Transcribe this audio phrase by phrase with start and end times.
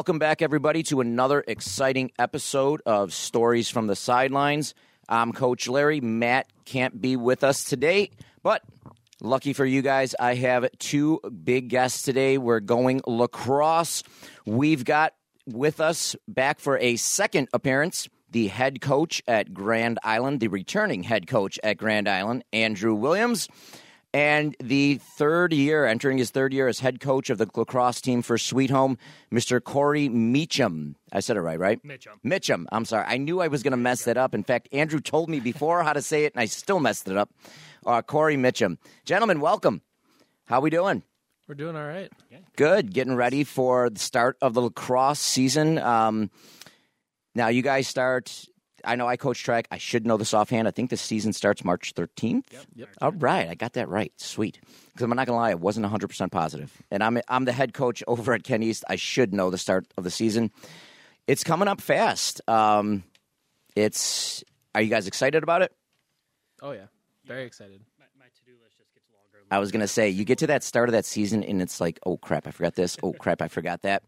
[0.00, 4.72] Welcome back, everybody, to another exciting episode of Stories from the Sidelines.
[5.10, 6.00] I'm Coach Larry.
[6.00, 8.08] Matt can't be with us today,
[8.42, 8.62] but
[9.20, 12.38] lucky for you guys, I have two big guests today.
[12.38, 14.02] We're going lacrosse.
[14.46, 15.12] We've got
[15.46, 21.02] with us back for a second appearance the head coach at Grand Island, the returning
[21.02, 23.48] head coach at Grand Island, Andrew Williams.
[24.12, 28.22] And the third year, entering his third year as head coach of the lacrosse team
[28.22, 28.98] for Sweet Home,
[29.32, 29.62] Mr.
[29.62, 30.96] Corey Meacham.
[31.12, 31.80] I said it right, right?
[31.84, 32.14] Mitchum.
[32.24, 32.66] Mitchum.
[32.72, 33.04] I'm sorry.
[33.06, 34.34] I knew I was going to mess that up.
[34.34, 37.16] In fact, Andrew told me before how to say it, and I still messed it
[37.16, 37.30] up.
[37.86, 38.78] Uh, Corey Mitchum.
[39.04, 39.80] Gentlemen, welcome.
[40.46, 41.04] How we doing?
[41.46, 42.10] We're doing all right.
[42.56, 42.92] Good.
[42.92, 45.78] Getting ready for the start of the lacrosse season.
[45.78, 46.30] Um,
[47.36, 48.44] now, you guys start.
[48.84, 49.68] I know I coach track.
[49.70, 50.68] I should know this offhand.
[50.68, 52.44] I think the season starts March 13th.
[52.74, 52.88] Yep.
[53.00, 54.12] All right, I got that right.
[54.16, 54.58] Sweet.
[54.92, 56.68] Because I'm not gonna lie, I wasn't 100 percent positive.
[56.70, 58.84] positive, and I'm I'm the head coach over at Ken East.
[58.88, 60.50] I should know the start of the season.
[61.26, 62.40] It's coming up fast.
[62.48, 63.04] Um,
[63.76, 64.42] it's.
[64.74, 65.72] Are you guys excited about it?
[66.62, 66.86] Oh yeah.
[67.26, 67.80] Very excited.
[67.98, 69.44] My my to-do list just gets longer.
[69.50, 71.98] I was gonna say you get to that start of that season, and it's like,
[72.04, 72.96] oh crap, I forgot this.
[73.02, 74.02] Oh crap, I forgot that.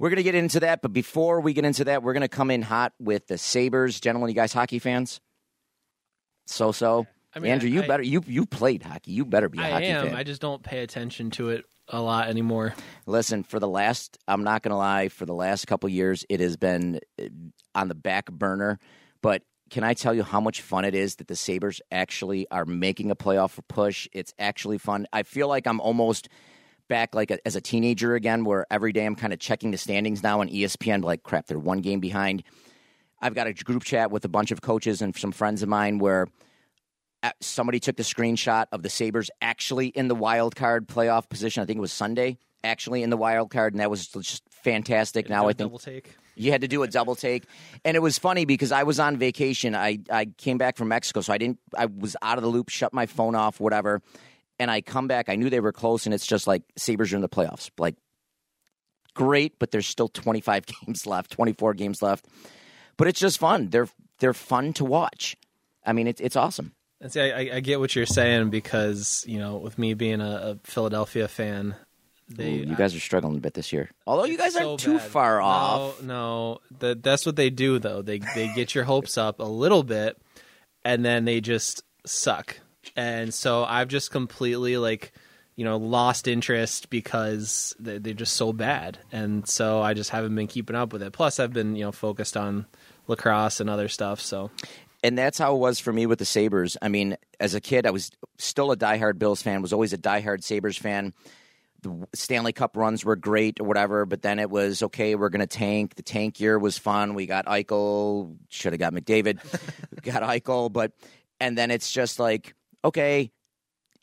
[0.00, 2.62] We're gonna get into that, but before we get into that, we're gonna come in
[2.62, 4.30] hot with the Sabres, gentlemen.
[4.30, 5.20] You guys hockey fans?
[6.46, 7.06] So so.
[7.34, 9.12] I mean, Andrew, you I- better you you played hockey.
[9.12, 10.06] You better be a I hockey am.
[10.06, 10.16] fan.
[10.16, 12.74] I just don't pay attention to it a lot anymore.
[13.04, 16.40] Listen, for the last, I'm not going to lie, for the last couple years, it
[16.40, 17.24] has been uh,
[17.74, 18.78] on the back burner.
[19.22, 22.64] But can I tell you how much fun it is that the Sabres actually are
[22.64, 24.08] making a playoff push?
[24.12, 25.06] It's actually fun.
[25.12, 26.28] I feel like I'm almost
[26.90, 29.78] back like a, as a teenager again, where every day I'm kind of checking the
[29.78, 32.42] standings now on ESPN, like, crap, they're one game behind.
[33.22, 35.98] I've got a group chat with a bunch of coaches and some friends of mine
[35.98, 36.28] where
[37.40, 41.62] somebody took the screenshot of the Sabres actually in the wild card playoff position.
[41.62, 45.28] I think it was Sunday, actually in the wild card, and that was just fantastic.
[45.28, 46.16] Now I think take.
[46.34, 47.44] you had to do a double take,
[47.84, 49.74] and it was funny because I was on vacation.
[49.74, 51.58] I I came back from Mexico, so I didn't.
[51.76, 54.00] I was out of the loop, shut my phone off, whatever.
[54.60, 55.28] And I come back.
[55.28, 57.70] I knew they were close, and it's just like Sabres are in the playoffs.
[57.78, 57.96] Like
[59.14, 62.26] great, but there's still 25 games left, 24 games left.
[62.96, 63.68] But it's just fun.
[63.70, 63.88] They're
[64.18, 65.36] they're fun to watch.
[65.84, 66.72] I mean, it's it's awesome.
[67.00, 70.24] And see, I, I- get what you're saying because you know, with me being a,
[70.24, 71.74] a Philadelphia fan,
[72.28, 73.90] they Ooh, you guys are struggling a bit this year.
[74.06, 75.10] Although you guys so aren't too bad.
[75.10, 76.02] far No, off.
[76.02, 78.02] No, that that's what they do though.
[78.02, 80.18] They they get your hopes up a little bit,
[80.84, 82.58] and then they just suck.
[82.96, 85.12] And so I've just completely like,
[85.56, 88.98] you know, lost interest because they, they're just so bad.
[89.12, 91.12] And so I just haven't been keeping up with it.
[91.12, 92.66] Plus, I've been you know focused on
[93.06, 94.20] lacrosse and other stuff.
[94.20, 94.50] So
[95.02, 96.76] And that's how it was for me with the Sabres.
[96.80, 99.98] I mean, as a kid, I was still a diehard Bills fan, was always a
[99.98, 101.12] diehard Sabres fan.
[101.82, 105.40] The Stanley Cup runs were great or whatever, but then it was okay, we're going
[105.40, 105.94] to tank.
[105.94, 107.14] The tank year was fun.
[107.14, 109.38] We got Eichel, should have got McDavid,
[110.02, 110.92] got Eichel, but,
[111.40, 112.54] and then it's just like,
[112.84, 113.30] okay,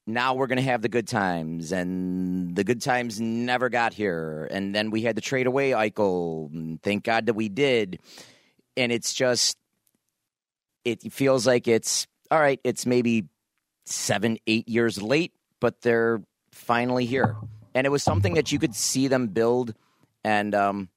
[0.05, 4.47] now we're going to have the good times, and the good times never got here.
[4.49, 6.79] And then we had to trade away Eichel.
[6.81, 7.99] Thank God that we did.
[8.77, 9.57] And it's just,
[10.85, 12.59] it feels like it's all right.
[12.63, 13.25] It's maybe
[13.85, 16.21] seven, eight years late, but they're
[16.51, 17.35] finally here.
[17.73, 19.73] And it was something that you could see them build.
[20.23, 20.89] And um,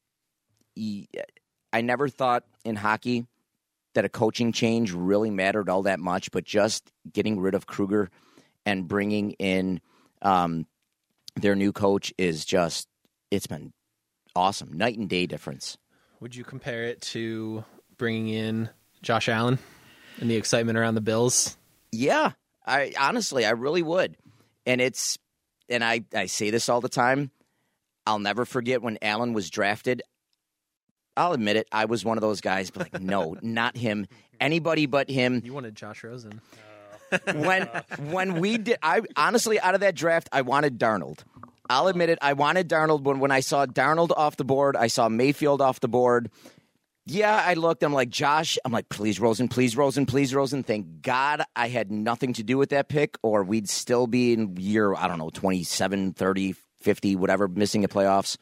[1.72, 3.26] I never thought in hockey
[3.94, 8.10] that a coaching change really mattered all that much, but just getting rid of Krueger
[8.64, 9.80] and bringing in
[10.22, 10.66] um,
[11.36, 12.86] their new coach is just,
[13.30, 13.72] it's been
[14.36, 14.72] awesome.
[14.72, 15.78] Night and day difference.
[16.20, 17.64] would you compare it to
[17.96, 18.68] bringing in
[19.02, 19.58] Josh Allen
[20.20, 21.56] and the excitement around the Bills?
[21.90, 22.32] Yeah,
[22.64, 24.16] I honestly, I really would.
[24.66, 25.18] And it's,
[25.68, 27.30] and I, I say this all the time.
[28.06, 30.02] I'll never forget when Allen was drafted.
[31.20, 31.68] I'll admit it.
[31.70, 34.06] I was one of those guys, but like, no, not him.
[34.40, 35.42] Anybody but him.
[35.44, 36.40] You wanted Josh Rosen.
[37.34, 37.68] When
[38.12, 41.24] when we did, I honestly out of that draft, I wanted Darnold.
[41.68, 42.20] I'll admit it.
[42.22, 44.76] I wanted Darnold when when I saw Darnold off the board.
[44.76, 46.30] I saw Mayfield off the board.
[47.06, 47.82] Yeah, I looked.
[47.82, 50.62] I'm like, Josh, I'm like, please, Rosen, please, Rosen, please, Rosen.
[50.62, 54.56] Thank God I had nothing to do with that pick, or we'd still be in
[54.56, 58.36] year, I don't know, 27, 30, 50, whatever, missing the playoffs.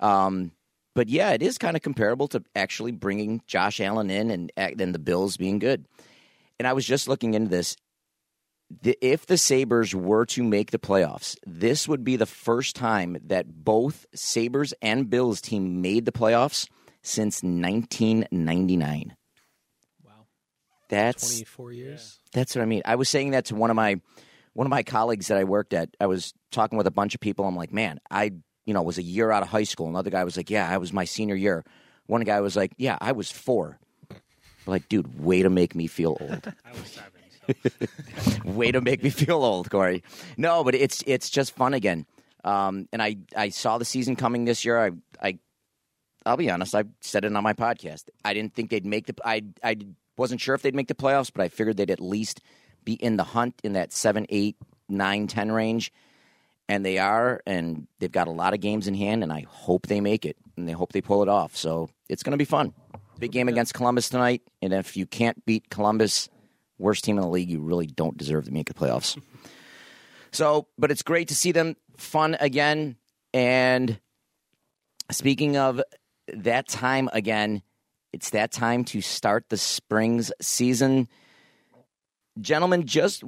[0.00, 0.50] Um,
[0.94, 4.94] but yeah, it is kind of comparable to actually bringing Josh Allen in and, and
[4.94, 5.86] the Bills being good.
[6.58, 7.76] And I was just looking into this.
[8.82, 13.18] The, if the Sabres were to make the playoffs, this would be the first time
[13.26, 16.68] that both Sabres and Bills team made the playoffs–
[17.02, 19.16] since 1999.
[20.04, 20.12] Wow.
[20.88, 22.18] That's 24 years.
[22.32, 22.82] That's what I mean.
[22.84, 24.00] I was saying that to one of my
[24.54, 25.90] one of my colleagues that I worked at.
[25.98, 27.46] I was talking with a bunch of people.
[27.46, 28.32] I'm like, man, I
[28.64, 29.88] you know was a year out of high school.
[29.88, 31.64] Another guy was like, yeah, I was my senior year.
[32.06, 33.78] One guy was like, yeah, I was four.
[34.66, 36.52] like, dude, way to make me feel old.
[36.64, 37.10] I was seven.
[37.46, 38.40] So.
[38.44, 40.02] way to make me feel old, Corey.
[40.36, 42.06] No, but it's it's just fun again.
[42.44, 44.78] Um, and I, I saw the season coming this year.
[44.78, 45.38] I, I
[46.24, 46.74] I'll be honest.
[46.74, 48.04] I said it on my podcast.
[48.24, 49.14] I didn't think they'd make the.
[49.24, 49.76] I I
[50.16, 52.40] wasn't sure if they'd make the playoffs, but I figured they'd at least
[52.84, 54.56] be in the hunt in that seven, eight,
[54.88, 55.92] nine, ten range,
[56.72, 57.42] and they are.
[57.46, 60.36] And they've got a lot of games in hand, and I hope they make it,
[60.56, 61.54] and they hope they pull it off.
[61.54, 62.72] So it's going to be fun.
[63.18, 66.28] Big game against Columbus tonight, and if you can't beat Columbus,
[66.78, 69.20] worst team in the league, you really don't deserve to make the playoffs.
[70.32, 72.96] so, but it's great to see them fun again.
[73.34, 74.00] And
[75.10, 75.80] speaking of
[76.28, 77.62] that time again.
[78.12, 81.08] It's that time to start the Springs season.
[82.40, 83.24] Gentlemen, just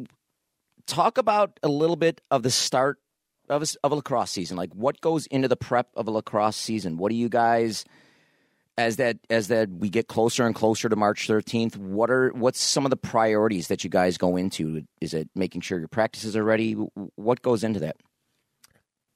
[0.86, 2.98] talk about a little bit of the start
[3.48, 4.56] of a, of a lacrosse season.
[4.56, 6.96] Like what goes into the prep of a lacrosse season?
[6.96, 7.84] What do you guys
[8.76, 12.60] as that as that we get closer and closer to March 13th, what are what's
[12.60, 14.82] some of the priorities that you guys go into?
[15.00, 16.72] Is it making sure your practices are ready?
[17.14, 17.96] What goes into that?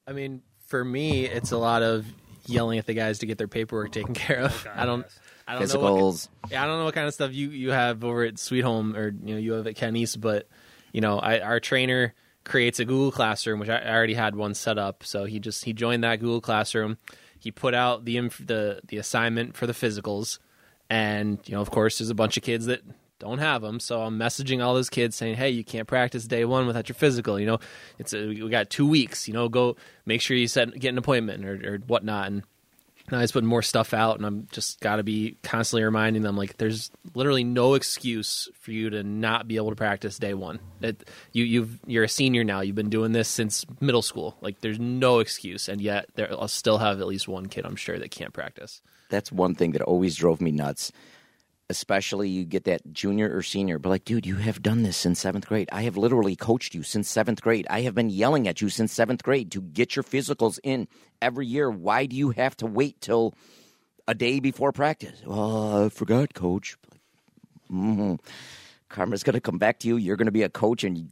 [0.07, 2.05] I mean, for me, it's a lot of
[2.45, 4.67] yelling at the guys to get their paperwork taken care of.
[4.67, 5.05] Oh, I don't.
[5.47, 5.67] I don't know.
[5.67, 6.29] Physicals.
[6.41, 8.61] What, yeah, I don't know what kind of stuff you, you have over at Sweet
[8.61, 10.47] Home or you know you have at Ken East, but
[10.93, 12.13] you know I, our trainer
[12.49, 15.03] creates a Google Classroom, which I, already had one set up.
[15.05, 16.97] So he just he joined that Google Classroom.
[17.39, 20.39] He put out the the the assignment for the physicals,
[20.89, 22.81] and you know of course there's a bunch of kids that
[23.19, 23.79] don't have them.
[23.79, 26.95] So I'm messaging all those kids saying, "Hey, you can't practice day one without your
[26.95, 27.39] physical.
[27.39, 27.59] You know,
[27.99, 29.27] it's a, we got two weeks.
[29.27, 32.43] You know, go make sure you set get an appointment or, or whatnot." And
[33.11, 36.21] now I just put more stuff out, and I'm just got to be constantly reminding
[36.21, 40.33] them like there's literally no excuse for you to not be able to practice day
[40.33, 40.59] one.
[40.81, 42.61] It, you you've you're a senior now.
[42.61, 44.37] You've been doing this since middle school.
[44.41, 47.75] Like there's no excuse, and yet there I'll still have at least one kid I'm
[47.75, 48.81] sure that can't practice.
[49.09, 50.91] That's one thing that always drove me nuts.
[51.71, 55.19] Especially you get that junior or senior, but like, dude, you have done this since
[55.19, 55.69] seventh grade.
[55.71, 57.67] I have literally coached you since seventh grade.
[57.69, 60.87] I have been yelling at you since seventh grade to get your physicals in
[61.21, 61.69] every year.
[61.69, 63.35] Why do you have to wait till
[64.07, 65.21] a day before practice?
[65.27, 66.75] Oh, I forgot, coach.
[67.71, 68.15] Mm-hmm.
[68.89, 69.97] Karma's going to come back to you.
[69.97, 71.07] You're going to be a coach, and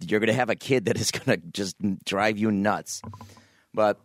[0.00, 3.02] you're going to have a kid that is going to just drive you nuts.
[3.72, 4.00] But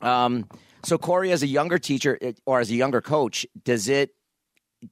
[0.00, 0.48] um,
[0.84, 4.14] so Corey, as a younger teacher or as a younger coach, does it?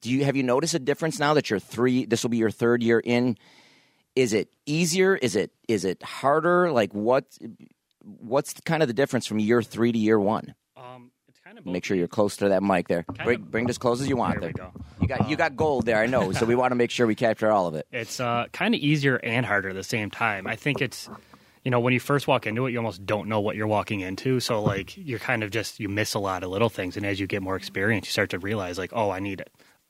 [0.01, 2.05] Do you have you noticed a difference now that you're three?
[2.07, 3.37] This will be your third year in.
[4.17, 5.15] Is it easier?
[5.15, 6.73] Is it is it harder?
[6.73, 7.25] Like what?
[8.03, 10.55] What's kind of the difference from year three to year one?
[10.77, 13.05] Um, it's kind of Make sure you're close to that mic there.
[13.25, 14.53] Bring, of- bring it as close as you want There there.
[14.53, 14.73] go.
[15.01, 16.33] You got you got gold there, I know.
[16.33, 17.87] So we want to make sure we capture all of it.
[17.93, 20.47] It's uh, kind of easier and harder at the same time.
[20.47, 21.09] I think it's,
[21.65, 24.01] you know, when you first walk into it, you almost don't know what you're walking
[24.01, 24.39] into.
[24.41, 27.19] So like you're kind of just you miss a lot of little things, and as
[27.19, 29.45] you get more experience, you start to realize like, oh, I need a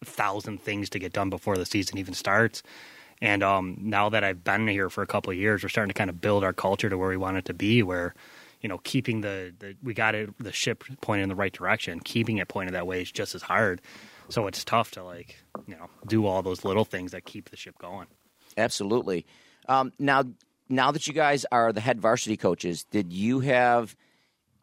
[0.05, 2.63] thousand things to get done before the season even starts.
[3.21, 5.99] And um, now that I've been here for a couple of years, we're starting to
[5.99, 7.83] kind of build our culture to where we want it to be.
[7.83, 8.15] Where
[8.61, 12.01] you know, keeping the, the we got it the ship pointed in the right direction.
[12.01, 13.81] Keeping it pointed that way is just as hard.
[14.29, 15.37] So it's tough to like
[15.67, 18.07] you know do all those little things that keep the ship going.
[18.57, 19.27] Absolutely.
[19.69, 20.25] Um, now,
[20.69, 23.97] now that you guys are the head varsity coaches, did you have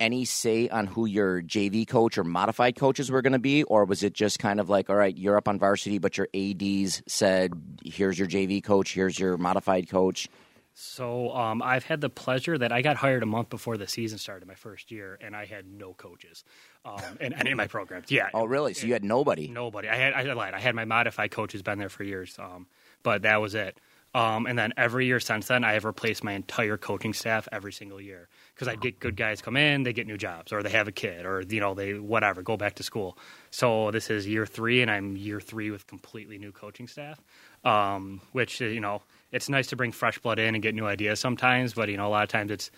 [0.04, 3.86] any say on who your JV coach or modified coaches were going to be, or
[3.86, 7.02] was it just kind of like, all right, you're up on varsity, but your ads
[7.08, 7.54] said,
[7.86, 10.28] here's your JV coach, here's your modified coach?
[10.74, 14.18] So um, I've had the pleasure that I got hired a month before the season
[14.18, 16.44] started, my first year, and I had no coaches
[16.84, 18.12] um, in any of my programs.
[18.12, 18.30] Yeah.
[18.34, 18.74] Oh, really?
[18.74, 19.48] So you had nobody?
[19.48, 19.88] Nobody.
[19.88, 20.54] I had I lied.
[20.54, 22.68] I had my modified coaches been there for years, um,
[23.04, 23.80] but that was it.
[24.16, 27.72] Um, and then every year since then, I have replaced my entire coaching staff every
[27.72, 30.70] single year because I'd get good guys come in, they get new jobs, or they
[30.70, 33.18] have a kid, or you know they whatever go back to school.
[33.52, 37.20] So this is year three, and I'm year three with completely new coaching staff,
[37.64, 41.20] um, which you know it's nice to bring fresh blood in and get new ideas
[41.20, 42.72] sometimes, but you know a lot of times it's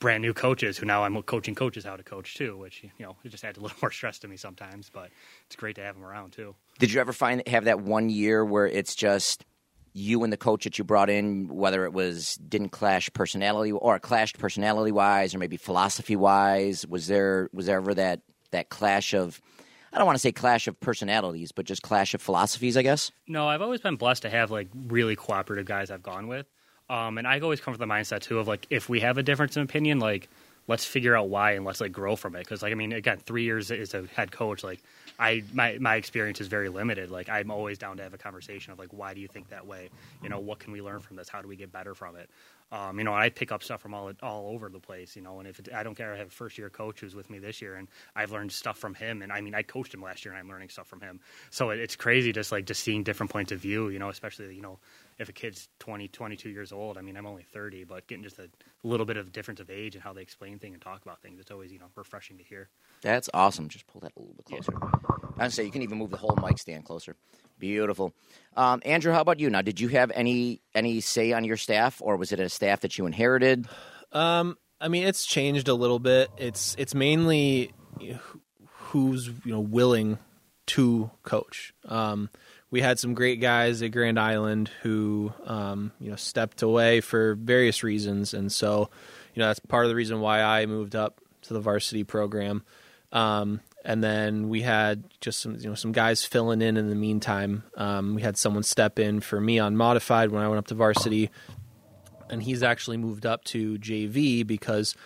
[0.00, 3.16] brand new coaches who now I'm coaching coaches how to coach too, which you know
[3.24, 4.90] it just adds a little more stress to me sometimes.
[4.92, 5.10] But
[5.46, 6.54] it's great to have them around too.
[6.78, 9.44] Did you ever find have that one year where it's just
[9.94, 13.98] you and the coach that you brought in, whether it was didn't clash personality or
[13.98, 16.86] clashed personality wise, or maybe philosophy wise?
[16.86, 18.20] Was there was there ever that
[18.50, 19.40] that clash of
[19.92, 23.12] I don't want to say clash of personalities, but just clash of philosophies, I guess.
[23.28, 26.46] No, I've always been blessed to have like really cooperative guys I've gone with.
[26.90, 29.22] Um, and I always come from the mindset too of like if we have a
[29.22, 30.28] difference in opinion, like
[30.66, 32.40] let's figure out why and let's like grow from it.
[32.40, 34.82] Because like I mean, again, three years as a head coach, like
[35.18, 37.10] I my my experience is very limited.
[37.10, 39.66] Like I'm always down to have a conversation of like why do you think that
[39.66, 39.90] way?
[40.22, 41.28] You know, what can we learn from this?
[41.28, 42.28] How do we get better from it?
[42.72, 45.14] Um, you know, I pick up stuff from all all over the place.
[45.14, 47.14] You know, and if it, I don't care, I have a first year coach who's
[47.14, 49.22] with me this year, and I've learned stuff from him.
[49.22, 51.20] And I mean, I coached him last year, and I'm learning stuff from him.
[51.50, 53.90] So it, it's crazy, just like just seeing different points of view.
[53.90, 54.78] You know, especially you know
[55.18, 58.38] if a kid's 20, 22 years old, I mean, I'm only 30, but getting just
[58.38, 58.48] a
[58.82, 61.40] little bit of difference of age and how they explain things and talk about things,
[61.40, 62.68] it's always, you know, refreshing to hear.
[63.02, 63.68] That's awesome.
[63.68, 64.72] Just pull that a little bit closer.
[64.72, 65.44] Yeah.
[65.44, 67.16] I say you can even move the whole mic stand closer.
[67.58, 68.12] Beautiful.
[68.56, 69.50] Um, Andrew, how about you?
[69.50, 72.80] Now, did you have any any say on your staff, or was it a staff
[72.80, 73.66] that you inherited?
[74.12, 76.30] Um, I mean, it's changed a little bit.
[76.36, 77.72] It's it's mainly
[78.68, 80.18] who's you know willing
[80.66, 81.74] to coach.
[81.86, 82.30] Um,
[82.74, 87.36] we had some great guys at Grand Island who um, you know stepped away for
[87.36, 88.90] various reasons, and so
[89.32, 92.64] you know that's part of the reason why I moved up to the varsity program.
[93.12, 96.96] Um, and then we had just some you know some guys filling in in the
[96.96, 97.62] meantime.
[97.76, 100.74] Um, we had someone step in for me on modified when I went up to
[100.74, 101.30] varsity,
[102.28, 104.96] and he's actually moved up to JV because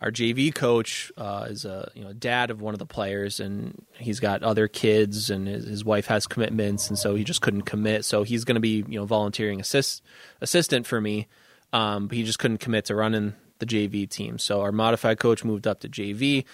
[0.00, 3.84] our JV coach uh, is a you know dad of one of the players, and
[3.94, 7.62] he's got other kids, and his, his wife has commitments, and so he just couldn't
[7.62, 8.04] commit.
[8.04, 10.02] So he's going to be you know volunteering assist
[10.40, 11.26] assistant for me,
[11.72, 14.38] um, but he just couldn't commit to running the JV team.
[14.38, 16.44] So our modified coach moved up to JV,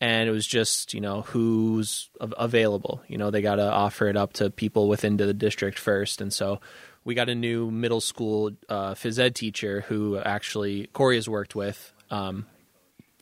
[0.00, 3.02] and it was just you know who's available.
[3.06, 6.32] You know they got to offer it up to people within the district first, and
[6.32, 6.58] so
[7.04, 11.54] we got a new middle school uh, phys ed teacher who actually Corey has worked
[11.54, 11.92] with.
[12.10, 12.46] Um,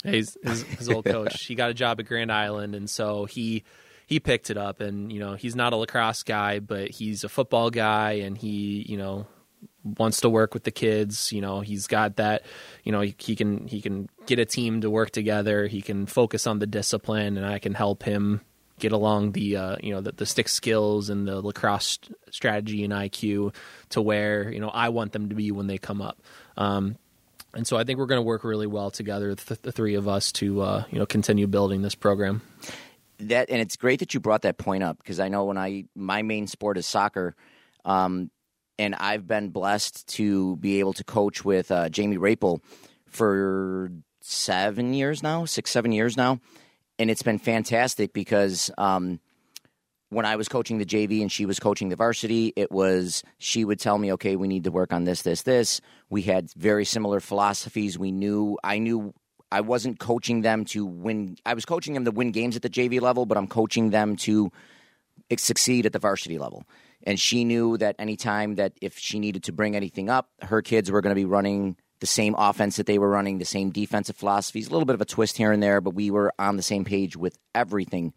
[0.02, 1.44] his, his, his old coach.
[1.44, 3.64] he got a job at Grand Island, and so he
[4.06, 4.80] he picked it up.
[4.80, 8.84] And you know, he's not a lacrosse guy, but he's a football guy, and he
[8.88, 9.26] you know
[9.84, 11.32] wants to work with the kids.
[11.32, 12.42] You know, he's got that.
[12.84, 15.66] You know, he, he can he can get a team to work together.
[15.66, 18.40] He can focus on the discipline, and I can help him
[18.78, 21.98] get along the uh, you know the, the stick skills and the lacrosse
[22.30, 23.54] strategy and IQ
[23.90, 26.20] to where you know I want them to be when they come up.
[26.56, 26.96] Um,
[27.54, 30.08] and so I think we're going to work really well together, the, the three of
[30.08, 32.42] us, to uh, you know continue building this program.
[33.18, 35.84] That and it's great that you brought that point up because I know when I
[35.94, 37.34] my main sport is soccer,
[37.84, 38.30] um,
[38.78, 42.62] and I've been blessed to be able to coach with uh, Jamie Rapel
[43.06, 46.40] for seven years now, six seven years now,
[46.98, 48.70] and it's been fantastic because.
[48.78, 49.20] Um,
[50.12, 53.64] when I was coaching the JV and she was coaching the varsity, it was she
[53.64, 55.80] would tell me, okay, we need to work on this, this, this.
[56.10, 57.98] We had very similar philosophies.
[57.98, 59.14] We knew, I knew
[59.50, 61.38] I wasn't coaching them to win.
[61.46, 64.16] I was coaching them to win games at the JV level, but I'm coaching them
[64.16, 64.52] to
[65.38, 66.64] succeed at the varsity level.
[67.04, 70.90] And she knew that anytime that if she needed to bring anything up, her kids
[70.90, 74.16] were going to be running the same offense that they were running, the same defensive
[74.16, 76.62] philosophies, a little bit of a twist here and there, but we were on the
[76.62, 78.12] same page with everything.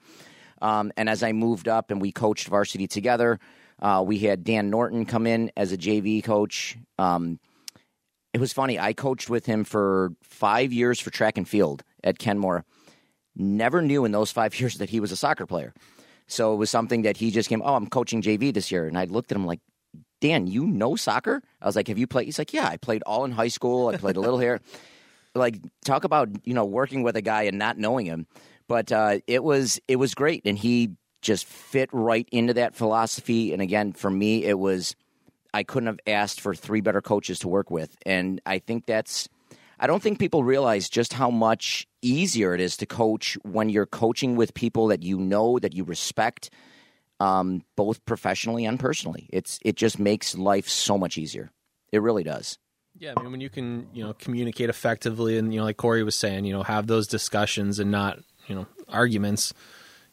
[0.62, 3.40] Um, and as I moved up and we coached varsity together,
[3.82, 6.78] uh, we had Dan Norton come in as a JV coach.
[6.98, 7.40] Um,
[8.34, 8.80] it was funny.
[8.80, 12.66] I coached with him for five years for track and field at Kenmore.
[13.36, 15.74] Never knew in those five years that he was a soccer player.
[16.28, 18.88] So it was something that he just came, oh, I'm coaching JV this year.
[18.88, 19.60] And I looked at him like,
[20.22, 21.44] Dan, you know soccer?
[21.62, 22.26] I was like, have you played?
[22.26, 23.90] He's like, yeah, I played all in high school.
[23.90, 24.62] I played a little here.
[25.38, 28.26] Like, talk about, you know, working with a guy and not knowing him.
[28.67, 30.91] But uh, it was it was great, and he
[31.22, 33.51] just fit right into that philosophy.
[33.53, 34.95] And again, for me, it was
[35.53, 39.29] I couldn't have asked for three better coaches to work with, and I think that's.
[39.77, 43.86] I don't think people realize just how much easier it is to coach when you're
[43.86, 46.50] coaching with people that you know that you respect,
[47.19, 49.27] um, both professionally and personally.
[49.34, 51.51] It's it just makes life so much easier.
[51.91, 52.57] It really does.
[52.98, 56.03] Yeah, I mean, when you can, you know, communicate effectively, and you know, like Corey
[56.03, 59.54] was saying, you know, have those discussions and not you know arguments.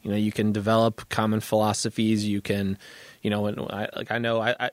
[0.01, 2.27] You know, you can develop common philosophies.
[2.27, 2.77] You can,
[3.21, 4.69] you know, and I, like I know I, I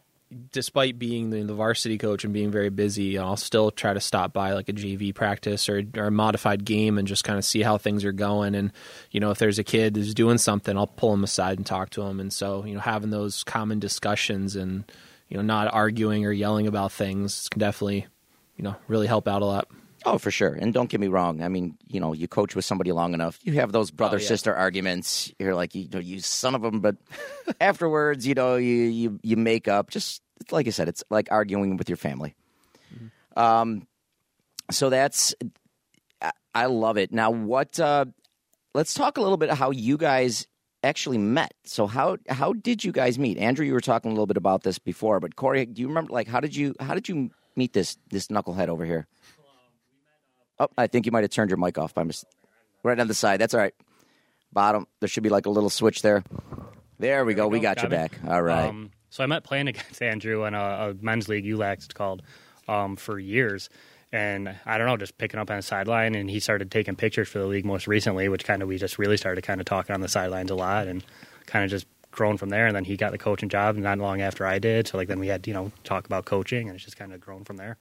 [0.52, 4.52] despite being the, varsity coach and being very busy, I'll still try to stop by
[4.52, 7.78] like a JV practice or, or, a modified game and just kind of see how
[7.78, 8.54] things are going.
[8.54, 8.72] And
[9.10, 11.90] you know, if there's a kid who's doing something, I'll pull him aside and talk
[11.90, 12.20] to him.
[12.20, 14.84] And so, you know, having those common discussions and
[15.28, 18.06] you know, not arguing or yelling about things can definitely,
[18.56, 19.68] you know, really help out a lot.
[20.04, 20.54] Oh, for sure.
[20.54, 21.42] And don't get me wrong.
[21.42, 24.20] I mean, you know, you coach with somebody long enough, you have those brother Oh,
[24.20, 24.28] yeah.
[24.28, 25.32] sister arguments.
[25.38, 26.80] You're like, you know, you son of them.
[26.80, 26.96] But
[27.60, 29.90] afterwards, you know, you you you make up.
[29.90, 32.34] Just like I said, it's like arguing with your family.
[32.94, 33.38] Mm-hmm.
[33.38, 33.86] Um,
[34.70, 35.34] so that's
[36.22, 37.12] I, I love it.
[37.12, 37.78] Now, what?
[37.78, 38.06] Uh,
[38.74, 40.46] let's talk a little bit how you guys
[40.82, 41.52] actually met.
[41.64, 43.36] So how how did you guys meet?
[43.36, 46.12] Andrew, you were talking a little bit about this before, but Corey, do you remember?
[46.12, 49.06] Like, how did you how did you meet this this knucklehead over here?
[50.60, 52.24] Oh, I think you might have turned your mic off by mis-
[52.84, 53.40] right on the side.
[53.40, 53.74] That's all right.
[54.52, 54.86] Bottom.
[55.00, 56.22] There should be like a little switch there.
[56.98, 57.48] There we go.
[57.48, 57.62] We go.
[57.62, 57.96] got you Got me.
[57.96, 58.12] back.
[58.28, 58.68] All right.
[58.68, 62.22] Um, so I met playing against Andrew in a, a men's league, ULAX it's called,
[62.68, 63.70] um, for years.
[64.12, 67.28] And I don't know, just picking up on the sideline, and he started taking pictures
[67.28, 69.94] for the league most recently, which kind of we just really started kind of talking
[69.94, 71.04] on the sidelines a lot, and
[71.46, 72.66] kind of just grown from there.
[72.66, 75.20] And then he got the coaching job not long after I did, so like then
[75.20, 77.76] we had you know talk about coaching, and it's just kind of grown from there.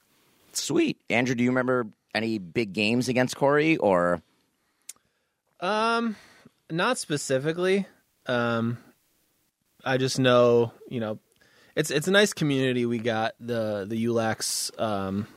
[0.54, 0.98] Sweet.
[1.10, 4.22] Andrew, do you remember any big games against Corey or?
[5.60, 6.16] Um,
[6.70, 7.86] not specifically.
[8.26, 8.78] Um,
[9.84, 11.20] I just know, you know,
[11.76, 12.86] it's it's a nice community.
[12.86, 15.28] We got the the ULAX um,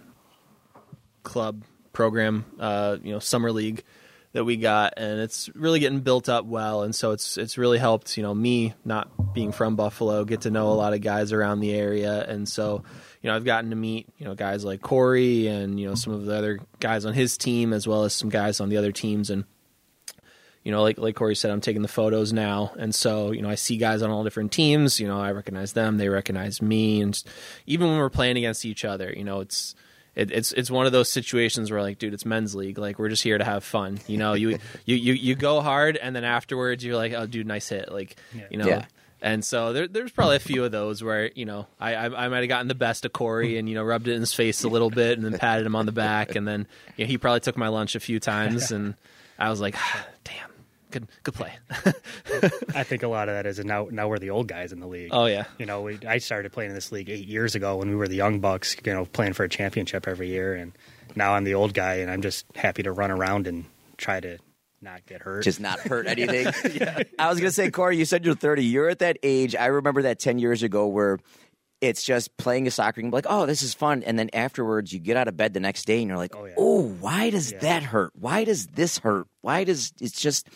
[1.23, 3.85] club program, uh, you know, summer league
[4.33, 6.83] that we got, and it's really getting built up well.
[6.83, 10.50] And so it's it's really helped, you know, me not being from Buffalo, get to
[10.50, 12.83] know a lot of guys around the area, and so
[13.23, 16.12] you know, I've gotten to meet you know guys like Corey and you know some
[16.12, 18.93] of the other guys on his team, as well as some guys on the other
[18.93, 19.45] teams, and
[20.64, 23.49] you know, like like Corey said, I'm taking the photos now, and so you know,
[23.49, 25.00] I see guys on all different teams.
[25.00, 27.21] You know, I recognize them, they recognize me, and
[27.67, 29.75] even when we're playing against each other, you know, it's
[30.14, 32.79] it, it's it's one of those situations where like, dude, it's men's league.
[32.79, 34.00] Like we're just here to have fun.
[34.07, 37.47] You know, you you you you go hard, and then afterwards you're like, oh, dude,
[37.47, 37.91] nice hit.
[37.91, 38.17] Like
[38.50, 38.67] you know.
[38.67, 38.85] Yeah.
[39.23, 42.29] And so there, there's probably a few of those where you know I I, I
[42.29, 44.64] might have gotten the best of Corey and you know rubbed it in his face
[44.64, 47.19] a little bit and then patted him on the back and then you know, he
[47.19, 48.95] probably took my lunch a few times and
[49.38, 49.76] I was like,
[50.25, 50.50] damn,
[50.91, 51.52] good good play.
[52.75, 54.87] I think a lot of that is now now we're the old guys in the
[54.88, 55.11] league.
[55.12, 57.88] oh yeah, You know, we, I started playing in this league eight years ago when
[57.88, 58.76] we were the young bucks.
[58.85, 60.73] You know, playing for a championship every year, and
[61.14, 63.67] now I'm the old guy, and I'm just happy to run around and
[63.99, 64.38] try to
[64.83, 65.42] not get hurt.
[65.45, 66.47] just not hurt anything.
[67.18, 68.64] I was gonna say, Corey, you said you're 30.
[68.64, 69.55] You're at that age.
[69.57, 71.18] I remember that 10 years ago where
[71.81, 74.99] it's just playing a soccer game, like, oh, this is fun, and then afterwards you
[75.01, 76.55] get out of bed the next day and you're like, Oh, yeah.
[76.57, 77.59] oh, why does Yeah.
[77.59, 78.12] that hurt?
[78.14, 79.27] Why does this hurt?
[79.40, 80.49] Why does it's just?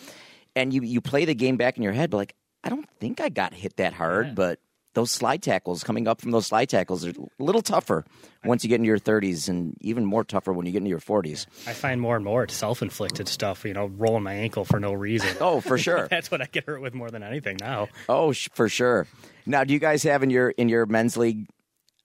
[0.55, 2.35] And you you play the game back in your head, but like,
[2.65, 4.33] I don't think I got hit that hard, Yeah.
[4.35, 4.59] but.
[4.97, 8.07] Those slide tackles coming up from those slide tackles are a little tougher
[8.47, 11.01] once you get into your 30s, and even more tougher when you get into your
[11.01, 11.45] 40s.
[11.67, 13.67] I find more and more it's self-inflicted stuff.
[13.67, 15.29] You know, rolling my ankle for no reason.
[15.41, 16.09] Oh, for sure.
[16.11, 17.89] That's what I get hurt with more than anything now.
[18.09, 19.07] Oh, sh- for sure.
[19.45, 21.47] Now, do you guys have in your in your men's league?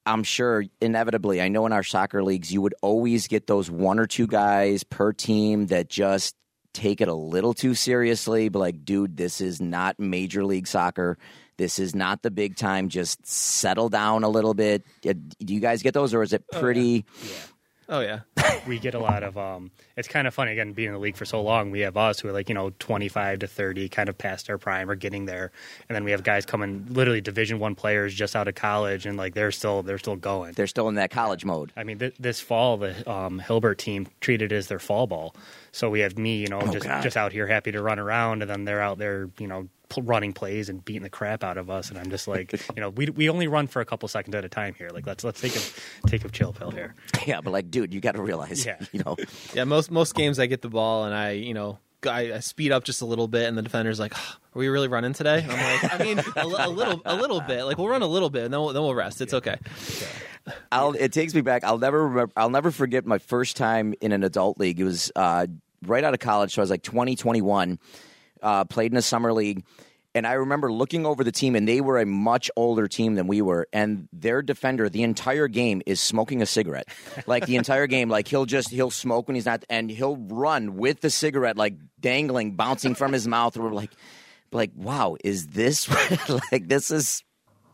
[0.06, 1.41] I'm sure inevitably.
[1.41, 4.84] I know in our soccer leagues, you would always get those one or two guys
[4.84, 6.36] per team that just
[6.73, 8.49] take it a little too seriously.
[8.49, 11.17] But like, dude, this is not major league soccer.
[11.62, 12.89] This is not the big time.
[12.89, 14.84] Just settle down a little bit.
[15.08, 17.06] Uh, Do you guys get those, or is it pretty?
[17.88, 18.21] oh yeah.
[18.67, 21.17] we get a lot of um it's kind of funny again being in the league
[21.17, 24.08] for so long we have us who are like you know 25 to 30 kind
[24.08, 25.52] of past our prime or getting there
[25.89, 29.17] and then we have guys coming literally division one players just out of college and
[29.17, 31.74] like they're still they're still going They're still in that college mode.
[31.76, 35.36] I mean, th- this fall, the um, Hilbert team treated it as their fall ball.
[35.71, 37.02] So we have me, you know, just God.
[37.04, 39.69] just out here happy to run around, and then they're out there, you know, pl-
[39.97, 41.89] running plays and beating the crap out of us.
[41.89, 44.45] And I'm just like, you know, we we only run for a couple seconds at
[44.45, 44.89] a time here.
[44.93, 46.95] Like, let's let's take a take a chill pill here.
[47.27, 48.77] Yeah, but like, dude, you got to realize, Yeah.
[48.91, 49.15] you know,
[49.54, 51.77] Yeah, most most games I get the ball and I, you know,
[52.08, 54.19] I, I speed up just a little bit, and the defender's like, "Are
[54.56, 57.63] we really running today?" And I'm like, "I mean, a, a little, a little bit.
[57.65, 59.21] Like we'll run a little bit, and then we'll, then we'll rest.
[59.21, 59.58] It's okay."
[60.71, 61.63] I'll, it takes me back.
[61.63, 62.34] I'll never remember.
[62.36, 64.80] I'll never forget my first time in an adult league.
[64.80, 65.45] It was uh,
[65.86, 67.77] right out of college, so I was like 20, 21.
[68.41, 69.63] Uh, played in a summer league,
[70.13, 73.27] and I remember looking over the team, and they were a much older team than
[73.27, 73.67] we were.
[73.71, 76.89] And their defender, the entire game, is smoking a cigarette.
[77.27, 80.75] Like the entire game, like he'll just he'll smoke when he's not, and he'll run
[80.75, 83.56] with the cigarette like dangling, bouncing from his mouth.
[83.56, 83.91] We're like,
[84.51, 85.88] like, wow, is this
[86.51, 87.23] like this is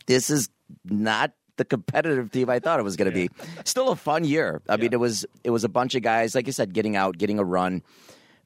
[0.06, 0.49] this is
[0.86, 3.30] not the competitive team I thought it was going to be.
[3.65, 4.62] Still a fun year.
[4.69, 7.17] I mean, it was it was a bunch of guys, like I said, getting out,
[7.17, 7.82] getting a run.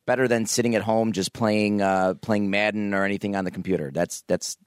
[0.05, 3.91] Better than sitting at home just playing uh, playing Madden or anything on the computer.
[3.93, 4.57] That's that's.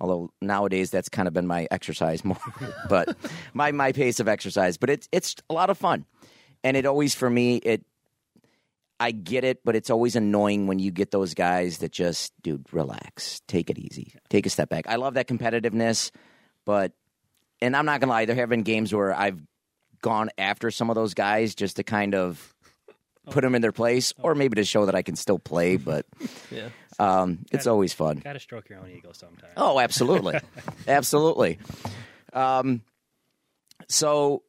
[0.00, 2.36] Although nowadays that's kind of been my exercise more,
[2.88, 3.16] but
[3.54, 4.76] my my pace of exercise.
[4.76, 6.06] But it's it's a lot of fun,
[6.64, 7.84] and it always for me it.
[8.98, 12.64] I get it, but it's always annoying when you get those guys that just, dude,
[12.72, 14.86] relax, take it easy, take a step back.
[14.88, 16.12] I love that competitiveness,
[16.64, 16.92] but
[17.60, 19.40] and I'm not gonna lie, there have been games where I've
[20.02, 22.51] gone after some of those guys just to kind of
[23.30, 25.76] put them in their place, or maybe to show that I can still play.
[25.84, 26.06] But
[26.50, 26.68] Yeah.
[26.98, 28.18] um, it's always fun.
[28.18, 29.52] Got to stroke your own ego sometimes.
[29.56, 30.38] Oh, absolutely,
[30.88, 31.58] absolutely.
[32.32, 32.82] Um,
[33.88, 34.42] so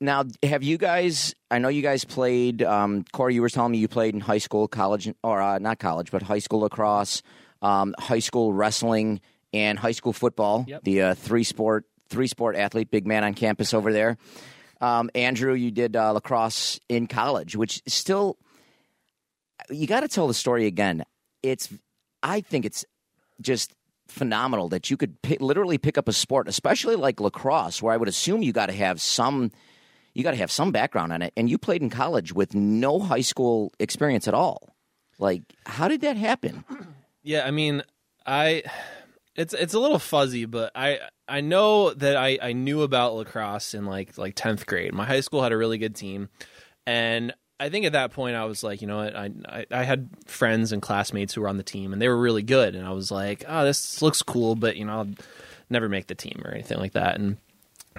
[0.00, 1.34] now, have you guys?
[1.50, 2.62] I know you guys played.
[2.62, 5.78] Um, Corey, you were telling me you played in high school, college, or uh, not
[5.78, 7.22] college, but high school lacrosse,
[7.62, 9.20] um, high school wrestling,
[9.52, 10.64] and high school football.
[10.68, 10.82] Yep.
[10.84, 14.18] The uh, three sport three sport athlete, big man on campus over there.
[14.84, 18.36] Um, Andrew, you did uh, lacrosse in college, which still.
[19.70, 21.04] You got to tell the story again.
[21.42, 21.70] It's.
[22.22, 22.84] I think it's
[23.40, 23.72] just
[24.08, 27.96] phenomenal that you could pi literally pick up a sport, especially like lacrosse, where I
[27.96, 29.50] would assume you got to have some,
[30.12, 33.00] you got to have some background on it, and you played in college with no
[33.00, 34.74] high school experience at all.
[35.18, 36.64] Like, how did that happen?
[37.22, 37.82] Yeah, I mean,
[38.26, 38.64] I
[39.36, 43.74] it's it's a little fuzzy, but I I know that I I knew about lacrosse
[43.74, 44.92] in like like 10th grade.
[44.92, 46.28] My high school had a really good team
[46.86, 49.82] and I think at that point I was like, you know what, I, I I
[49.84, 52.86] had friends and classmates who were on the team and they were really good and
[52.86, 55.10] I was like, oh, this looks cool, but you know, I'll
[55.70, 57.16] never make the team or anything like that.
[57.16, 57.38] And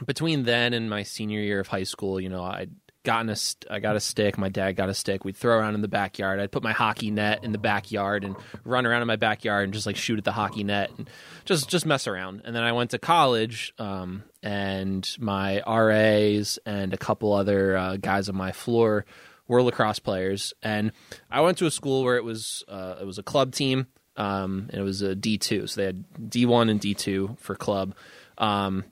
[0.05, 2.71] between then and my senior year of high school, you know, I'd
[3.05, 4.37] gotten a st- I got a stick.
[4.37, 5.23] My dad got a stick.
[5.23, 6.41] We'd throw around in the backyard.
[6.41, 9.73] I'd put my hockey net in the backyard and run around in my backyard and
[9.73, 11.09] just like shoot at the hockey net and
[11.45, 12.41] just just mess around.
[12.43, 17.95] And then I went to college, um, and my RAs and a couple other uh,
[17.97, 19.05] guys on my floor
[19.47, 20.53] were lacrosse players.
[20.61, 20.91] And
[21.31, 23.87] I went to a school where it was uh, it was a club team.
[24.17, 27.35] Um, and it was a D two, so they had D one and D two
[27.37, 27.95] for club.
[28.37, 28.85] Um,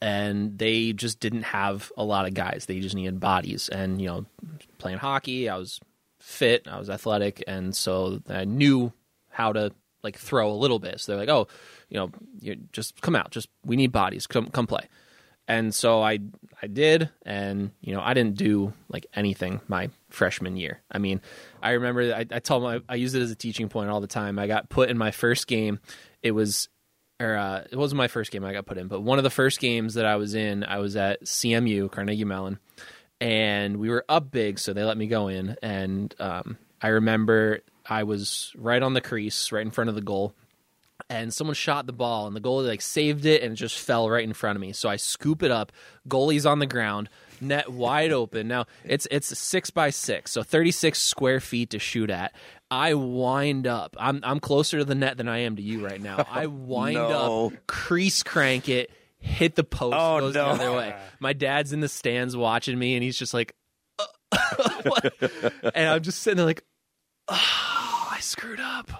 [0.00, 2.66] and they just didn't have a lot of guys.
[2.66, 3.68] They just needed bodies.
[3.68, 4.26] And you know,
[4.78, 5.80] playing hockey, I was
[6.18, 8.92] fit, I was athletic, and so I knew
[9.30, 11.00] how to like throw a little bit.
[11.00, 11.48] So they're like, "Oh,
[11.88, 13.30] you know, you just come out.
[13.30, 14.26] Just we need bodies.
[14.26, 14.88] Come come play."
[15.48, 16.18] And so I
[16.60, 20.82] I did, and you know I didn't do like anything my freshman year.
[20.90, 21.20] I mean,
[21.62, 24.06] I remember I, I told my I use it as a teaching point all the
[24.06, 24.38] time.
[24.38, 25.78] I got put in my first game.
[26.22, 26.68] It was
[27.20, 29.30] or uh, it wasn't my first game I got put in, but one of the
[29.30, 32.58] first games that I was in, I was at CMU Carnegie Mellon,
[33.20, 35.56] and we were up big, so they let me go in.
[35.62, 40.02] And um, I remember I was right on the crease, right in front of the
[40.02, 40.34] goal,
[41.08, 44.10] and someone shot the ball, and the goalie like saved it, and it just fell
[44.10, 44.72] right in front of me.
[44.72, 45.72] So I scoop it up,
[46.08, 47.08] goalie's on the ground,
[47.40, 48.48] net wide open.
[48.48, 52.34] Now it's it's six by six, so thirty six square feet to shoot at.
[52.70, 53.96] I wind up.
[53.98, 56.26] I'm I'm closer to the net than I am to you right now.
[56.30, 57.46] I wind no.
[57.46, 60.44] up, crease crank it, hit the post, Oh, goes no.
[60.56, 60.96] the other way.
[61.20, 63.54] My dad's in the stands watching me, and he's just like,
[64.82, 65.14] what?
[65.74, 66.64] and I'm just sitting there like,
[67.28, 67.34] oh,
[68.12, 68.90] I screwed up.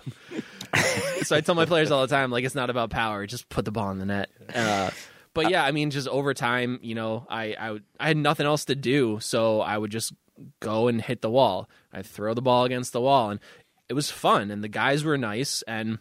[1.22, 3.64] so I tell my players all the time, like, it's not about power; just put
[3.64, 4.30] the ball in the net.
[4.54, 4.90] Uh,
[5.34, 8.46] but yeah, I mean, just over time, you know, I I, would, I had nothing
[8.46, 10.12] else to do, so I would just
[10.60, 11.68] go and hit the wall.
[11.92, 13.40] I throw the ball against the wall, and
[13.88, 15.98] it was fun, and the guys were nice, and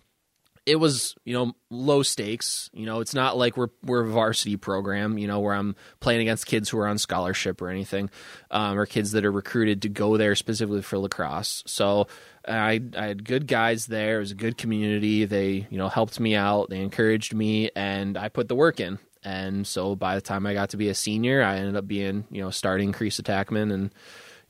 [0.65, 2.69] it was you know low stakes.
[2.73, 5.17] You know, it's not like we're we're a varsity program.
[5.17, 8.09] You know, where I'm playing against kids who are on scholarship or anything,
[8.51, 11.63] um, or kids that are recruited to go there specifically for lacrosse.
[11.67, 12.07] So
[12.47, 14.17] I I had good guys there.
[14.17, 15.25] It was a good community.
[15.25, 16.69] They you know helped me out.
[16.69, 18.99] They encouraged me, and I put the work in.
[19.23, 22.25] And so by the time I got to be a senior, I ended up being
[22.31, 23.93] you know starting crease attackman, and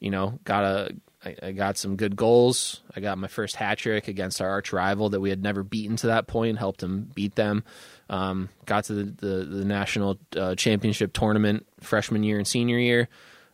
[0.05, 2.81] you know got a I, I got some good goals.
[2.95, 5.95] I got my first hat trick against our arch rival that we had never beaten
[5.97, 6.59] to that point.
[6.59, 7.63] Helped him beat them.
[8.07, 13.09] Um, got to the the, the national uh, championship tournament freshman year and senior year.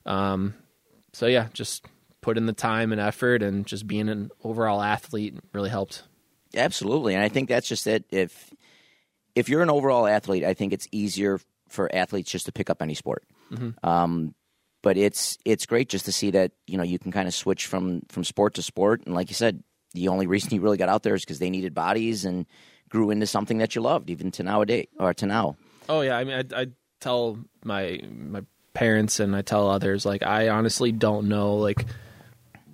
[0.06, 0.54] Um,
[1.14, 1.86] so yeah, just
[2.20, 6.04] put in the time and effort, and just being an overall athlete really helped.
[6.54, 8.04] Absolutely, and I think that's just it.
[8.12, 8.54] If
[9.36, 12.82] if you're an overall athlete, I think it's easier for athletes just to pick up
[12.82, 13.24] any sport.
[13.84, 14.36] Um,
[14.82, 17.68] but it's it's great just to see that you know you can kind of switch
[17.68, 19.64] from from sport to sport, and like you said,
[19.94, 22.46] the only reason you really got out there is because they needed bodies and
[22.90, 25.56] grew into something that you loved, even to nowadays or to now.
[25.88, 26.68] Oh yeah, I mean, I, I
[27.00, 31.86] tell my my parents and I tell others like I honestly don't know like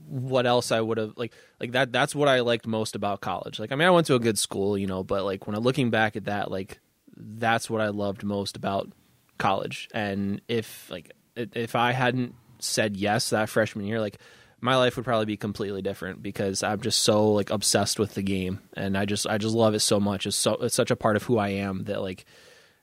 [0.08, 1.92] what else I would have like like that.
[1.92, 3.60] That's what I liked most about college.
[3.60, 5.64] Like I mean, I went to a good school, you know, but like when I'm
[5.64, 6.80] looking back at that, like
[7.16, 8.92] that's what I loved most about
[9.38, 9.90] college.
[9.94, 11.12] And if like
[11.54, 14.18] if I hadn't said yes that freshman year, like
[14.60, 18.24] my life would probably be completely different because I'm just so like obsessed with the
[18.24, 20.26] game and I just I just love it so much.
[20.26, 22.26] It's so it's such a part of who I am that like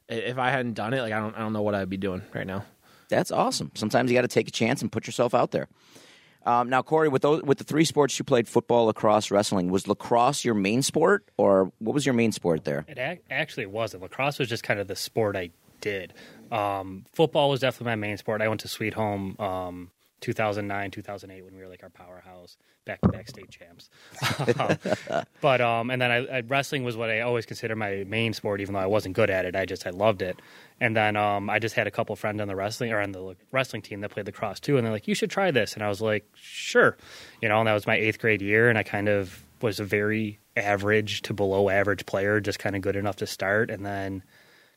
[0.09, 2.23] if I hadn't done it, like I don't I don't know what I'd be doing
[2.33, 2.64] right now.
[3.09, 3.71] That's awesome.
[3.75, 5.69] Sometimes you got to take a chance and put yourself out there.
[6.47, 9.88] Um, now, Corey, with those with the three sports you played football, lacrosse, wrestling, was
[9.88, 12.85] lacrosse your main sport, or what was your main sport there?
[12.87, 14.03] It ac- actually wasn't.
[14.03, 16.12] Lacrosse was just kind of the sport I did.
[16.55, 18.40] Um, football was definitely my main sport.
[18.40, 19.90] I went to Sweet Home um,
[20.21, 23.90] 2009, 2008 when we were like our powerhouse, back to back state champs.
[25.40, 28.61] but um, and then I, I, wrestling was what I always considered my main sport,
[28.61, 29.57] even though I wasn't good at it.
[29.57, 30.40] I just I loved it.
[30.81, 33.37] And then um, I just had a couple friends on the wrestling or on the
[33.51, 35.88] wrestling team that played lacrosse too, and they're like, "You should try this." And I
[35.88, 36.97] was like, "Sure,"
[37.43, 37.59] you know.
[37.59, 41.23] And that was my eighth grade year, and I kind of was a very average
[41.23, 43.71] to below average player, just kind of good enough to start.
[43.71, 44.23] And then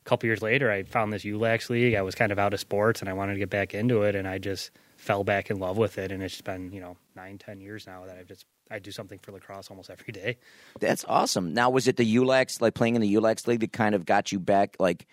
[0.08, 1.94] couple years later, I found this ULAX league.
[1.94, 4.16] I was kind of out of sports, and I wanted to get back into it,
[4.16, 6.12] and I just fell back in love with it.
[6.12, 9.20] And it's been you know nine, ten years now that I've just I do something
[9.20, 10.38] for lacrosse almost every day.
[10.80, 11.54] That's awesome.
[11.54, 14.32] Now, was it the ULAX, like playing in the ULAX league, that kind of got
[14.32, 15.06] you back, like?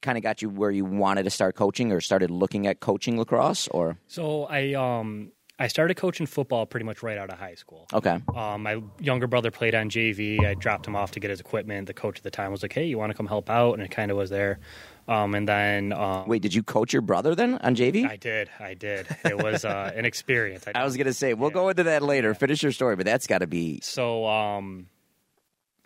[0.00, 3.18] kind of got you where you wanted to start coaching or started looking at coaching
[3.18, 7.56] lacrosse or so i um I started coaching football pretty much right out of high
[7.56, 7.86] school.
[7.92, 8.20] Okay.
[8.34, 10.44] Um, my younger brother played on JV.
[10.44, 11.88] I dropped him off to get his equipment.
[11.88, 13.82] The coach at the time was like, "Hey, you want to come help out?" And
[13.82, 14.60] it kind of was there.
[15.08, 18.08] Um, and then, um, wait, did you coach your brother then on JV?
[18.08, 18.50] I did.
[18.60, 19.08] I did.
[19.24, 20.64] It was uh, an experience.
[20.68, 21.54] I, I was gonna say we'll yeah.
[21.54, 22.34] go into that later.
[22.34, 24.26] Finish your story, but that's got to be so.
[24.26, 24.86] Um,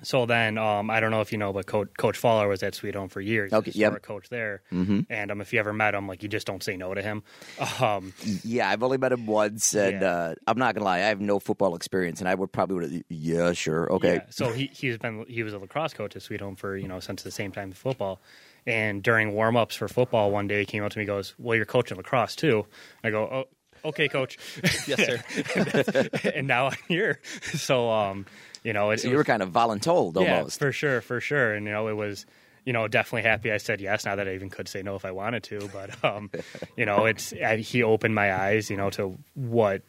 [0.03, 2.75] so then, um, I don't know if you know, but Coach, coach Faller was at
[2.75, 3.53] Sweet Home for years.
[3.53, 4.62] Okay, yeah, coach there.
[4.73, 5.01] Mm-hmm.
[5.11, 7.23] And um, if you ever met him, like you just don't say no to him.
[7.81, 8.12] Um,
[8.45, 10.09] yeah, I've only met him once, and yeah.
[10.09, 13.05] uh, I'm not gonna lie, I have no football experience, and I would probably would.
[13.09, 14.15] Yeah, sure, okay.
[14.15, 14.23] Yeah.
[14.31, 17.01] So he he's been he was a lacrosse coach at Sweet Home for you know
[17.01, 18.21] since the same time as football.
[18.67, 21.35] And during warm ups for football, one day he came up to me, and goes,
[21.38, 22.67] "Well, you're coaching lacrosse too."
[23.03, 23.45] I go, "Oh."
[23.85, 24.38] Okay, coach.
[24.87, 26.09] yes, sir.
[26.35, 27.21] and now I'm here.
[27.55, 28.27] So, um,
[28.62, 30.61] you know, it, so you were kind of voluntold almost.
[30.61, 31.55] Yeah, for sure, for sure.
[31.55, 32.27] And you know, it was
[32.64, 34.05] you know definitely happy I said yes.
[34.05, 36.31] Now that I even could say no if I wanted to, but um,
[36.77, 39.83] you know, it's I, he opened my eyes, you know, to what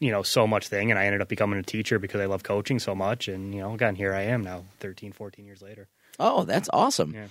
[0.00, 2.42] you know so much thing and i ended up becoming a teacher because i love
[2.42, 5.88] coaching so much and you know again here i am now 13 14 years later
[6.18, 7.28] oh that's awesome yeah.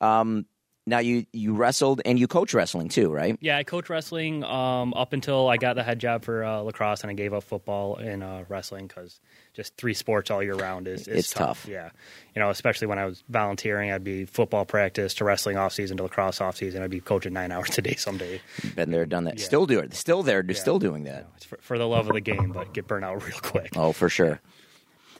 [0.00, 0.44] um,
[0.90, 3.38] now you you wrestled and you coach wrestling too, right?
[3.40, 7.02] Yeah, I coach wrestling um, up until I got the head job for uh, lacrosse,
[7.02, 9.20] and I gave up football and uh, wrestling because
[9.54, 11.62] just three sports all year round is, is it's tough.
[11.62, 11.68] tough.
[11.68, 11.90] Yeah,
[12.34, 15.96] you know, especially when I was volunteering, I'd be football practice to wrestling off season
[15.98, 16.82] to lacrosse off season.
[16.82, 18.40] I'd be coaching nine hours a day someday.
[18.74, 19.38] Been there, done that.
[19.38, 19.44] Yeah.
[19.44, 19.94] Still do it.
[19.94, 20.44] Still there.
[20.46, 20.54] Yeah.
[20.54, 21.14] Still doing that.
[21.14, 23.70] You know, for, for, the love of the game, but get burnt out real quick.
[23.76, 24.40] Oh, for sure.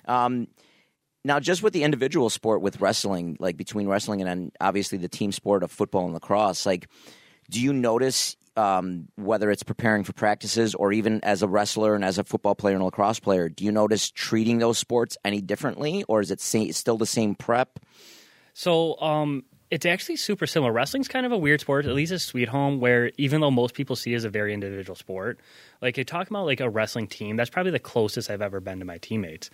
[0.06, 0.48] Um,
[1.24, 5.08] now, just with the individual sport with wrestling, like between wrestling and then obviously the
[5.08, 6.88] team sport of football and lacrosse, like,
[7.50, 12.04] do you notice um, whether it's preparing for practices or even as a wrestler and
[12.04, 16.04] as a football player and lacrosse player, do you notice treating those sports any differently,
[16.08, 17.80] or is it still the same prep?
[18.52, 20.72] So, um, it's actually super similar.
[20.72, 23.74] Wrestling's kind of a weird sport, at least at Sweet Home, where even though most
[23.74, 25.38] people see it as a very individual sport,
[25.80, 28.80] like you talk about like a wrestling team, that's probably the closest I've ever been
[28.80, 29.48] to my teammates.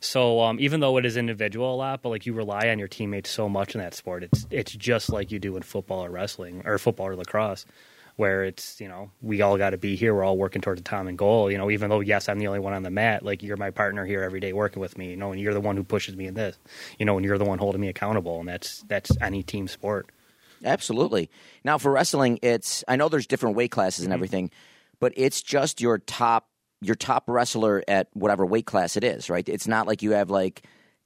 [0.00, 2.88] So um, even though it is individual a lot, but like you rely on your
[2.88, 6.10] teammates so much in that sport, it's it's just like you do in football or
[6.10, 7.64] wrestling or football or lacrosse
[8.16, 10.84] where it's you know we all got to be here we're all working towards a
[10.84, 13.42] common goal you know even though yes i'm the only one on the mat like
[13.42, 15.76] you're my partner here every day working with me you know and you're the one
[15.76, 16.56] who pushes me in this
[16.98, 20.06] you know and you're the one holding me accountable and that's that's any team sport.
[20.64, 21.28] Absolutely.
[21.64, 24.14] Now for wrestling it's i know there's different weight classes and mm-hmm.
[24.14, 24.50] everything
[25.00, 26.48] but it's just your top
[26.80, 29.48] your top wrestler at whatever weight class it is right?
[29.48, 30.62] It's not like you have like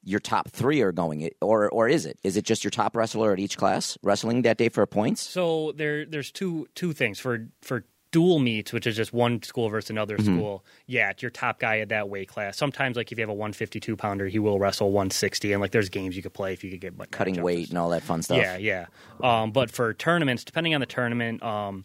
[0.06, 2.18] your top three are going, or or is it?
[2.22, 5.20] Is it just your top wrestler at each class wrestling that day for points?
[5.20, 9.68] So there there's two two things for for dual meets, which is just one school
[9.68, 10.36] versus another mm-hmm.
[10.36, 10.64] school.
[10.86, 12.56] Yeah, it's your top guy at that weight class.
[12.56, 15.88] Sometimes, like if you have a 152 pounder, he will wrestle 160, and like there's
[15.88, 18.22] games you could play if you could get like, cutting weight and all that fun
[18.22, 18.38] stuff.
[18.38, 18.86] Yeah, yeah.
[19.22, 21.84] Um, but for tournaments, depending on the tournament, um,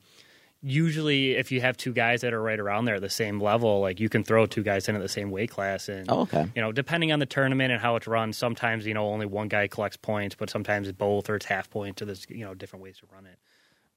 [0.64, 3.80] usually if you have two guys that are right around there at the same level,
[3.80, 5.90] like you can throw two guys in at the same weight class.
[5.90, 6.48] And oh, okay.
[6.56, 9.48] you know, depending on the tournament and how it's run, sometimes you know only one
[9.48, 12.02] guy collects points, but sometimes it's both or it's half points.
[12.02, 13.38] Or there's you know different ways to run it.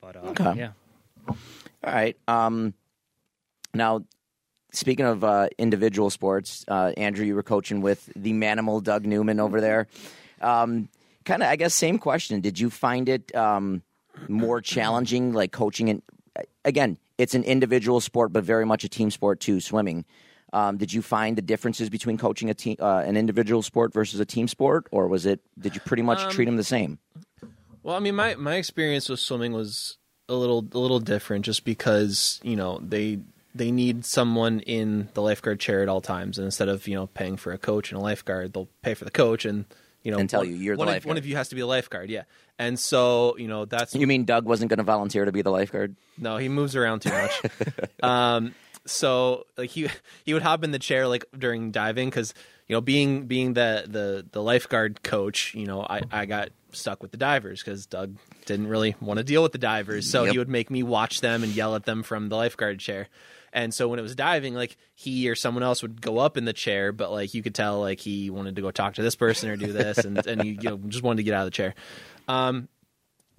[0.00, 0.58] But uh, okay.
[0.58, 0.70] yeah.
[1.28, 1.36] All
[1.84, 2.16] right.
[2.28, 2.74] Um,
[3.74, 4.04] now,
[4.72, 9.40] speaking of uh, individual sports, uh, Andrew, you were coaching with the manimal Doug Newman
[9.40, 9.88] over there.
[10.40, 10.88] Um,
[11.24, 12.40] kind of, I guess, same question.
[12.40, 13.82] Did you find it um,
[14.28, 16.02] more challenging, like coaching in
[16.64, 19.60] again, it's an individual sport, but very much a team sport too.
[19.60, 20.04] Swimming.
[20.52, 24.20] Um, did you find the differences between coaching a team, uh, an individual sport versus
[24.20, 25.40] a team sport, or was it?
[25.58, 26.98] Did you pretty much um, treat them the same?
[27.82, 31.64] Well, I mean, my my experience with swimming was a little a little different, just
[31.64, 33.18] because you know they
[33.54, 37.08] they need someone in the lifeguard chair at all times, and instead of you know
[37.08, 39.64] paying for a coach and a lifeguard, they'll pay for the coach and
[40.04, 41.02] you know, and tell you you're the one lifeguard.
[41.02, 42.22] Of, one of you has to be a lifeguard, yeah.
[42.58, 45.50] And so, you know, that's you mean Doug wasn't going to volunteer to be the
[45.50, 45.96] lifeguard?
[46.18, 47.42] No, he moves around too much.
[48.02, 48.54] um,
[48.86, 49.88] so like he
[50.24, 52.34] he would hop in the chair like during diving because
[52.68, 57.02] you know being being the the the lifeguard coach, you know, I I got stuck
[57.02, 60.10] with the divers because Doug didn't really want to deal with the divers.
[60.10, 60.32] So Yep.
[60.32, 63.08] he would make me watch them and yell at them from the lifeguard chair.
[63.54, 66.44] And so when it was diving, like he or someone else would go up in
[66.44, 69.14] the chair, but like you could tell like he wanted to go talk to this
[69.14, 71.46] person or do this, and and you, you know just wanted to get out of
[71.46, 71.74] the chair.
[72.26, 72.68] Um,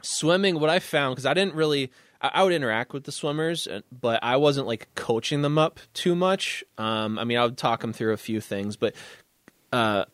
[0.02, 3.68] swimming, what I found because I didn't really, I, I would interact with the swimmers,
[3.68, 6.64] uh, but I wasn't like coaching them up too much.
[6.78, 8.96] Um, I mean, I would talk them through a few things, but
[9.74, 10.06] uh,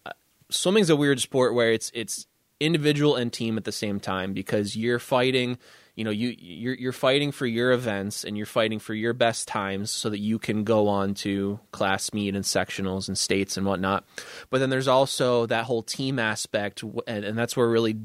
[0.49, 2.25] swimming's a weird sport where it's it's
[2.59, 5.59] individual and team at the same time because you're fighting
[6.01, 9.47] you know you you're you're fighting for your events and you're fighting for your best
[9.47, 13.67] times so that you can go on to class meet and sectionals and states and
[13.67, 14.03] whatnot
[14.49, 17.97] but then there's also that whole team aspect and, and that's where really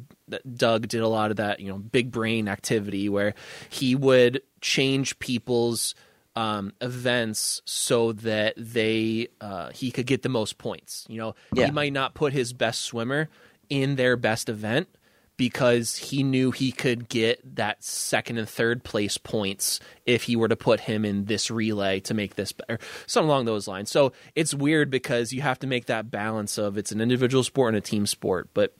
[0.54, 3.32] Doug did a lot of that you know big brain activity where
[3.70, 5.94] he would change people's
[6.34, 11.06] um, events so that they uh, he could get the most points.
[11.08, 11.64] You know, Yeah.
[11.64, 13.30] he might not put his best swimmer
[13.70, 14.86] in their best event
[15.36, 20.48] because he knew he could get that second and third place points if he were
[20.48, 23.90] to put him in this relay to make this better, something along those lines.
[23.90, 27.74] So it's weird because you have to make that balance of it's an individual sport
[27.74, 28.74] and a team sport, but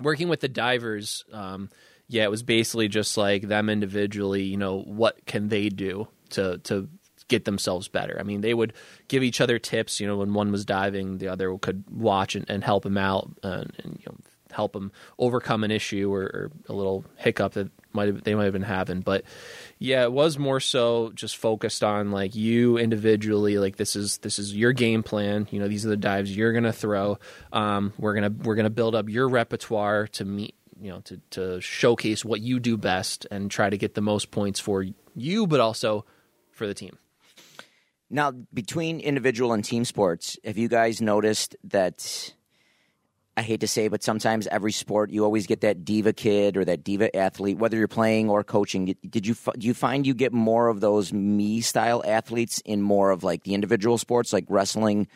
[0.00, 1.68] working with the divers um,
[2.08, 6.58] yeah it was basically just like them individually you know what can they do to
[6.58, 6.88] to
[7.28, 8.72] get themselves better i mean they would
[9.08, 12.48] give each other tips you know when one was diving the other could watch and,
[12.48, 14.16] and help him out and, and you know
[14.56, 18.44] help them overcome an issue or, or a little hiccup that might have, they might
[18.44, 19.00] have been having.
[19.00, 19.24] But
[19.78, 24.38] yeah it was more so just focused on like you individually like this is this
[24.38, 25.46] is your game plan.
[25.50, 27.18] You know these are the dives you're gonna throw.
[27.52, 31.60] Um, we're gonna we're gonna build up your repertoire to meet you know to to
[31.60, 35.60] showcase what you do best and try to get the most points for you but
[35.60, 36.04] also
[36.50, 36.98] for the team.
[38.08, 42.34] Now, between individual and team sports, have you guys noticed that?
[43.38, 46.64] I hate to say, but sometimes every sport you always get that diva kid or
[46.64, 48.96] that diva athlete, whether you're playing or coaching.
[49.08, 53.10] Did you do you find you get more of those me style athletes in more
[53.10, 55.06] of like the individual sports, like wrestling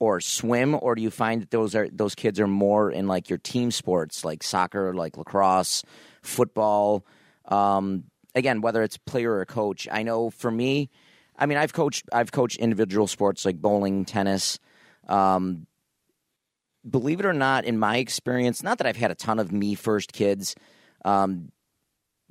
[0.00, 3.30] or swim, or do you find that those are those kids are more in like
[3.30, 5.84] your team sports, like soccer, like lacrosse,
[6.20, 7.06] football?
[7.44, 9.86] Um, again, whether it's player or coach.
[9.90, 10.90] I know for me,
[11.38, 14.58] I mean, I've coached I've coached individual sports like bowling, tennis.
[15.06, 15.67] Um,
[16.88, 19.74] believe it or not, in my experience, not that I've had a ton of me
[19.74, 20.54] first kids,
[21.04, 21.50] um,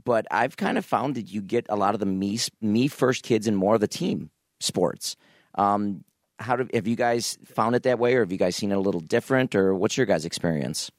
[0.04, 3.24] but I've kind of found that you get a lot of the me me first
[3.24, 4.30] kids in more of the team
[4.60, 5.16] sports.
[5.56, 6.04] Um,
[6.40, 8.76] how do, have you guys found it that way, or have you guys seen it
[8.76, 10.92] a little different, or what's your guys' experience?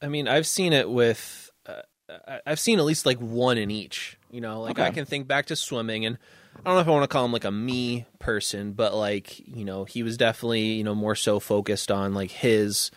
[0.00, 1.50] I mean, I've seen it with.
[1.66, 1.82] Uh,
[2.46, 4.18] I've seen at least like one in each.
[4.32, 4.86] You know, like Okay.
[4.86, 6.16] I can think back to swimming, and
[6.56, 9.38] I don't know if I want to call him like a me person, but like
[9.46, 12.90] you know, he was definitely you know more so focused on like his,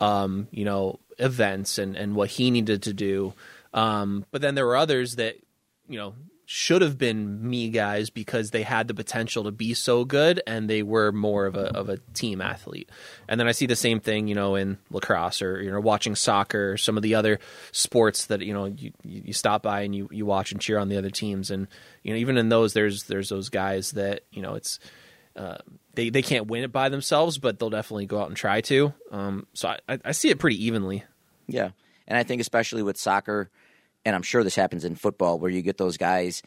[0.00, 3.32] um, you know, events and and what he needed to do.
[3.72, 5.36] Um, but then there were others that
[5.88, 10.04] you know should have been me guys because they had the potential to be so
[10.04, 12.90] good and they were more of a of a team athlete.
[13.28, 16.14] And then I see the same thing, you know, in lacrosse or you know watching
[16.14, 17.38] soccer or some of the other
[17.70, 20.88] sports that you know you you stop by and you you watch and cheer on
[20.88, 21.68] the other teams and
[22.02, 24.78] you know even in those there's there's those guys that you know it's
[25.36, 25.58] uh,
[25.94, 28.92] they they can't win it by themselves, but they'll definitely go out and try to.
[29.10, 31.04] Um, so I I see it pretty evenly.
[31.46, 31.70] Yeah.
[32.08, 33.50] And I think especially with soccer,
[34.04, 36.42] and I'm sure this happens in football, where you get those guys,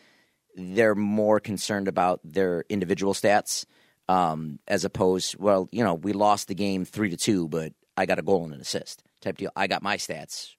[0.55, 3.65] they're more concerned about their individual stats
[4.07, 8.05] um, as opposed, well, you know, we lost the game three to two, but I
[8.05, 9.51] got a goal and an assist type deal.
[9.55, 10.51] I got my stats.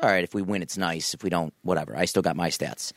[0.00, 1.14] All right, if we win, it's nice.
[1.14, 1.96] If we don't, whatever.
[1.96, 2.92] I still got my stats.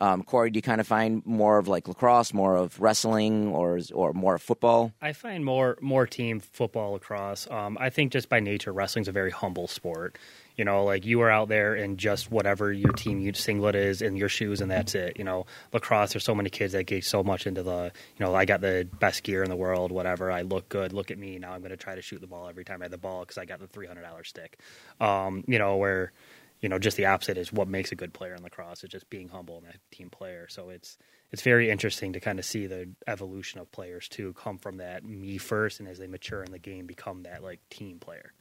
[0.00, 3.80] Um, Corey, do you kind of find more of like lacrosse, more of wrestling, or
[3.92, 4.92] or more of football?
[5.02, 7.48] I find more more team football lacrosse.
[7.50, 10.16] Um, I think just by nature, wrestling's a very humble sport.
[10.58, 14.16] You know, like you are out there in just whatever your team singlet is in
[14.16, 15.16] your shoes, and that's it.
[15.16, 16.12] You know, lacrosse.
[16.12, 17.92] There's so many kids that get so much into the.
[18.18, 19.92] You know, I got the best gear in the world.
[19.92, 20.32] Whatever.
[20.32, 20.92] I look good.
[20.92, 21.38] Look at me.
[21.38, 23.20] Now I'm going to try to shoot the ball every time I have the ball
[23.20, 24.58] because I got the three hundred dollar stick.
[25.00, 26.12] Um, you know where.
[26.60, 29.08] You know, just the opposite is what makes a good player in lacrosse is just
[29.08, 30.48] being humble and a team player.
[30.50, 30.98] So it's
[31.30, 35.04] it's very interesting to kind of see the evolution of players too come from that
[35.04, 38.32] me first, and as they mature in the game, become that like team player.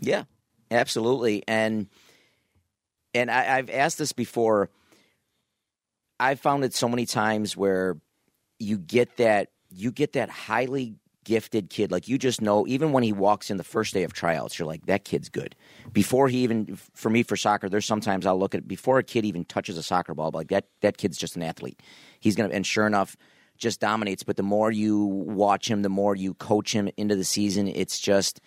[0.00, 0.24] Yeah,
[0.70, 1.42] absolutely.
[1.46, 1.88] And
[3.14, 4.70] and I, I've asked this before.
[6.18, 7.96] I've found it so many times where
[8.58, 11.90] you get that you get that highly gifted kid.
[11.90, 14.66] Like you just know, even when he walks in the first day of tryouts, you're
[14.66, 15.54] like, that kid's good.
[15.92, 19.24] Before he even, for me for soccer, there's sometimes I'll look at before a kid
[19.24, 21.82] even touches a soccer ball, like that that kid's just an athlete.
[22.20, 23.16] He's gonna, and sure enough,
[23.58, 24.22] just dominates.
[24.22, 27.98] But the more you watch him, the more you coach him into the season, it's
[27.98, 28.40] just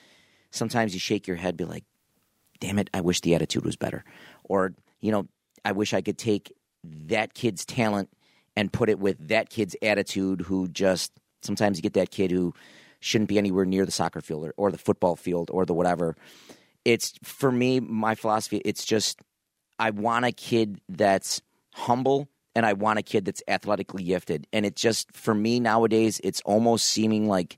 [0.51, 1.83] sometimes you shake your head, be like,
[2.59, 4.03] damn it, I wish the attitude was better.
[4.43, 5.27] Or, you know,
[5.63, 6.53] I wish I could take
[6.83, 8.09] that kid's talent
[8.55, 12.53] and put it with that kid's attitude who just sometimes you get that kid who
[12.99, 16.15] shouldn't be anywhere near the soccer field or, or the football field or the whatever.
[16.85, 19.21] It's for me, my philosophy, it's just
[19.77, 21.41] I want a kid that's
[21.73, 24.47] humble and I want a kid that's athletically gifted.
[24.51, 27.57] And it just for me nowadays, it's almost seeming like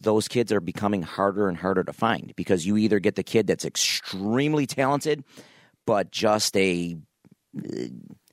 [0.00, 3.46] those kids are becoming harder and harder to find because you either get the kid
[3.46, 5.24] that's extremely talented,
[5.86, 6.96] but just a
[7.56, 7.82] uh,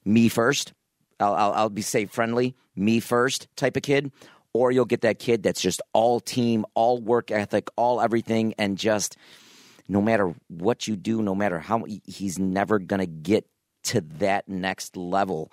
[0.05, 0.73] me first.
[1.19, 4.11] I'll, I'll, I'll be say friendly, me first type of kid,
[4.53, 8.77] or you'll get that kid that's just all team, all work ethic, all everything, and
[8.77, 9.17] just
[9.87, 13.47] no matter what you do, no matter how he's never going to get
[13.83, 15.51] to that next level.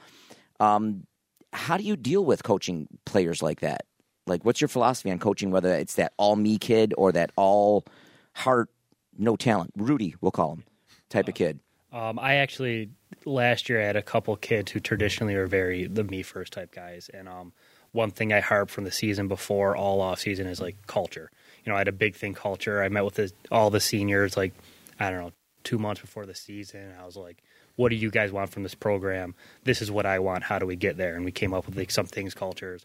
[0.60, 1.06] Um,
[1.52, 3.84] how do you deal with coaching players like that?
[4.26, 5.50] Like, what's your philosophy on coaching?
[5.50, 7.84] Whether it's that all me kid or that all
[8.32, 8.70] heart,
[9.18, 10.64] no talent, Rudy, we'll call him,
[11.10, 11.60] type of kid.
[11.92, 12.90] Um, I actually
[13.24, 16.72] last year I had a couple kids who traditionally are very the me first type
[16.72, 17.52] guys, and um,
[17.92, 21.30] one thing I harp from the season before all off season is like culture.
[21.64, 22.82] You know, I had a big thing culture.
[22.82, 24.52] I met with the, all the seniors like
[24.98, 26.92] I don't know two months before the season.
[27.00, 27.42] I was like,
[27.76, 29.36] "What do you guys want from this program?
[29.62, 30.42] This is what I want.
[30.42, 32.84] How do we get there?" And we came up with like some things cultures.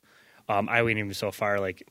[0.49, 1.87] Um, I went even so far like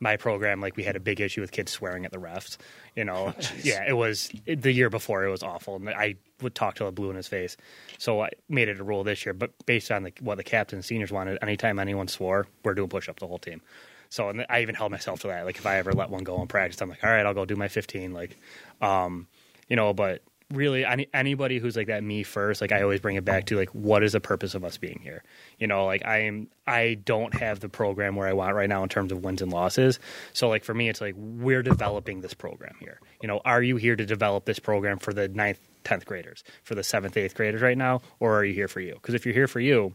[0.00, 2.56] my program, like we had a big issue with kids swearing at the refs.
[2.94, 6.54] You know, oh, yeah, it was the year before it was awful, and I would
[6.54, 7.56] talk till it blew in his face.
[7.98, 10.82] So I made it a rule this year, but based on the, what the captain
[10.82, 13.60] seniors wanted, anytime anyone swore, we're doing push up the whole team.
[14.08, 15.44] So and I even held myself to that.
[15.44, 17.44] Like if I ever let one go in practice, I'm like, all right, I'll go
[17.44, 18.12] do my 15.
[18.12, 18.36] Like,
[18.80, 19.26] um,
[19.68, 20.22] you know, but
[20.52, 23.56] really any, anybody who's like that me first like i always bring it back to
[23.56, 25.24] like what is the purpose of us being here?
[25.58, 28.82] You know like i am i don't have the program where i want right now
[28.82, 29.98] in terms of wins and losses.
[30.32, 33.00] So like for me it's like we're developing this program here.
[33.20, 36.74] You know are you here to develop this program for the ninth 10th graders for
[36.74, 38.94] the 7th 8th graders right now or are you here for you?
[38.94, 39.94] Because if you're here for you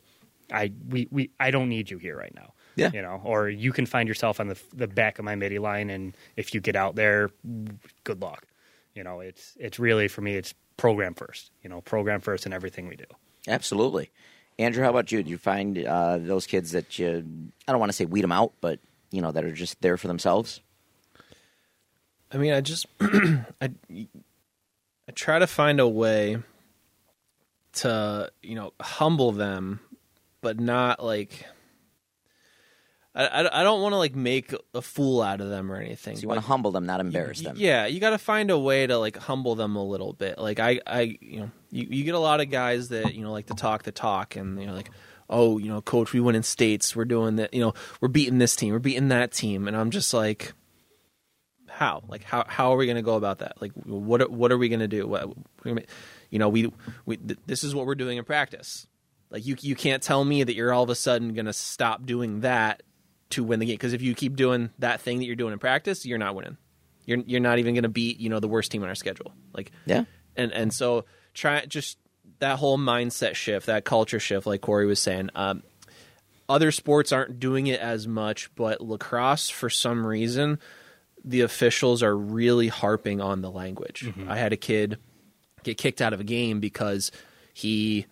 [0.52, 2.54] i we, we i don't need you here right now.
[2.76, 2.92] Yeah.
[2.94, 5.90] You know, or you can find yourself on the the back of my middie line,
[5.90, 7.30] and if you get out there,
[8.04, 8.46] good luck.
[8.96, 11.52] You know, it's it's really for me, it's program first.
[11.64, 13.06] You know, program first in everything we do.
[13.48, 14.12] Absolutely,
[14.60, 14.84] Andrew.
[14.84, 15.24] How about you?
[15.24, 17.26] Do you find uh, those kids that you?
[17.68, 18.80] I don't want to say weed them out, but
[19.12, 20.62] you know that are just there for themselves.
[22.32, 26.38] I mean, I just I I try to find a way
[27.74, 29.80] to you know humble them,
[30.42, 31.46] but not like
[33.14, 36.16] I, I, don't want to like make a fool out of them or anything.
[36.16, 37.56] So you want to humble them, not embarrass them.
[37.58, 40.40] Yeah, you got to find a way to like humble them a little bit.
[40.40, 43.34] Like I, I, you know, you, you get a lot of guys that you know
[43.34, 44.92] like to talk the talk, and you know like,
[45.30, 48.38] oh, you know, coach, we win in states, we're doing that, you know, we're beating
[48.38, 50.54] this team, we're beating that team, and I'm just like,
[51.68, 52.04] how?
[52.08, 53.62] Like how how are we going to go about that?
[53.62, 55.06] Like what what are we going to do?
[55.06, 55.34] What,
[56.30, 56.72] you know, we
[57.06, 58.88] we this is what we're doing in practice.
[59.30, 62.06] Like you you can't tell me that you're all of a sudden going to stop
[62.06, 62.84] doing that
[63.32, 63.76] to win the game.
[63.76, 66.58] Because if you keep doing that thing that you're doing in practice, you're not winning.
[67.06, 69.34] You're you're not even going to beat you know the worst team on our schedule.
[69.54, 70.06] Like yeah,
[70.36, 71.98] and and so try just
[72.40, 75.30] that whole mindset shift, that culture shift, like Corey was saying.
[75.36, 75.64] Um,
[76.50, 80.60] other sports aren't doing it as much, but lacrosse, for some reason,
[81.24, 84.04] the officials are really harping on the language.
[84.06, 84.30] Mm-hmm.
[84.30, 84.98] I had a kid
[85.64, 87.12] get kicked out of a game because
[87.54, 88.06] he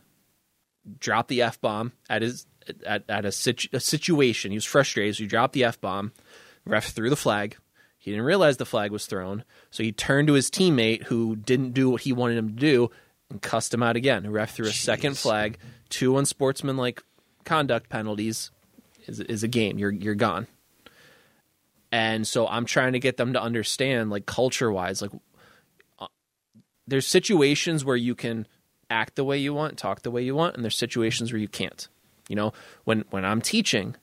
[1.00, 2.46] dropped the f bomb at his
[2.86, 4.52] at, at a, situ- a situation.
[4.52, 6.12] He was frustrated, so he dropped the f bomb.
[6.66, 7.58] Ref threw the flag.
[7.98, 11.74] He didn't realize the flag was thrown, so he turned to his teammate who didn't
[11.74, 12.92] do what he wanted him to do
[13.30, 14.24] and cussed him out again.
[14.24, 14.82] The ref threw a Jeez.
[14.82, 15.58] second flag.
[15.90, 17.04] Two unsportsmanlike
[17.44, 18.52] conduct penalties
[19.08, 19.78] is, is a game.
[19.78, 20.48] You're you're gone.
[21.92, 25.12] And so I'm trying to get them to understand, like culture wise, like
[25.98, 26.08] uh,
[26.88, 28.48] there's situations where you can
[28.90, 31.48] act the way you want, talk the way you want, and there's situations where you
[31.48, 31.88] can't.
[32.30, 32.54] You know,
[32.86, 33.98] when when I'm teaching,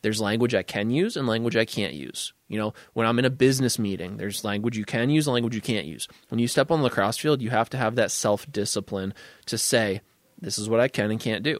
[0.00, 2.32] there's language I can use and language I can't use.
[2.48, 5.54] You know, when I'm in a business meeting, there's language you can use and language
[5.54, 6.08] you can't use.
[6.28, 9.12] When you step on the lacrosse field, you have to have that self discipline
[9.46, 10.00] to say,
[10.40, 11.58] this is what I can and can't do.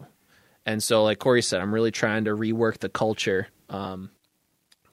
[0.64, 4.10] And so, like Corey said, I'm really trying to rework the culture um,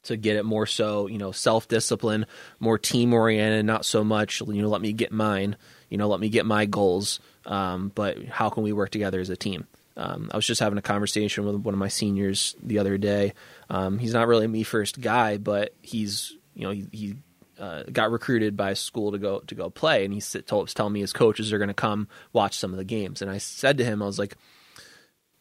[0.03, 2.25] to get it more so, you know, self discipline,
[2.59, 5.57] more team oriented, not so much, you know, let me get mine,
[5.89, 9.29] you know, let me get my goals, um, but how can we work together as
[9.29, 9.67] a team?
[9.99, 13.33] Um, I was just having a conversation with one of my seniors the other day.
[13.69, 17.15] Um, he's not really a me first guy, but he's you know he, he
[17.59, 20.73] uh, got recruited by a school to go to go play, and he told, was
[20.73, 23.21] telling me his coaches are going to come watch some of the games.
[23.21, 24.37] And I said to him, I was like,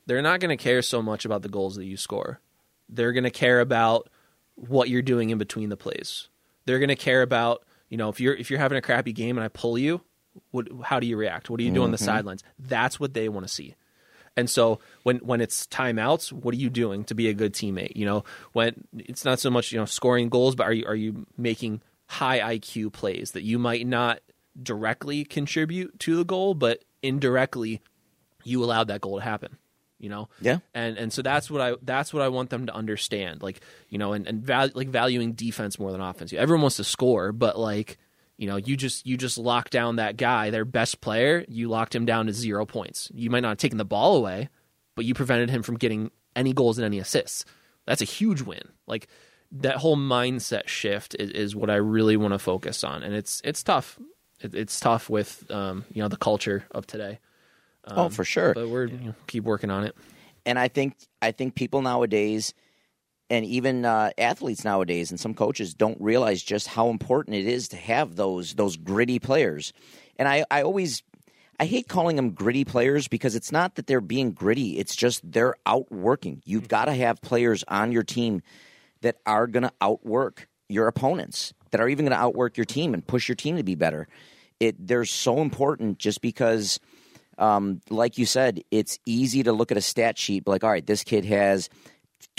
[0.06, 2.40] they're not going to care so much about the goals that you score.
[2.88, 4.08] They're going to care about
[4.56, 6.26] what you're doing in between the plays.
[6.64, 9.38] They're going to care about you know if you're if you're having a crappy game
[9.38, 10.00] and I pull you,
[10.50, 11.48] What, how do you react?
[11.48, 12.42] What do you do on the sidelines?
[12.58, 13.76] That's what they want to see.
[14.38, 17.96] And so when when it's timeouts, what are you doing to be a good teammate?
[17.96, 20.94] You know, when it's not so much you know scoring goals, but are you are
[20.96, 24.20] you making high IQ plays that you might not
[24.60, 27.80] directly contribute to the goal, but indirectly
[28.44, 29.58] you allowed that goal to happen.
[30.00, 30.58] You know, Yeah.
[30.74, 33.42] and and so that's what I that's what I want them to understand.
[33.42, 36.32] Like you know, and and val- like valuing defense more than offense.
[36.32, 37.98] Everyone wants to score, but like
[38.38, 41.44] you know, you just you just lock down that guy, their best player.
[41.48, 43.10] You locked him down to zero points.
[43.12, 44.48] You might not have taken the ball away,
[44.94, 47.44] but you prevented him from getting any goals and any assists.
[47.84, 48.62] That's a huge win.
[48.86, 49.08] Like
[49.50, 53.42] that whole mindset shift is, is what I really want to focus on, and it's
[53.44, 53.98] it's tough.
[54.40, 57.18] It, it's tough with um, you know the culture of today.
[57.88, 58.54] oh, for sure.
[58.54, 59.96] But we're you know, keep working on it.
[60.46, 62.54] and I think I think people nowadays,
[63.30, 67.68] and even uh, athletes nowadays, and some coaches don't realize just how important it is
[67.68, 69.72] to have those those gritty players.
[70.16, 71.02] And I, I always
[71.60, 75.20] I hate calling them gritty players because it's not that they're being gritty; it's just
[75.30, 76.42] they're outworking.
[76.44, 78.42] You've got to have players on your team
[79.02, 82.94] that are going to outwork your opponents, that are even going to outwork your team
[82.94, 84.08] and push your team to be better.
[84.58, 86.80] It they're so important just because
[87.38, 90.84] um, like you said, it's easy to look at a stat sheet, like, all right,
[90.84, 91.70] this kid has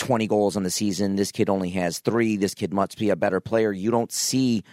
[0.00, 1.16] 20 goals on the season.
[1.16, 2.36] This kid only has three.
[2.36, 3.72] This kid must be a better player.
[3.72, 4.64] You don't see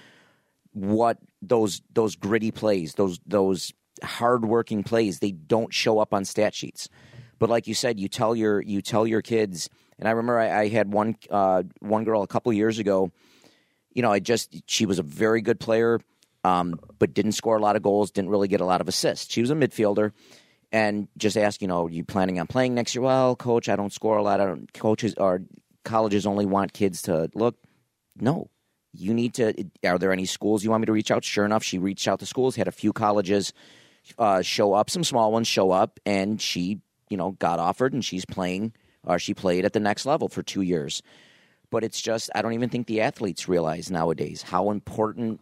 [0.74, 3.74] what those those gritty plays, those those
[4.04, 6.90] hardworking plays, they don't show up on stat sheets.
[7.40, 9.70] But like you said, you tell your you tell your kids.
[10.00, 13.12] And I remember I, I had one uh, one girl a couple years ago.
[13.94, 16.00] You know, I just she was a very good player
[16.48, 19.32] um, but didn't score a lot of goals, didn't really get a lot of assists.
[19.32, 20.12] She was a midfielder,
[20.72, 23.02] and just ask, you know, are you planning on playing next year?
[23.02, 24.42] Well, coach, I don't score a lot.
[24.42, 24.72] I don't.
[24.74, 25.42] Coaches or
[25.84, 27.56] colleges only want kids to look.
[28.20, 28.50] No,
[28.94, 29.54] you need to.
[29.86, 31.24] Are there any schools you want me to reach out?
[31.24, 32.56] Sure enough, she reached out to schools.
[32.56, 33.54] Had a few colleges
[34.18, 38.04] uh, show up, some small ones show up, and she, you know, got offered, and
[38.04, 41.02] she's playing, or she played at the next level for two years.
[41.70, 45.42] But it's just, I don't even think the athletes realize nowadays how important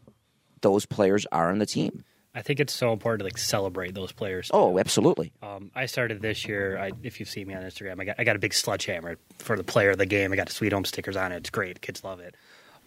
[0.61, 2.03] those players are on the team.
[2.35, 4.51] I think it's so important to like celebrate those players.
[4.53, 5.31] Oh, absolutely.
[5.41, 6.77] Um, I started this year.
[6.77, 9.55] I, if you've seen me on Instagram, I got I got a big sledgehammer for
[9.55, 10.33] the player of the game.
[10.33, 11.37] I got Sweet Home stickers on it.
[11.37, 11.81] It's great.
[11.81, 12.35] Kids love it.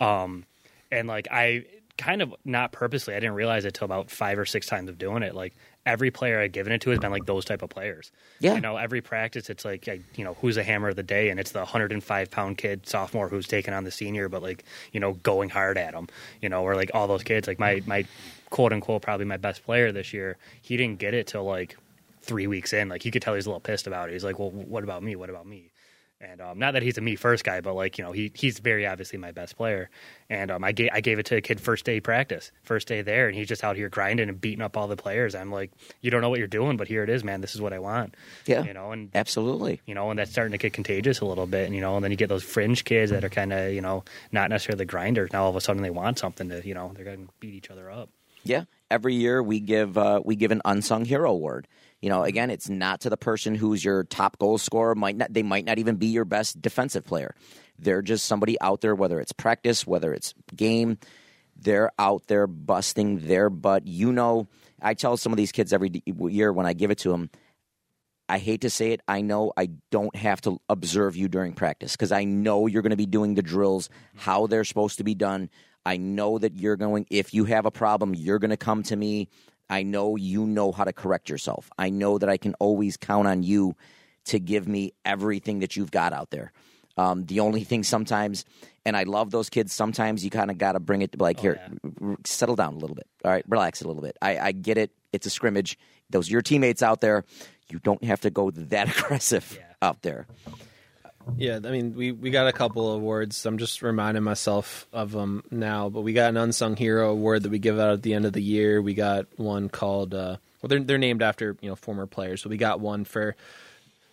[0.01, 0.45] Um,
[0.93, 1.65] and like I
[1.97, 4.99] kind of not purposely, I didn't realize it till about five or six times of
[4.99, 5.35] doing it.
[5.35, 5.55] Like
[5.89, 8.13] every player I've given it to has been like those type of players.
[8.41, 8.55] Yeah.
[8.55, 11.31] You know, every practice it's like I, you know who's the hammer of the day,
[11.31, 15.01] and it's the 105 pound kid sophomore who's taking on the senior, but like you
[15.01, 16.09] know going hard at him.
[16.43, 17.49] You know, or like all those kids.
[17.49, 18.05] Like my my
[18.51, 20.37] quote unquote probably my best player this year.
[20.61, 21.77] He didn't get it till like
[22.21, 22.91] three weeks in.
[22.91, 24.13] Like you could tell he's a little pissed about it.
[24.13, 25.17] He's like, well, what about me?
[25.17, 25.71] What about me?
[26.21, 28.59] And um, not that he's a me first guy, but like you know, he he's
[28.59, 29.89] very obviously my best player.
[30.29, 33.03] And um, I gave I gave it to a kid first day practice, first day
[33.03, 35.37] there, and he's just out here grinding and beating up all the players.
[35.37, 37.41] I'm like, you don't know what you're doing, but here it is, man.
[37.41, 38.17] This is what I want.
[38.47, 38.65] Yeah.
[38.65, 39.81] you know, and Absolutely.
[39.87, 41.67] you know, and that's starting to get contagious a little bit.
[41.67, 43.81] And you know, and then you get those fringe kids that are kind of you
[43.81, 44.03] know
[44.33, 45.33] not necessarily the grinders.
[45.33, 47.55] Now all of a sudden they want something to you know they're going to beat
[47.55, 48.11] each other up.
[48.43, 48.65] Yeah.
[48.91, 51.69] Every year we give uh, we give an unsung hero award.
[52.01, 54.95] You know, again, it's not to the person who's your top goal scorer.
[54.95, 57.35] Might not they might not even be your best defensive player.
[57.79, 60.99] They're just somebody out there, whether it's practice, whether it's game.
[61.57, 63.87] They're out there busting their butt.
[63.87, 64.47] You know,
[64.81, 67.31] I tell some of these kids every year when I give it to them.
[68.29, 69.01] I hate to say it.
[69.09, 72.91] I know I don't have to observe you during practice because I know you're going
[72.91, 75.49] to be doing the drills how they're supposed to be done.
[75.87, 78.97] I know that you're going, if you have a problem, you're going to come to
[78.97, 79.29] me.
[79.71, 81.71] I know you know how to correct yourself.
[81.79, 83.77] I know that I can always count on you
[84.27, 86.53] to give me everything that you've got out there.
[86.97, 88.45] Um, the only thing sometimes,
[88.85, 91.39] and I love those kids, sometimes you kind of got to bring it to like,
[91.39, 91.61] here,
[92.03, 93.07] r- settle down a little bit.
[93.25, 94.17] All right, relax a little bit.
[94.21, 94.91] I, I get it.
[95.13, 95.79] It's a scrimmage.
[96.11, 97.25] Those are your teammates out there.
[97.71, 100.27] You don't have to go that aggressive out there.
[101.37, 103.45] Yeah, I mean, we, we got a couple of awards.
[103.47, 105.89] I'm just reminding myself of them now.
[105.89, 108.33] But we got an unsung hero award that we give out at the end of
[108.33, 108.81] the year.
[108.81, 112.43] We got one called uh, well, they're they're named after you know former players.
[112.43, 113.37] So we got one for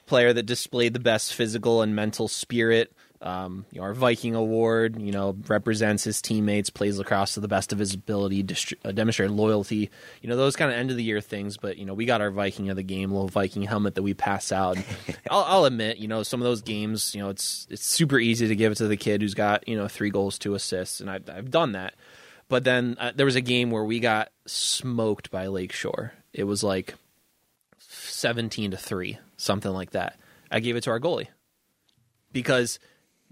[0.05, 2.93] player that displayed the best physical and mental spirit.
[3.25, 7.47] Um, you know, our Viking award, you know, represents his teammates, plays lacrosse to the
[7.47, 9.89] best of his ability, distri- uh, demonstrated loyalty.
[10.21, 11.57] You know, those kind of end of the year things.
[11.57, 14.13] But you know, we got our Viking of the game, little Viking helmet that we
[14.13, 14.77] pass out.
[15.31, 18.47] I'll, I'll admit, you know, some of those games, you know, it's it's super easy
[18.47, 21.09] to give it to the kid who's got you know three goals, two assists, and
[21.09, 21.95] I've I've done that.
[22.47, 26.13] But then uh, there was a game where we got smoked by Lakeshore.
[26.31, 26.93] It was like
[27.79, 30.19] seventeen to three, something like that.
[30.51, 31.29] I gave it to our goalie
[32.31, 32.79] because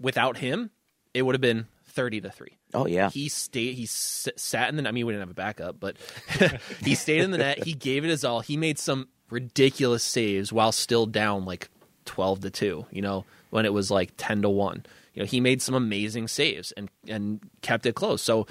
[0.00, 0.70] without him,
[1.12, 2.58] it would have been thirty to three.
[2.72, 3.10] Oh yeah.
[3.10, 3.74] He stayed.
[3.74, 4.82] He s- sat in the.
[4.82, 5.96] Net I mean, we didn't have a backup, but
[6.82, 7.64] he stayed in the net.
[7.64, 8.40] He gave it his all.
[8.40, 11.68] He made some ridiculous saves while still down like
[12.04, 12.86] twelve to two.
[12.90, 14.84] You know, when it was like ten to one.
[15.14, 18.20] You know, he made some amazing saves and and kept it close.
[18.22, 18.46] So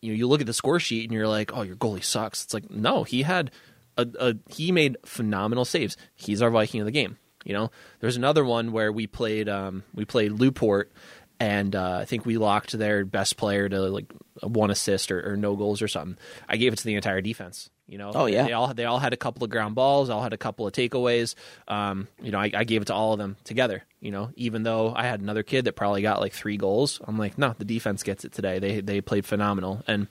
[0.00, 2.44] you know, you look at the score sheet and you're like, oh, your goalie sucks.
[2.44, 3.50] It's like no, he had
[3.96, 5.96] a, a he made phenomenal saves.
[6.14, 7.16] He's our Viking of the game.
[7.46, 7.70] You know,
[8.00, 10.92] there's another one where we played um, we played Newport,
[11.38, 15.36] and uh, I think we locked their best player to like one assist or, or
[15.36, 16.18] no goals or something.
[16.48, 17.70] I gave it to the entire defense.
[17.88, 18.46] You know, Oh, yeah.
[18.46, 20.72] they all they all had a couple of ground balls, all had a couple of
[20.72, 21.36] takeaways.
[21.68, 23.84] Um, you know, I, I gave it to all of them together.
[24.00, 27.16] You know, even though I had another kid that probably got like three goals, I'm
[27.16, 28.58] like, no, the defense gets it today.
[28.58, 30.08] They they played phenomenal and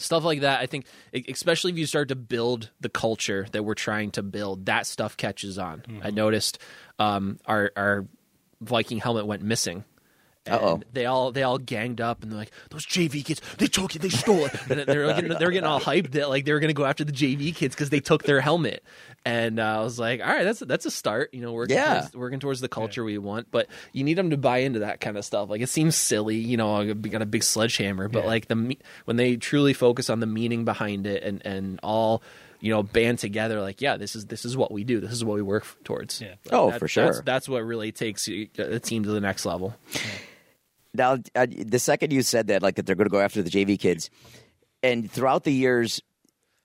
[0.00, 0.86] stuff like that i think
[1.28, 5.16] especially if you start to build the culture that we're trying to build that stuff
[5.16, 5.82] catches on.
[6.02, 6.58] I noticed
[6.98, 8.06] um, our our
[8.60, 9.84] viking helmet went missing
[10.46, 10.80] and Uh-oh.
[10.94, 14.00] they all they all ganged up and they're like those JV kids they took it
[14.00, 14.54] they stole it.
[14.70, 17.12] And they're getting they're getting all hyped that like they were gonna go after the
[17.12, 18.82] JV kids because they took their helmet.
[19.26, 22.00] And uh, I was like all right that's that's a start you know working Yeah.
[22.00, 23.50] towards, working towards the culture we want.
[23.50, 25.50] But you need them to buy into that kind of stuff.
[25.50, 29.16] Like it seems silly you know I got a big sledgehammer but like the when
[29.18, 32.22] they truly focus on the meaning behind it and and all
[32.62, 35.00] you know band together like yeah this is this is what we do.
[35.00, 36.20] This is what we work towards.
[36.22, 36.28] Yeah.
[36.46, 37.04] Like, Oh, that- for sure.
[37.04, 39.74] that's, that's what really takes you- a team to the next level
[40.94, 43.78] Now, the second you said that, like that they're going to go after the JV
[43.78, 44.10] kids,
[44.82, 46.00] and throughout the years,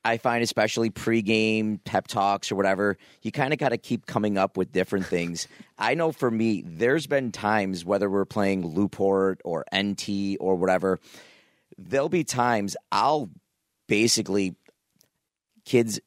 [0.04, 4.38] I find especially pregame pep talks or whatever, you kind of got to keep coming
[4.38, 5.48] up with different things.
[5.80, 11.00] I know for me, there's been times whether we're playing Lewport or NT or whatever,
[11.78, 13.32] there'll be times I'll
[13.88, 14.56] basically
[15.66, 16.00] kids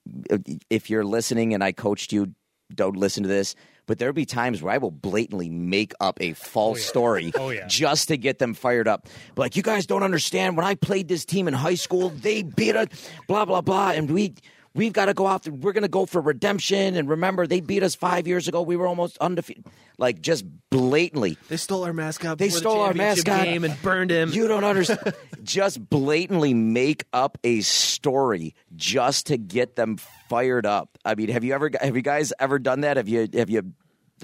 [0.71, 2.35] if you're listening and I coached you
[2.73, 3.57] don't listen to this
[3.89, 7.51] but there'll be times where I will blatantly make up a false oh, story Oh,
[7.51, 7.66] yeah.
[7.66, 9.09] just to get them fired up.
[9.34, 12.43] But like you guys don't understand when I played this team in high school, they
[12.43, 12.86] beat us
[13.26, 14.34] blah blah blah and we
[14.75, 17.83] we've got to go out we're going to go for redemption and remember they beat
[17.83, 18.62] us 5 years ago.
[18.62, 19.66] We were almost undefeated.
[19.99, 22.39] Like just blatantly They stole our mascot.
[22.39, 23.45] They before the stole our mascot.
[23.45, 24.31] game and burned him.
[24.31, 25.14] you don't understand.
[25.43, 29.97] just blatantly make up a story just to get them
[30.29, 30.99] fired up.
[31.05, 32.97] I mean, have you ever have you guys ever done that?
[32.97, 33.73] Have you have you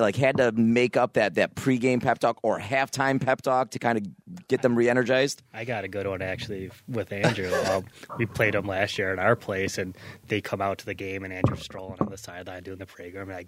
[0.03, 3.78] like had to make up that that pregame pep talk or halftime pep talk to
[3.78, 5.42] kind of get them re-energized?
[5.53, 7.53] I got a good one actually with Andrew.
[7.70, 7.84] Um,
[8.18, 9.97] we played them last year at our place, and
[10.28, 13.32] they come out to the game, and Andrew's strolling on the sideline doing the pregame,
[13.32, 13.45] I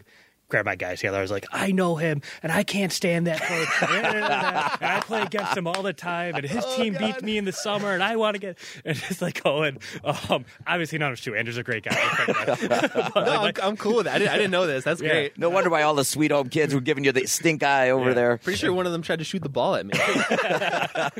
[0.49, 1.19] grab my guys together.
[1.19, 3.83] I was like, I know him, and I can't stand that coach.
[3.83, 7.53] and I play against him all the time, and his team beats me in the
[7.53, 8.59] summer, and I want to get.
[8.85, 11.35] And it's like going, um, obviously not as true.
[11.35, 11.91] Andrew's a great guy.
[13.17, 14.15] no, I'm, I'm cool with that.
[14.15, 14.85] I didn't, I didn't know this.
[14.85, 15.09] That's Yeah.
[15.09, 15.39] great.
[15.39, 18.09] No wonder why all the sweet home kids were giving you the stink eye over
[18.11, 18.15] Yeah.
[18.15, 18.37] there.
[18.39, 19.93] Pretty sure one of them tried to shoot the ball at me.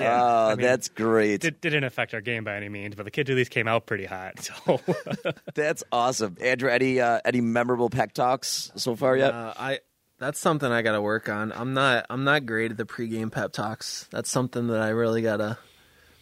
[0.00, 1.44] Oh, mean, that's great.
[1.44, 3.86] It didn't affect our game by any means, but the kids at least came out
[3.86, 4.34] pretty hot.
[4.66, 4.80] So
[5.54, 6.36] That's awesome.
[6.40, 9.32] Andrew, any uh, any memorable pep talks so far yet?
[9.34, 9.80] Uh, I
[10.18, 11.52] that's something I got to work on.
[11.52, 14.08] I'm not I'm not great at the pregame pep talks.
[14.10, 15.58] That's something that I really gotta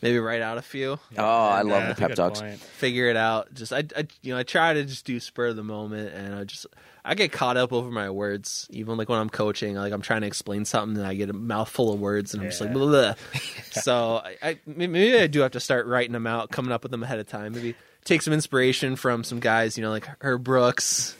[0.03, 2.41] maybe write out a few, oh, I love uh, the pep talks.
[2.41, 2.59] point.
[2.61, 3.55] figure it out.
[3.55, 6.34] Just I, I you know I try to just do spur of the moment, and
[6.34, 6.66] I just
[7.05, 8.66] I get caught up over my words.
[8.70, 11.34] Even like when I'm coaching, like I'm trying to explain something, and I get a
[11.34, 12.74] mouthful of words, and I'm just like, Yeah.
[12.74, 13.14] blah, blah.
[13.70, 16.91] so I, I maybe I do have to start writing them out, coming up with
[16.91, 17.53] them ahead of time.
[17.53, 17.74] Maybe
[18.05, 21.16] take some inspiration from some guys, you know, like Herb Brooks.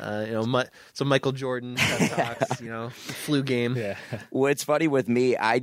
[0.00, 3.76] Uh, you know, Mi- some Michael Jordan talks, you know, flu game.
[3.76, 3.96] Yeah.
[4.30, 5.36] Well, it's funny with me.
[5.36, 5.62] I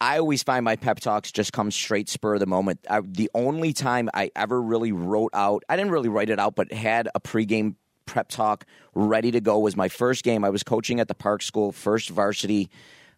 [0.00, 2.86] I always find my pep talks just come straight spur of the moment.
[2.88, 6.54] I, the only time I ever really wrote out, I didn't really write it out,
[6.54, 7.74] but had a pregame
[8.06, 10.44] prep talk ready to go was my first game.
[10.44, 12.70] I was coaching at the Park School, first varsity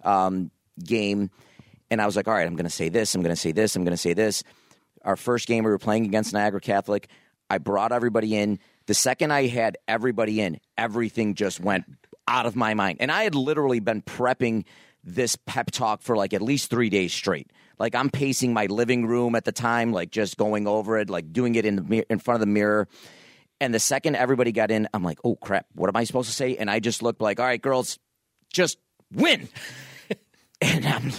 [0.04, 0.50] um,
[0.82, 1.30] game,
[1.90, 3.52] and I was like, all right, I'm going to say this, I'm going to say
[3.52, 4.42] this, I'm going to say this.
[5.04, 7.08] Our first game, we were playing against Niagara Catholic.
[7.48, 8.58] I brought everybody in.
[8.90, 11.84] The second I had everybody in, everything just went
[12.26, 12.96] out of my mind.
[12.98, 14.64] And I had literally been prepping
[15.04, 17.52] this pep talk for like at least three days straight.
[17.78, 21.32] Like I'm pacing my living room at the time, like just going over it, like
[21.32, 22.88] doing it in the mir- in front of the mirror.
[23.60, 26.34] And the second everybody got in, I'm like, oh crap, what am I supposed to
[26.34, 26.56] say?
[26.56, 27.96] And I just looked like, all right, girls,
[28.52, 28.76] just
[29.14, 29.48] win.
[30.60, 31.12] and um,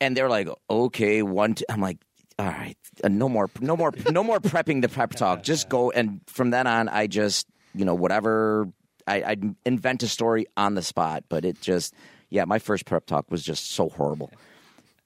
[0.00, 1.56] and they're like, okay, one.
[1.68, 1.98] I'm like,
[2.42, 5.42] all right, uh, no more, no more, no more prepping the prep talk.
[5.44, 5.92] Just go.
[5.92, 8.68] And from then on, I just, you know, whatever.
[9.06, 11.92] I, I invent a story on the spot, but it just,
[12.30, 14.30] yeah, my first prep talk was just so horrible.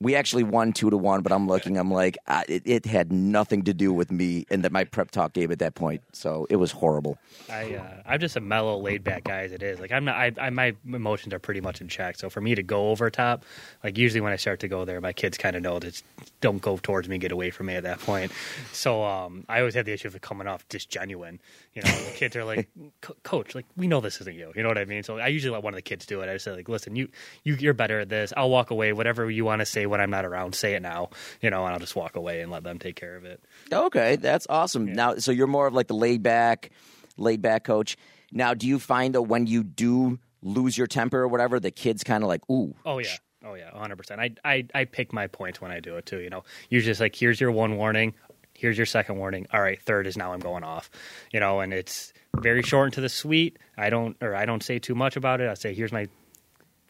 [0.01, 1.78] We actually won two to one, but I'm looking.
[1.78, 5.11] I'm like, uh, it, it had nothing to do with me and that my prep
[5.11, 6.03] talk game at that point.
[6.12, 7.16] So it was horrible.
[7.51, 9.80] I uh, I'm just a mellow, laid back guy as it is.
[9.80, 10.16] Like I'm not.
[10.16, 12.16] I, I my emotions are pretty much in check.
[12.16, 13.44] So for me to go over top,
[13.82, 16.03] like usually when I start to go there, my kids kind of know that
[16.40, 18.32] don't go towards me, get away from me at that point.
[18.72, 21.40] So um, I always have the issue of it coming off just genuine.
[21.74, 22.68] You know, the kids are like,
[23.22, 25.03] "Coach, like we know this isn't you." You know what I mean?
[25.03, 26.28] So I usually let one of the kids do it.
[26.28, 27.09] I just say like, "Listen, you
[27.44, 28.32] you you're better at this.
[28.36, 28.92] I'll walk away.
[28.92, 31.11] Whatever you want to say when I'm not around, say it now."
[31.41, 33.43] You know, and I'll just walk away and let them take care of it.
[33.72, 34.93] Okay, that's awesome.
[34.93, 36.70] Now, so you're more of like the laid back,
[37.16, 37.97] laid back coach.
[38.32, 42.05] Now, do you find that when you do lose your temper or whatever, the kids
[42.05, 43.16] kind of like, ooh, Oh yeah.
[43.45, 44.18] Oh yeah, 100%.
[44.18, 46.43] I, I I pick my points when I do it too, you know.
[46.68, 48.14] You're just like here's your one warning,
[48.55, 49.47] here's your second warning.
[49.53, 50.91] All right, third is now I'm going off.
[51.32, 53.59] You know, and it's very short and to the sweet.
[53.76, 55.49] I don't or I don't say too much about it.
[55.49, 56.09] I say here's my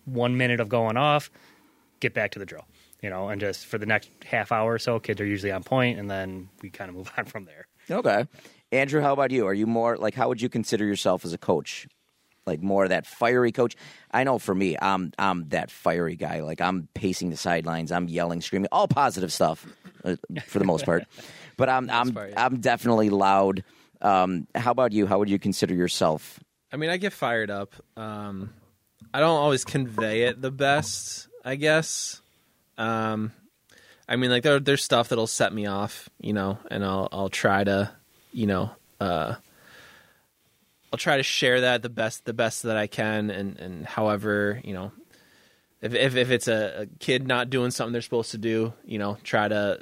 [0.07, 1.31] 1 minute of going off.
[2.01, 2.65] Get back to the drill.
[3.03, 5.63] You know, and just for the next half hour or so, kids are usually on
[5.63, 7.67] point and then we kind of move on from there.
[7.91, 8.27] okay.
[8.73, 9.47] Andrew, how about you?
[9.47, 11.87] Are you more like how would you consider yourself as a coach?
[12.47, 13.77] Like more of that fiery coach?
[14.11, 16.41] I know for me, I'm I'm that fiery guy.
[16.41, 19.67] Like I'm pacing the sidelines, I'm yelling, screaming, all positive stuff
[20.05, 20.17] uh,
[20.47, 21.05] for the most part.
[21.59, 22.45] But I'm I'm part, yeah.
[22.45, 23.65] I'm definitely loud.
[24.03, 25.07] Um, how about you?
[25.07, 26.39] How would you consider yourself?
[26.71, 27.75] I mean, I get fired up.
[27.97, 28.53] Um,
[29.15, 32.21] I don't always convey it the best, I guess.
[32.79, 33.33] Um,
[34.09, 37.29] I mean, like there, there's stuff that'll set me off, you know, and I'll I'll
[37.29, 37.91] try to,
[38.33, 38.71] you know,
[39.01, 39.35] uh,
[40.93, 44.61] I'll try to share that the best the best that I can, and and however,
[44.63, 44.93] you know,
[45.81, 48.99] if if, if it's a, a kid not doing something they're supposed to do, you
[48.99, 49.81] know, try to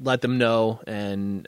[0.00, 1.46] let them know and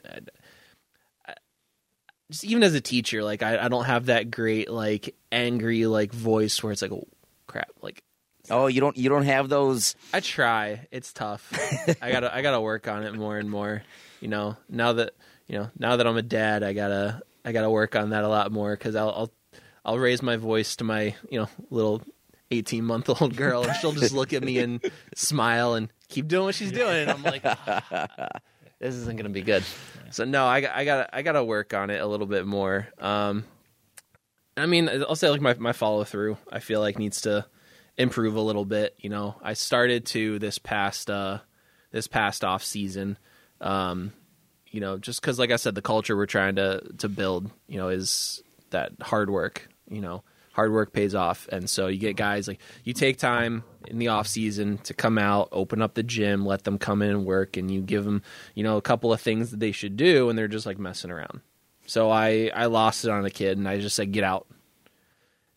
[2.29, 6.11] just even as a teacher, like I, I don't have that great like angry like
[6.11, 7.07] voice where it's like oh
[7.47, 7.69] crap.
[7.81, 8.03] Like
[8.49, 10.87] Oh, you don't you don't have those I try.
[10.91, 11.51] It's tough.
[12.01, 13.83] I gotta I gotta work on it more and more.
[14.21, 15.13] You know, now that
[15.47, 18.27] you know now that I'm a dad, I gotta I gotta work on that a
[18.29, 19.31] lot more because I'll, I'll
[19.85, 22.01] I'll raise my voice to my you know little
[22.51, 24.79] 18 month old girl and she'll just look at me and
[25.15, 28.29] smile and keep doing what she's doing and I'm like "Ah,
[28.79, 29.63] this isn't gonna be good.
[30.11, 32.87] So no, I got- I got I gotta work on it a little bit more.
[32.99, 33.43] Um,
[34.55, 36.37] I mean, I'll say like my my follow through.
[36.51, 37.45] I feel like needs to
[37.97, 38.95] improve a little bit.
[38.99, 41.39] You know, I started to this past uh
[41.91, 43.17] this past off season.
[43.59, 44.13] Um,
[44.69, 47.77] you know, just because like I said, the culture we're trying to to build, you
[47.77, 49.67] know, is that hard work.
[49.89, 53.63] You know, hard work pays off, and so you get guys like you take time
[53.87, 57.11] in the off season to come out, open up the gym, let them come in
[57.11, 58.21] and work, and you give them,
[58.53, 61.11] you know, a couple of things that they should do, and they're just like messing
[61.11, 61.41] around.
[61.85, 64.47] So I I lost it on a kid, and I just said get out.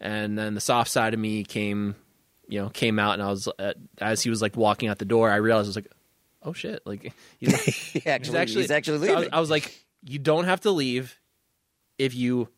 [0.01, 1.95] And then the soft side of me came,
[2.51, 5.05] you know, came out, and I was uh, as he was like walking out the
[5.05, 5.92] door, I realized I was like,
[6.42, 9.34] oh shit, like he's, He actually, he's actually he's actually so I was, leaving.
[9.34, 11.18] I was like, you don't have to leave
[11.98, 12.48] if you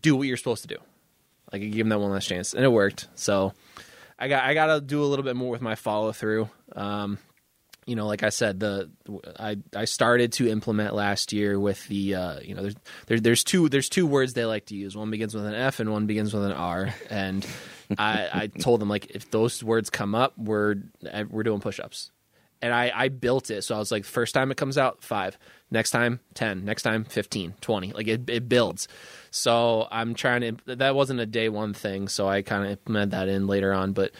[0.00, 0.78] do what you're supposed to do.
[1.52, 3.08] Like, I gave him that one last chance, and it worked.
[3.14, 3.52] So,
[4.18, 6.48] I got I got to do a little bit more with my follow through.
[6.74, 7.18] Um,
[7.84, 8.90] you know, like I said, the
[9.38, 12.76] I I started to implement last year with the uh, you know there's
[13.06, 14.96] there, there's two there's two words they like to use.
[14.96, 16.94] One begins with an F and one begins with an R.
[17.10, 17.44] And
[17.98, 20.76] I I told them like if those words come up, we're
[21.30, 22.10] we're doing push ups
[22.62, 23.62] and I, I built it.
[23.62, 25.36] So I was like, first time it comes out, five.
[25.70, 26.64] Next time, 10.
[26.64, 27.92] Next time, 15, 20.
[27.92, 28.86] Like it, it builds.
[29.32, 32.06] So I'm trying to, that wasn't a day one thing.
[32.06, 34.12] So I kind of implement that in later on, but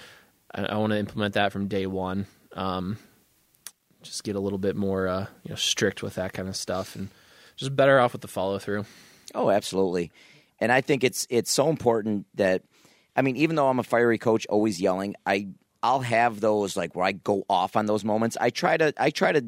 [0.53, 2.27] I, I want to implement that from day one.
[2.55, 2.99] Um,
[4.03, 6.97] just get a little bit more, uh, you know, strict with that kind of stuff
[6.97, 7.09] and
[7.57, 8.87] just better off with the follow through.
[9.37, 10.11] Oh, absolutely.
[10.59, 12.63] And I think it's it's so important that
[13.15, 15.49] I mean, even though I'm a fiery coach, always yelling, I
[15.83, 18.37] I'll have those like where I go off on those moments.
[18.41, 19.45] I try to I try to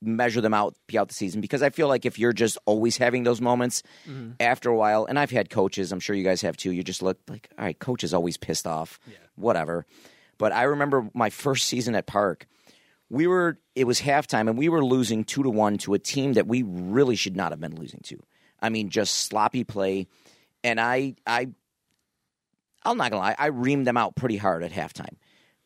[0.00, 3.24] measure them out throughout the season because I feel like if you're just always having
[3.24, 4.32] those moments, mm-hmm.
[4.38, 6.70] after a while, and I've had coaches, I'm sure you guys have too.
[6.70, 9.00] You just look like, all right, coach is always pissed off,
[9.34, 9.86] whatever.
[10.36, 12.46] But I remember my first season at Park.
[13.10, 16.34] We were it was halftime and we were losing two to one to a team
[16.34, 18.22] that we really should not have been losing to.
[18.60, 20.08] I mean, just sloppy play.
[20.62, 21.48] And I I
[22.84, 25.16] I'm not gonna lie, I reamed them out pretty hard at halftime.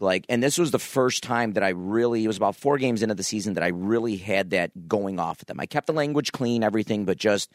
[0.00, 3.02] Like, and this was the first time that I really, it was about four games
[3.02, 5.60] into the season that I really had that going off at them.
[5.60, 7.52] I kept the language clean, everything, but just,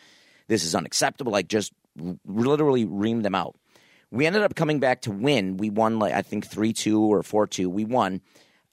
[0.48, 1.34] this is unacceptable.
[1.34, 1.74] Like, just
[2.26, 3.56] literally reamed them out.
[4.12, 5.58] We ended up coming back to win.
[5.58, 7.70] We won, like, I think 3 2 or 4 2.
[7.70, 8.22] We won.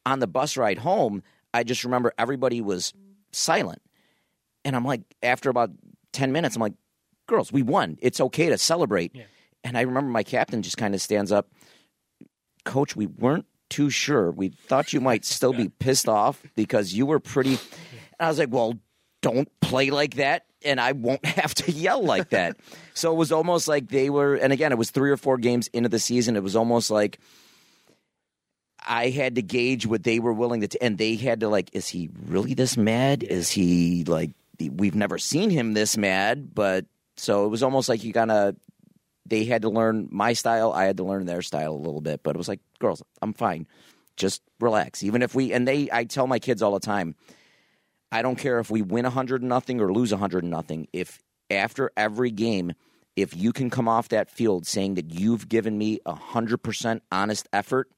[0.07, 2.95] On the bus ride home, I just remember everybody was
[3.33, 3.83] silent.
[4.65, 5.71] And I'm like, after about
[6.13, 6.75] 10 minutes, I'm like,
[7.27, 7.99] girls, we won.
[8.01, 9.17] It's okay to celebrate.
[9.65, 11.49] And I remember my captain just kind of stands up,
[12.65, 14.31] Coach, we weren't too sure.
[14.31, 17.59] We thought you might still be pissed off because you were pretty.
[18.19, 18.79] And I was like, well,
[19.23, 22.57] don't play like that, and I won't have to yell like that.
[22.95, 24.35] so it was almost like they were.
[24.35, 26.37] And again, it was three or four games into the season.
[26.37, 27.19] It was almost like
[28.87, 31.71] I had to gauge what they were willing to, t- and they had to like,
[31.73, 33.23] is he really this mad?
[33.23, 36.85] Is he like, we've never seen him this mad, but
[37.17, 38.57] so it was almost like you kind of,
[39.27, 40.73] they had to learn my style.
[40.73, 43.33] I had to learn their style a little bit, but it was like, girls, I'm
[43.33, 43.67] fine.
[44.17, 45.03] Just relax.
[45.03, 47.17] Even if we, and they, I tell my kids all the time,
[48.13, 50.87] I don't care if we win a hundred nothing or lose a hundred nothing.
[50.93, 51.21] If
[51.51, 52.75] after every game,
[53.17, 57.03] if you can come off that field saying that you've given me a hundred percent
[57.11, 57.91] honest effort,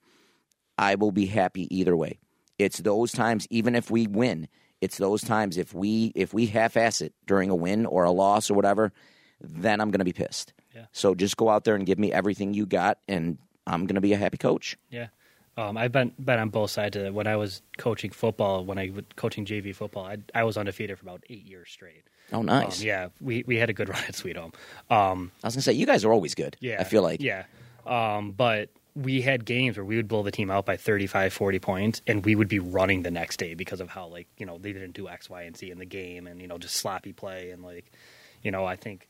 [0.77, 2.19] I will be happy either way.
[2.57, 4.47] It's those times, even if we win,
[4.81, 8.11] it's those times if we if we half ass it during a win or a
[8.11, 8.91] loss or whatever,
[9.39, 10.53] then I'm gonna be pissed.
[10.77, 10.85] Yeah.
[10.91, 14.13] So just go out there and give me everything you got and I'm gonna be
[14.13, 14.77] a happy coach.
[14.89, 15.07] Yeah.
[15.57, 17.13] Um, I've been been on both sides of it.
[17.13, 20.99] When I was coaching football, when I was coaching JV football, I, I was undefeated
[20.99, 22.03] for about eight years straight.
[22.31, 22.81] Oh nice.
[22.81, 24.51] Um, yeah, we, we had a good run at Sweet Home.
[24.91, 26.55] Um, I was gonna say you guys are always good.
[26.59, 27.45] yeah, I feel like yeah.
[27.85, 31.59] Um, but we had games where we would blow the team out by 35, 40
[31.59, 34.57] points, and we would be running the next day because of how like you know
[34.59, 37.13] they didn't do X, Y, and Z in the game, and you know just sloppy
[37.13, 37.91] play and like
[38.43, 39.07] you know I think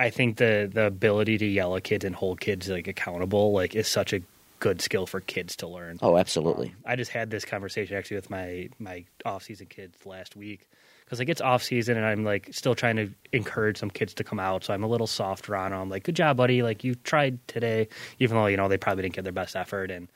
[0.00, 3.74] I think the the ability to yell at kids and hold kids like accountable like
[3.74, 4.22] is such a
[4.58, 5.98] good skill for kids to learn.
[6.00, 6.68] Oh, absolutely.
[6.68, 10.70] Um, I just had this conversation actually with my my off season kids last week
[11.04, 14.24] because like it's off season and I'm like still trying to encourage some kids to
[14.24, 14.64] come out.
[14.64, 15.90] So I'm a little softer on them.
[15.90, 16.62] Like, good job, buddy.
[16.62, 17.86] Like you tried today,
[18.20, 19.90] even though you know they probably didn't give their best effort.
[19.90, 20.08] And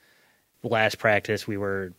[0.62, 1.92] last practice we were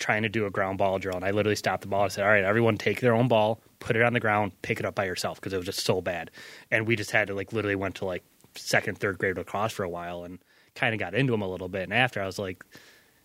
[0.00, 2.24] trying to do a ground ball drill, and I literally stopped the ball and said,
[2.24, 4.96] "All right, everyone, take their own ball, put it on the ground, pick it up
[4.96, 6.32] by yourself," because it was just so bad.
[6.72, 8.24] And we just had to like literally went to like
[8.56, 10.40] second, third grade lacrosse for a while and
[10.74, 11.84] kind of got into them a little bit.
[11.84, 12.64] And after I was like,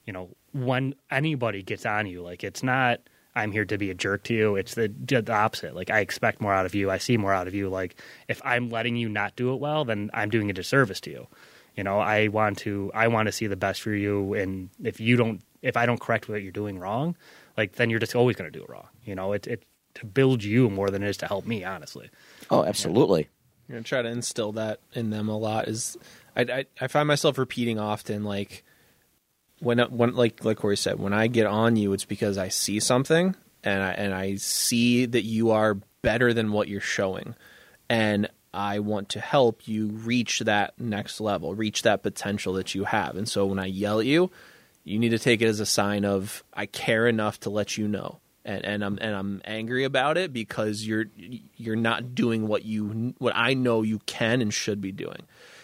[0.05, 2.99] you know, when anybody gets on you, like it's not
[3.35, 4.55] I'm here to be a jerk to you.
[4.55, 5.75] It's the, the opposite.
[5.75, 6.89] Like I expect more out of you.
[6.89, 7.67] I see more out of you.
[7.67, 11.11] Like if I'm letting you not do it well, then I'm doing a disservice to
[11.11, 11.27] you.
[11.75, 14.33] You know, I want to I want to see the best for you.
[14.33, 17.15] And if you don't, if I don't correct what you're doing wrong,
[17.57, 18.87] like then you're just always going to do it wrong.
[19.03, 19.63] You know, it it
[19.95, 21.63] to build you more than it is to help me.
[21.63, 22.09] Honestly,
[22.49, 23.29] Oh, absolutely.
[23.67, 25.67] I'm gonna try to instill that in them a lot.
[25.67, 25.97] Is
[26.35, 28.63] I, I I find myself repeating often like
[29.59, 32.79] when when like like Corey said when I get on you, it's because I see
[32.79, 37.33] something and I and I see that you are better than what you're showing,
[37.89, 42.83] and I want to help you reach that next level, reach that potential that you
[42.83, 43.15] have.
[43.15, 44.29] And so when I yell at you,
[44.85, 47.87] you need to take it as a sign of I care enough to let you
[47.87, 48.19] know.
[48.45, 51.05] And, and I'm and I'm angry about it because you're
[51.57, 55.23] you're not doing what you what I know you can and should be doing,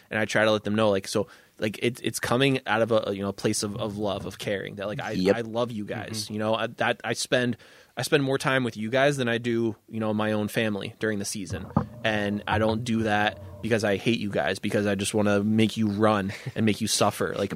[0.10, 1.28] and I try to let them know like so
[1.60, 4.40] like it's it's coming out of a you know a place of, of love of
[4.40, 5.36] caring that like I Yep.
[5.36, 6.24] I love you guys.
[6.24, 6.34] Mm-hmm.
[6.34, 7.56] You know I, that I spend
[7.96, 10.96] I spend more time with you guys than I do you know my own family
[11.00, 11.68] during the season.
[12.04, 15.44] And I don't do that because I hate you guys because I just want to
[15.44, 17.36] make you run and make you suffer.
[17.38, 17.54] Like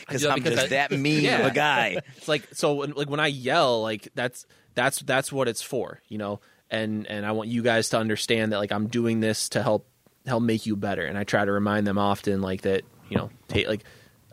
[0.00, 1.98] Because that I'm because just I- that mean of a guy.
[2.16, 6.18] it's like so like when I yell like that's that's that's what it's for you
[6.18, 6.40] know?
[6.70, 9.86] And and I want you guys to understand that like I'm doing this to help
[10.26, 11.04] help make you better.
[11.04, 13.84] And I try to remind them often like that you know take like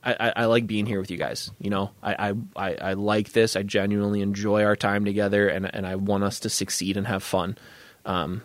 [0.04, 1.92] I, I, I like being here with you guys you know?
[2.02, 3.56] I, I, I, I like this.
[3.56, 7.22] I genuinely enjoy our time together and and I want us to succeed and have
[7.24, 7.58] fun.
[8.06, 8.42] Um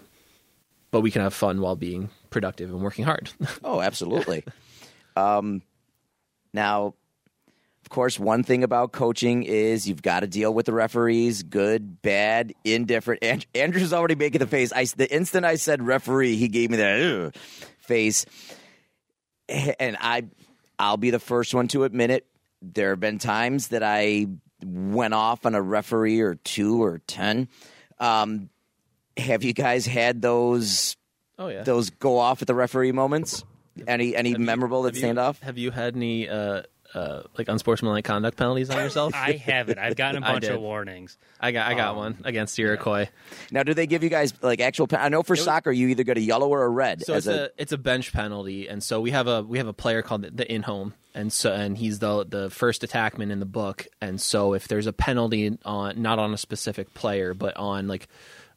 [0.91, 3.31] but we can have fun while being productive and working hard.
[3.65, 4.45] Oh, absolutely.
[5.17, 5.63] um,
[6.57, 6.95] now,
[7.85, 12.03] of course, one thing about coaching is you've got to deal with the referees, good,
[12.03, 13.23] bad, indifferent.
[13.23, 14.73] And- Andrew's already making the face.
[14.73, 17.37] I, the instant I said referee, he gave me that
[17.79, 18.27] face,
[19.49, 20.25] and I,
[20.81, 22.27] I'll be the first one to admit it.
[22.61, 24.27] There have been times that I
[24.65, 27.49] went off on a referee or two or ten.
[28.01, 28.49] Um,
[29.17, 30.97] have you guys had those
[31.39, 33.45] oh yeah those go off at the referee moments?
[33.87, 35.41] Any any Have you- memorable that have you- stand off?
[35.41, 36.63] Have you had any uh,
[36.95, 39.13] uh, like unsportsmanlike conduct penalties on yourself?
[39.17, 39.79] I haven't.
[39.79, 41.19] I've gotten a bunch of warnings.
[41.41, 43.09] I got I got Um, one against Iroquois.
[43.51, 44.87] Now, do they give you guys like actual?
[44.87, 47.03] Pen- I know for was- soccer, you either get a yellow or a red.
[47.05, 49.67] So as it's a, it's a bench penalty, and so we have a we have
[49.69, 53.31] a player called the, the in home, and so and he's the the first attackman
[53.31, 57.35] in the book, and so if there's a penalty on not on a specific player,
[57.35, 58.09] but on like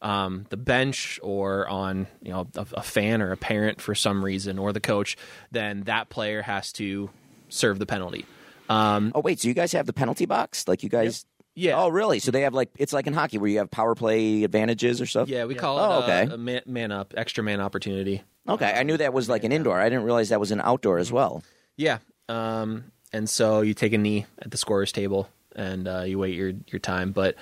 [0.01, 4.23] um, the bench or on you know a, a fan or a parent for some
[4.23, 5.17] reason or the coach,
[5.51, 7.09] then that player has to
[7.49, 8.25] serve the penalty.
[8.69, 10.67] Um, oh wait, so you guys have the penalty box?
[10.67, 11.25] Like you guys?
[11.55, 11.77] Yeah.
[11.81, 12.19] Oh really?
[12.19, 15.05] So they have like it's like in hockey where you have power play advantages or
[15.05, 15.27] stuff.
[15.27, 16.31] yeah, we call Oh, it okay.
[16.31, 18.23] a, a man, man up, extra man opportunity.
[18.47, 19.79] Okay, I knew that was like an indoor.
[19.79, 21.43] I didn't realize that was an outdoor as well.
[21.75, 21.97] Yeah.
[22.29, 26.35] Um, and so you take a knee at the scorer's table and uh, you wait
[26.35, 27.11] your your time.
[27.11, 27.35] But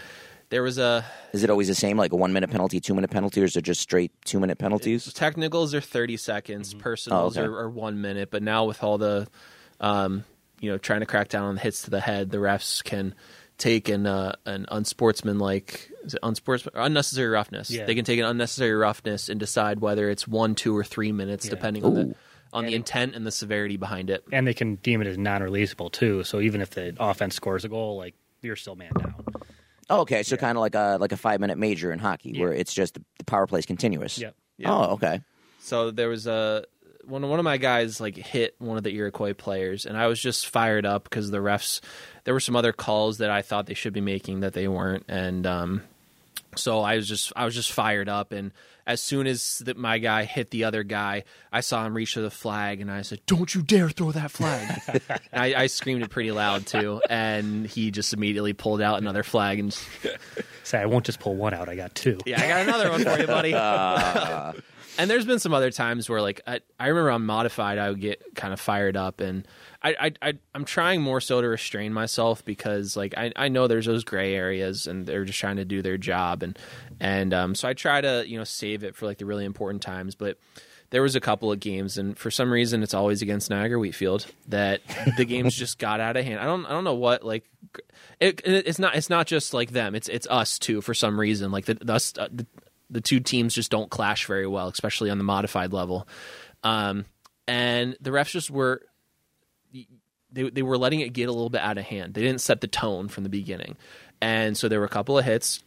[0.50, 3.10] there was a Is it always the same, like a one minute penalty, two minute
[3.12, 5.12] penalty, or is it just straight two minute penalties?
[5.14, 7.48] technicals are 30 seconds personals Oh, okay.
[7.48, 9.28] are, are one minute but now with all the
[9.80, 10.24] um,
[10.60, 13.14] you know trying to crack down on the hits to the head the refs can
[13.58, 17.86] take an uh, an unsportsmanlike is it unsportsman unnecessary roughness Yeah.
[17.86, 21.48] they can take an unnecessary roughness and decide whether it's one two or three minutes
[21.50, 22.16] depending on the Ooh.
[22.54, 25.92] on the intent and the severity behind it and they can deem it as non-releasable
[25.92, 26.24] too.
[26.24, 29.26] So even if the offense scores a goal, like you're still man down.
[29.90, 32.54] Oh, okay, so kind of like a like a five minute major in hockey, where
[32.54, 34.18] it's just the power play is continuous.
[34.18, 34.36] Yep.
[34.58, 34.74] Yeah.
[34.74, 35.22] Oh, okay.
[35.60, 36.66] So there was a
[37.06, 40.20] one one of my guys like hit one of the Iroquois players, and I was
[40.20, 41.80] just fired up because the refs.
[42.26, 45.06] There were some other calls that I thought they should be making that they weren't,
[45.08, 45.84] and um,
[46.56, 48.32] so I was just I was just fired up.
[48.34, 48.52] And
[48.88, 52.22] as soon as that my guy hit the other guy, I saw him reach for
[52.22, 54.82] the flag, and I said, "Don't you dare throw that flag!"
[55.32, 59.24] and I, I screamed it pretty loud too, and he just immediately pulled out another
[59.24, 59.78] flag and.
[60.64, 61.70] Say I won't just pull one out.
[61.70, 62.18] I got two.
[62.26, 63.54] Yeah, I got another one for you, buddy.
[64.98, 68.02] and there's been some other times where, like, I, I remember on modified, I would
[68.02, 69.48] get kind of fired up, and
[69.82, 73.68] I, I, I I'm trying more so to restrain myself because, like, I, I know
[73.68, 76.58] there's those gray areas, and they're just trying to do their job, and
[77.00, 79.82] and um, so I try to you know save it for like the really important
[79.82, 80.38] times, but.
[80.90, 84.26] There was a couple of games, and for some reason, it's always against Niagara Wheatfield
[84.48, 84.80] that
[85.18, 86.40] the games just got out of hand.
[86.40, 87.44] I don't, I don't know what like
[88.22, 91.52] it, it's not it's not just like them it's it's us too for some reason
[91.52, 92.46] like the the, us, uh, the
[92.90, 96.08] the two teams just don't clash very well especially on the modified level.
[96.64, 97.06] Um
[97.48, 98.82] and the refs just were
[100.32, 102.14] they they were letting it get a little bit out of hand.
[102.14, 103.78] They didn't set the tone from the beginning.
[104.22, 105.64] And so there were a couple of hits.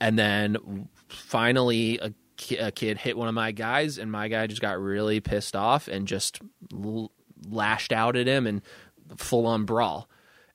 [0.00, 4.46] And then finally a, ki- a kid hit one of my guys and my guy
[4.48, 6.40] just got really pissed off and just
[6.72, 7.12] l-
[7.48, 8.62] lashed out at him and
[9.16, 10.08] full on brawl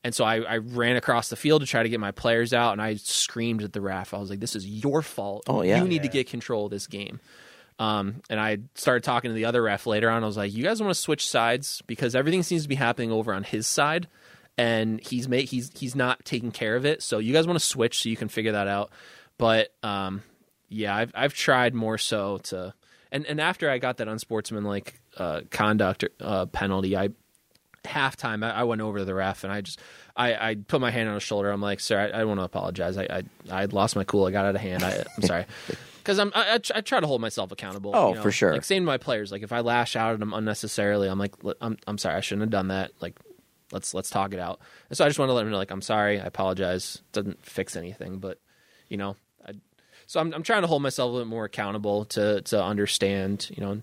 [0.07, 2.71] and so I, I ran across the field to try to get my players out,
[2.71, 4.13] and I screamed at the ref.
[4.13, 5.43] I was like, "This is your fault.
[5.47, 5.81] Oh, yeah.
[5.81, 7.19] you need to get control of this game."
[7.77, 10.23] Um, and I started talking to the other ref later on.
[10.23, 13.11] I was like, "You guys want to switch sides because everything seems to be happening
[13.11, 14.07] over on his side,
[14.57, 17.03] and he's made he's he's not taking care of it.
[17.03, 18.91] So you guys want to switch so you can figure that out."
[19.37, 20.23] But um,
[20.69, 22.73] yeah, I've I've tried more so to,
[23.11, 27.09] and and after I got that unsportsmanlike uh, conduct uh, penalty, I
[27.87, 29.79] halftime, I, I went over to the ref and I just
[30.15, 31.51] I, I put my hand on his shoulder.
[31.51, 32.97] I'm like, sir, I, I want to apologize.
[32.97, 34.25] I, I I lost my cool.
[34.25, 34.83] I got out of hand.
[34.83, 35.45] I, I'm sorry.
[36.07, 37.91] Because I'm I, I try to hold myself accountable.
[37.93, 38.21] Oh, you know?
[38.21, 38.53] for sure.
[38.53, 41.35] Like saying to my players, like if I lash out at them unnecessarily, I'm like,
[41.59, 42.15] I'm I'm sorry.
[42.15, 42.91] I shouldn't have done that.
[43.01, 43.19] Like,
[43.73, 44.61] let's let's talk it out.
[44.87, 46.17] And so I just want to let him know, like, I'm sorry.
[46.21, 47.01] I apologize.
[47.11, 48.39] doesn't fix anything, but
[48.87, 49.55] you know, I,
[50.05, 53.49] so I'm I'm trying to hold myself a little bit more accountable to to understand,
[53.53, 53.81] you know,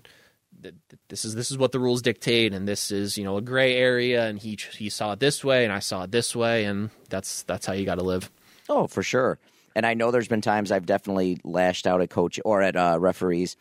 [1.07, 3.75] this is this is what the rules dictate, and this is you know a gray
[3.75, 6.89] area, and he he saw it this way, and I saw it this way, and
[7.09, 8.29] that's that's how you got to live.
[8.69, 9.39] Oh, for sure.
[9.75, 12.97] And I know there's been times I've definitely lashed out at coach or at uh,
[12.99, 13.57] referees,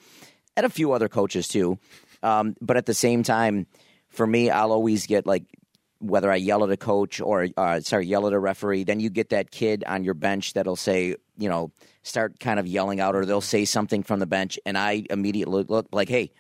[0.56, 1.78] at a few other coaches too.
[2.22, 3.66] Um, but at the same time,
[4.10, 5.44] for me, I'll always get like
[5.98, 8.84] whether I yell at a coach or uh, sorry, yell at a referee.
[8.84, 12.66] Then you get that kid on your bench that'll say, you know, start kind of
[12.66, 16.30] yelling out, or they'll say something from the bench, and I immediately look like, hey,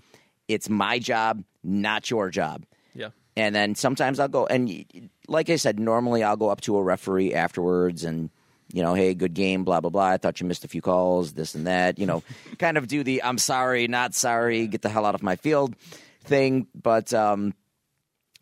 [0.48, 2.64] it's my job, not your job.
[2.94, 3.10] Yeah.
[3.36, 4.84] And then sometimes I'll go and
[5.28, 8.30] like I said, normally I'll go up to a referee afterwards and
[8.72, 10.08] you know, hey, good game, blah blah blah.
[10.08, 11.98] I thought you missed a few calls, this and that.
[11.98, 12.22] You know,
[12.58, 15.76] kind of do the I'm sorry, not sorry, get the hell out of my field
[16.24, 16.66] thing.
[16.74, 17.54] But um,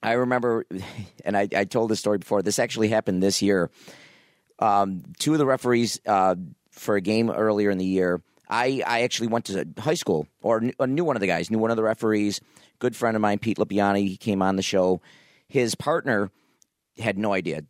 [0.03, 0.67] I remember,
[1.25, 2.43] and I, I told this story before.
[2.43, 3.71] This actually happened this year.
[4.59, 6.37] Um, two of the referees uh,
[6.71, 8.23] for a game earlier in the year.
[8.49, 11.59] I, I actually went to high school or knew, knew one of the guys, knew
[11.59, 12.41] one of the referees.
[12.79, 14.09] Good friend of mine, Pete Lipiani.
[14.09, 15.01] He came on the show.
[15.49, 16.31] His partner
[16.99, 17.63] had no idea.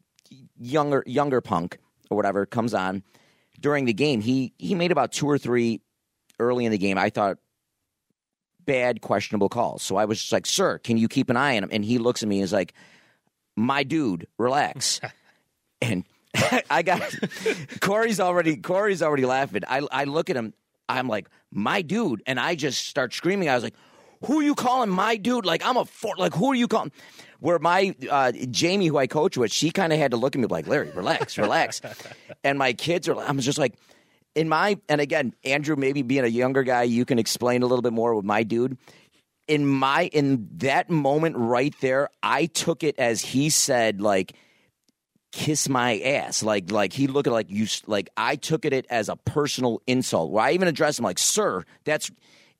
[0.58, 1.78] Younger younger punk
[2.10, 3.02] or whatever comes on
[3.60, 4.20] during the game.
[4.20, 5.80] He he made about two or three
[6.38, 6.98] early in the game.
[6.98, 7.38] I thought
[8.64, 9.82] bad questionable calls.
[9.82, 11.98] So I was just like, "Sir, can you keep an eye on him?" And he
[11.98, 12.74] looks at me and is like,
[13.56, 15.00] "My dude, relax."
[15.82, 16.04] and
[16.70, 17.02] I got
[17.80, 19.62] Corey's already Corey's already laughing.
[19.68, 20.54] I I look at him.
[20.99, 23.49] I'm like, "My dude," and I just start screaming.
[23.49, 23.74] I was like,
[24.26, 25.45] "Who are you calling my dude?
[25.47, 26.93] Like I'm a for- like who are you calling?"
[27.40, 30.40] Where my uh, Jamie, who I coach with, she kind of had to look at
[30.40, 31.80] me like, "Larry, relax, relax."
[32.45, 33.18] and my kids are.
[33.18, 33.74] I'm just like,
[34.34, 37.82] in my and again, Andrew, maybe being a younger guy, you can explain a little
[37.82, 38.78] bit more with my dude.
[39.49, 44.34] In my in that moment right there, I took it as he said, like
[45.33, 46.43] kiss my ass.
[46.43, 50.30] Like like he looked at like you like I took it as a personal insult.
[50.30, 52.11] Where I even addressed him like, sir, that's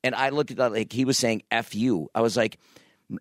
[0.03, 2.11] and I looked at that like he was saying F you.
[2.15, 2.59] I was like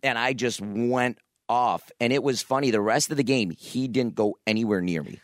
[0.01, 2.71] and I just went off, and it was funny.
[2.71, 5.19] The rest of the game, he didn't go anywhere near me.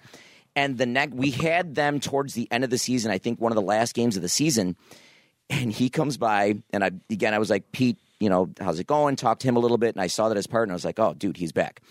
[0.56, 3.12] And the next, we had them towards the end of the season.
[3.12, 4.76] I think one of the last games of the season,
[5.50, 8.88] and he comes by, and I again, I was like, Pete, you know, how's it
[8.88, 9.16] going?
[9.16, 10.74] Talked to him a little bit, and I saw that his partner.
[10.74, 11.82] I was like, oh, dude, he's back.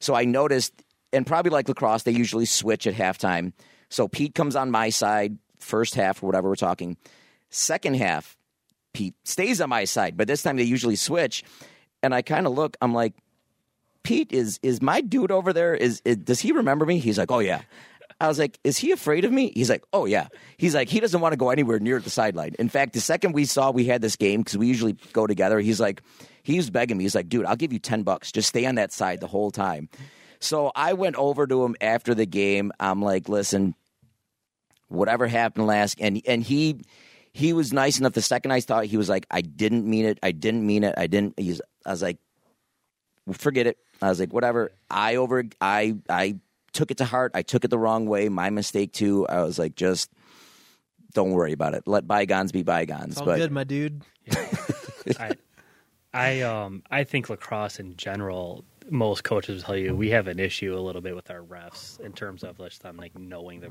[0.00, 0.72] So I noticed,
[1.14, 3.52] and probably like lacrosse, they usually switch at halftime.
[3.88, 6.96] So Pete comes on my side, first half or whatever we're talking.
[7.50, 8.36] Second half,
[8.92, 11.44] Pete stays on my side, but this time they usually switch.
[12.02, 13.14] And I kind of look, I'm like,
[14.02, 15.74] Pete is is my dude over there?
[15.74, 16.98] Is, is does he remember me?
[16.98, 17.62] He's like, oh yeah.
[18.20, 19.52] I was like, is he afraid of me?
[19.54, 20.28] He's like, oh yeah.
[20.56, 22.54] He's like, he doesn't want to go anywhere near the sideline.
[22.58, 25.58] In fact, the second we saw we had this game because we usually go together,
[25.58, 26.02] he's like,
[26.42, 27.04] he's begging me.
[27.04, 28.30] He's like, dude, I'll give you ten bucks.
[28.30, 29.88] Just stay on that side the whole time.
[30.44, 32.72] So I went over to him after the game.
[32.78, 33.74] I'm like, listen,
[34.88, 36.80] whatever happened last, and and he
[37.32, 38.12] he was nice enough.
[38.12, 40.18] The second I thought he was like, I didn't mean it.
[40.22, 40.94] I didn't mean it.
[40.96, 41.38] I didn't.
[41.38, 42.18] He's, I was like,
[43.32, 43.78] forget it.
[44.02, 44.72] I was like, whatever.
[44.90, 45.44] I over.
[45.60, 46.36] I I
[46.72, 47.32] took it to heart.
[47.34, 48.28] I took it the wrong way.
[48.28, 49.26] My mistake too.
[49.26, 50.10] I was like, just
[51.14, 51.84] don't worry about it.
[51.86, 53.12] Let bygones be bygones.
[53.12, 54.02] It's all but good, my dude.
[55.18, 55.32] I,
[56.12, 60.38] I um I think lacrosse in general, most coaches will tell you we have an
[60.38, 63.70] issue a little bit with our refs in terms of just them like knowing the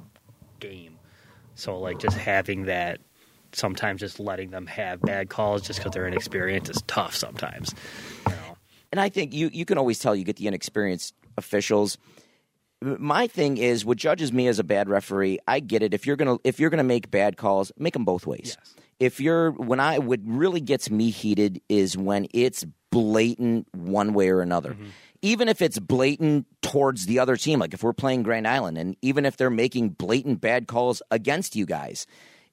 [0.59, 0.97] game.
[1.55, 2.99] So like just having that
[3.51, 7.73] sometimes just letting them have bad calls just because they're inexperienced is tough sometimes.
[8.27, 8.57] You know?
[8.93, 11.97] and I think you you can always tell you get the inexperienced officials.
[12.81, 15.95] My thing is, what judges me as a bad referee, I get it.
[15.95, 18.55] If you're gonna if you're gonna make bad calls, make them both ways.
[18.59, 18.75] Yes.
[18.99, 24.29] If you're when I what really gets me heated is when it's blatant one way
[24.29, 24.71] or another.
[24.71, 24.87] Mm-hmm.
[25.21, 28.95] Even if it's blatant towards the other team, like if we're playing Grand Island, and
[29.01, 32.05] even if they're making blatant bad calls against you guys,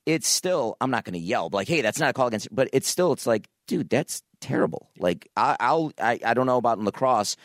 [0.07, 2.69] it's still I'm not going to yell like, "Hey, that's not a call against," but
[2.73, 4.89] it's still it's like, dude, that's terrible.
[4.99, 7.37] Like I, I'll I, I don't know about in lacrosse.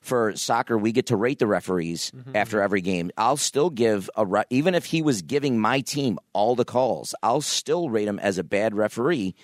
[0.00, 2.64] For soccer, we get to rate the referees mm-hmm, after mm-hmm.
[2.64, 3.12] every game.
[3.16, 7.14] I'll still give a re- even if he was giving my team all the calls,
[7.22, 9.36] I'll still rate him as a bad referee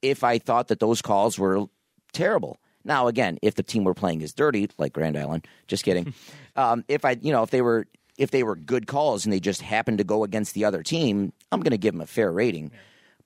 [0.00, 1.66] if I thought that those calls were
[2.12, 2.58] terrible.
[2.84, 6.14] Now, again, if the team we're playing is dirty, like Grand Island, just kidding.
[6.56, 7.86] um, if I, you know, if they were
[8.16, 11.32] if they were good calls and they just happened to go against the other team,
[11.50, 12.70] I'm going to give them a fair rating.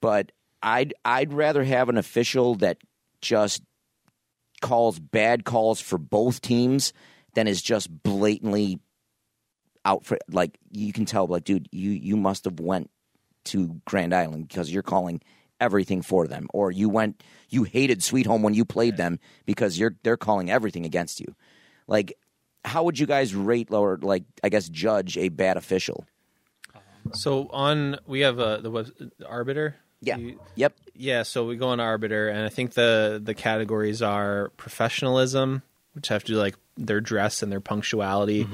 [0.01, 0.33] But
[0.63, 2.79] I'd I'd rather have an official that
[3.21, 3.63] just
[4.61, 6.93] calls bad calls for both teams
[7.35, 8.81] than is just blatantly
[9.85, 12.91] out for like you can tell like dude you you must have went
[13.45, 15.21] to Grand Island because you're calling
[15.61, 19.79] everything for them or you went you hated Sweet Home when you played them because
[19.79, 21.35] you're they're calling everything against you.
[21.87, 22.15] Like
[22.65, 26.05] how would you guys rate or like I guess judge a bad official?
[27.13, 28.87] So on we have uh, the web
[29.27, 29.77] arbiter.
[30.01, 30.17] Yeah.
[30.17, 30.75] You- Yep.
[30.95, 31.23] yeah.
[31.23, 35.63] So we go on arbiter, and I think the the categories are professionalism,
[35.95, 38.45] which have to do like their dress and their punctuality.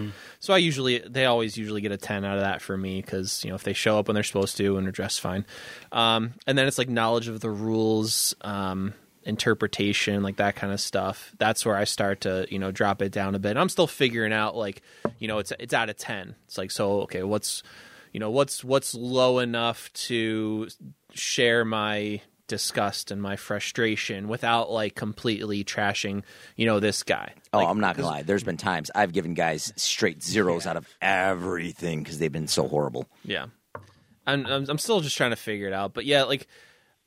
[0.40, 3.42] So I usually they always usually get a ten out of that for me because
[3.44, 5.44] you know if they show up when they're supposed to and are dressed fine,
[5.92, 8.34] um, and then it's like knowledge of the rules.
[8.42, 13.02] Um, interpretation like that kind of stuff that's where i start to you know drop
[13.02, 14.80] it down a bit i'm still figuring out like
[15.18, 17.62] you know it's it's out of 10 it's like so okay what's
[18.12, 20.68] you know what's what's low enough to
[21.12, 22.20] share my
[22.50, 26.22] disgust and my frustration without like completely trashing
[26.56, 28.22] you know this guy Oh, Like, I'm not gonna lie.
[28.22, 32.68] There's been times I've given guys straight zeros out of everything because they've been so
[32.68, 33.08] horrible.
[33.24, 33.46] Yeah,
[34.26, 35.94] I'm, I'm I'm still just trying to figure it out.
[35.94, 36.46] But yeah, like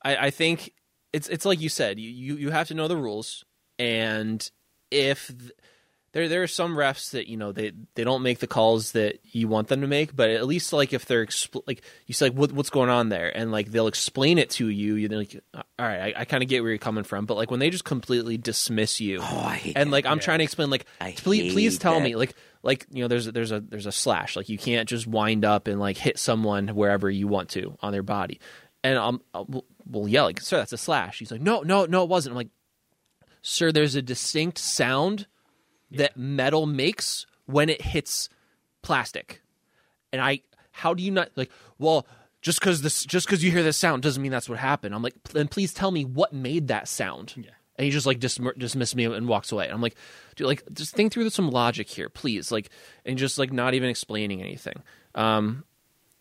[0.02, 0.72] I, I think
[1.12, 3.44] it's it's like you said, you, you you have to know the rules,
[3.78, 4.50] and
[4.90, 5.30] if
[6.14, 9.18] there there are some refs that you know they they don't make the calls that
[9.32, 12.26] you want them to make, but at least like if they're expl- like you say
[12.26, 15.38] like what, what's going on there, and like they'll explain it to you, you're like,
[15.54, 17.68] all right, I, I kind of get where you're coming from, but like when they
[17.68, 19.92] just completely dismiss you, Oh, I hate and that.
[19.92, 20.86] like I'm trying to explain like
[21.16, 22.04] please please tell that.
[22.04, 24.36] me like like you know there's a, there's a there's a slash.
[24.36, 27.92] Like you can't just wind up and like hit someone wherever you want to on
[27.92, 28.40] their body.
[28.82, 31.18] And I'm uh, well, well yeah like sir that's a slash.
[31.18, 32.34] He's like no no no it wasn't.
[32.34, 32.50] I'm like
[33.42, 35.26] sir there's a distinct sound
[35.90, 38.28] that metal makes when it hits
[38.82, 39.42] plastic
[40.12, 40.40] and I
[40.70, 42.06] how do you not like well
[42.42, 45.02] just because this just because you hear this sound doesn't mean that's what happened I'm
[45.02, 47.50] like then please tell me what made that sound Yeah.
[47.78, 49.64] and he just like dis- dismissed me and walks away.
[49.64, 49.96] And I'm like,
[50.36, 52.52] dude, like just think through some logic here, please.
[52.52, 52.70] Like,
[53.04, 54.82] and just like not even explaining anything.
[55.14, 55.64] Um,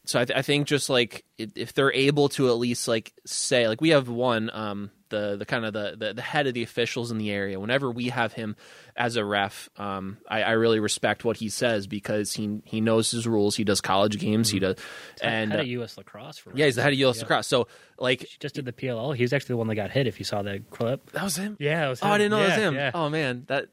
[0.06, 3.68] so I, th- I think just like if they're able to at least like say
[3.68, 6.64] like we have one um the the kind of the, the the head of the
[6.64, 8.56] officials in the area whenever we have him
[8.98, 13.12] as a ref um I, I really respect what he says because he he knows
[13.12, 14.78] his rules he does college games he does
[15.22, 15.98] and head uh, of U.S.
[15.98, 17.18] lacrosse for yeah he's the head of U.S.
[17.18, 17.22] Yeah.
[17.24, 17.68] lacrosse so
[17.98, 19.16] like She just did the PLL.
[19.16, 20.08] He was actually the one that got hit.
[20.08, 21.12] If you saw that clip.
[21.12, 22.74] that was him Yeah, it was Oh, I didn't know it was him.
[22.76, 22.92] yeah.
[22.94, 23.68] Oh man, that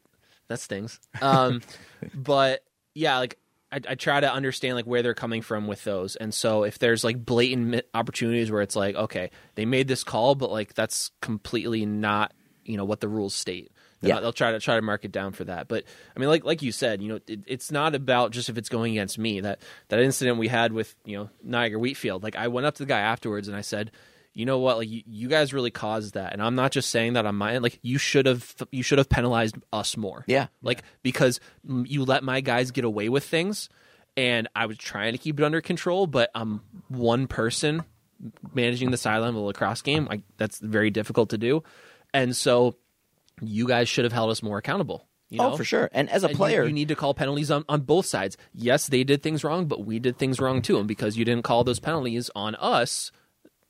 [0.47, 0.99] that stings.
[1.21, 1.61] Um,
[2.13, 2.63] but
[2.93, 3.37] yeah, like
[3.71, 6.77] I, I try to understand like where they're coming from with those, and so if
[6.79, 11.11] there's like blatant opportunities where it's like, okay, they made this call, but like that's
[11.21, 12.33] completely not
[12.65, 13.71] you know what the rules state.
[13.99, 14.15] They're Yeah.
[14.15, 15.67] not- they'll try to try to mark it down for that.
[15.67, 15.83] But
[16.15, 18.69] I mean, like like you said, you know, it, it's not about just if it's
[18.69, 19.41] going against me.
[19.41, 22.83] That that incident we had with you know Niagara Wheatfield, like I went up to
[22.83, 23.91] the guy afterwards and I said,
[24.33, 27.13] you know what, like you, you guys really caused that, and I'm not just saying
[27.13, 27.63] that on my end.
[27.63, 30.23] Like you should have you should have penalized us more.
[30.27, 30.47] Yeah.
[30.61, 33.69] like because mm, you let my guys get away with things,
[34.15, 37.83] and I was trying to keep it under control, but I'm one person
[38.53, 40.05] managing the sideline of a lacrosse game.
[40.05, 41.63] Like that's very difficult to do,
[42.13, 42.75] and so
[43.41, 45.07] you guys should have held us more accountable.
[45.29, 45.53] You know?
[45.53, 45.89] Oh, for sure.
[45.93, 48.35] And as a And you- player, you, need to call penalties on, on both sides.
[48.53, 50.77] Yes, they did things wrong, but we did things wrong too.
[50.77, 53.13] And because you didn't call those penalties on us,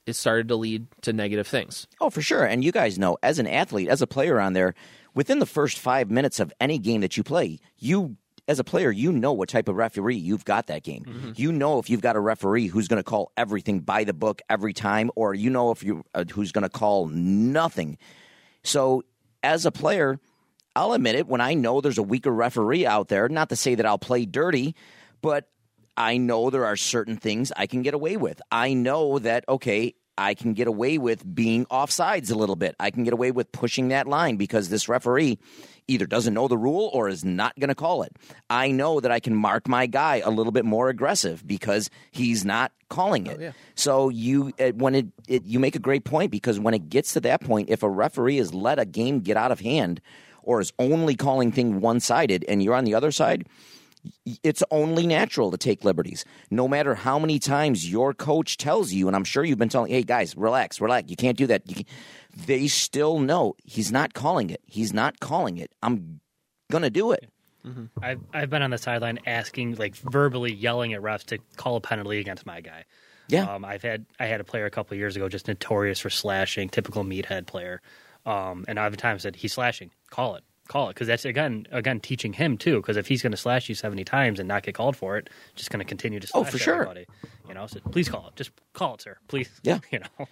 [0.05, 1.87] it started to lead to negative things.
[1.99, 2.43] Oh, for sure.
[2.43, 4.73] And you guys know, as an athlete, as a player on there,
[5.13, 8.15] within the first five minutes of any game that you play, you,
[8.47, 11.33] as a player, you know what type of referee you've got that game.
[11.35, 14.41] You know if you've got a referee who's going to call everything by the book
[14.49, 17.97] every time, or you know if you uh, who's going to call nothing.
[18.63, 19.03] So,
[19.43, 20.19] as a player,
[20.75, 23.29] I'll admit it when I know there's a weaker referee out there.
[23.29, 24.75] Not to say that I'll play dirty,
[25.21, 25.47] but
[26.01, 28.41] I know there are certain things I can get away with.
[28.51, 32.75] I know that, okay, I can get away with being offsides a little bit.
[32.79, 35.37] I can get away with pushing that line because this referee
[35.87, 38.17] either doesn't know the rule or is not going to call it.
[38.49, 42.43] I know that I can mark my guy a little bit more aggressive because he's
[42.43, 43.39] not calling it.
[43.75, 47.13] So you uh, when it, it you make a great point because when it gets
[47.13, 50.01] to that point if a referee has let a game get out of hand
[50.41, 53.45] or is only calling thing one-sided and you're on the other side,
[54.43, 56.25] it's only natural to take liberties.
[56.49, 59.91] No matter how many times your coach tells you, and I'm sure you've been telling,
[59.91, 61.67] hey guys, relax, relax, you can't do that.
[61.69, 61.85] You can,
[62.45, 64.61] they still know he's not calling it.
[64.65, 65.71] He's not calling it.
[65.83, 66.19] I'm
[66.71, 67.29] gonna do it.
[68.01, 71.81] I've I've been on the sideline asking, like verbally yelling at refs to call a
[71.81, 72.85] penalty against my guy.
[73.27, 73.53] Yeah.
[73.53, 76.09] Um, I've had I had a player a couple of years ago just notorious for
[76.09, 77.81] slashing, typical meathead player.
[78.25, 81.99] Um, and I've times said he's slashing, call it, call it, because that's again again
[81.99, 82.77] teaching him too.
[82.77, 85.29] Because if he's going to slash you seventy times and not get called for it,
[85.55, 86.73] just going to continue to Oh, slash for sure.
[86.75, 87.05] everybody.
[87.47, 89.49] You know, so please call it, just call it, sir, please.
[89.63, 89.79] Yeah.
[89.91, 90.27] you know.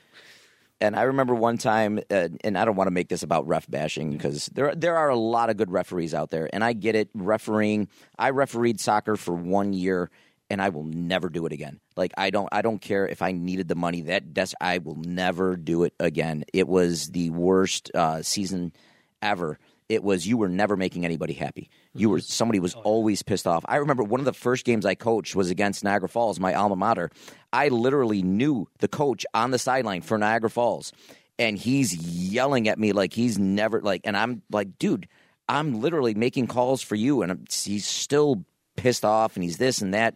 [0.82, 3.68] And I remember one time, uh, and I don't want to make this about ref
[3.70, 6.96] bashing because there there are a lot of good referees out there, and I get
[6.96, 7.10] it.
[7.14, 10.10] Refereeing, I refereed soccer for one year,
[10.50, 11.82] and I will never do it again.
[11.98, 14.04] Like I don't, I don't care if I needed the money.
[14.04, 16.46] That des- I will never do it again.
[16.54, 18.72] It was the worst uh, season
[19.22, 19.60] ever.
[19.90, 21.70] It was you were never making anybody happy.
[21.94, 22.32] You were mm-hmm.
[22.32, 23.66] somebody was oh, always pissed off.
[23.68, 26.76] I remember one of the first games I coached was against Niagara Falls, my alma
[26.76, 27.10] mater.
[27.52, 30.94] I literally knew the coach on the sideline for Niagara Falls,
[31.40, 35.08] and he's yelling at me like he's never like, and I'm like, dude,
[35.48, 38.46] I'm literally making calls for you, and I'm, he's still
[38.76, 40.16] pissed off, and he's this and that.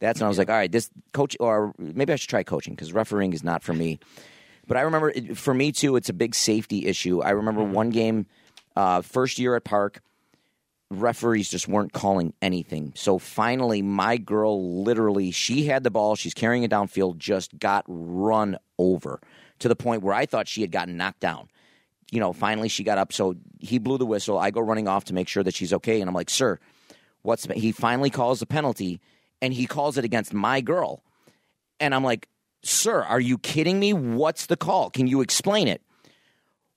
[0.00, 2.74] That's when I was like, all right, this coach, or maybe I should try coaching
[2.74, 3.98] because refereeing is not for me.
[4.66, 7.22] But I remember it, for me too, it's a big safety issue.
[7.22, 7.72] I remember mm-hmm.
[7.72, 8.26] one game,
[8.76, 10.00] uh, first year at Park,
[10.90, 12.92] referees just weren't calling anything.
[12.94, 17.84] So finally, my girl literally, she had the ball, she's carrying it downfield, just got
[17.88, 19.20] run over
[19.60, 21.48] to the point where I thought she had gotten knocked down.
[22.10, 24.38] You know, finally she got up, so he blew the whistle.
[24.38, 26.58] I go running off to make sure that she's okay, and I'm like, sir,
[27.22, 29.00] what's he finally calls the penalty,
[29.42, 31.02] and he calls it against my girl.
[31.80, 32.28] And I'm like,
[32.62, 33.92] sir, are you kidding me?
[33.92, 34.90] What's the call?
[34.90, 35.82] Can you explain it?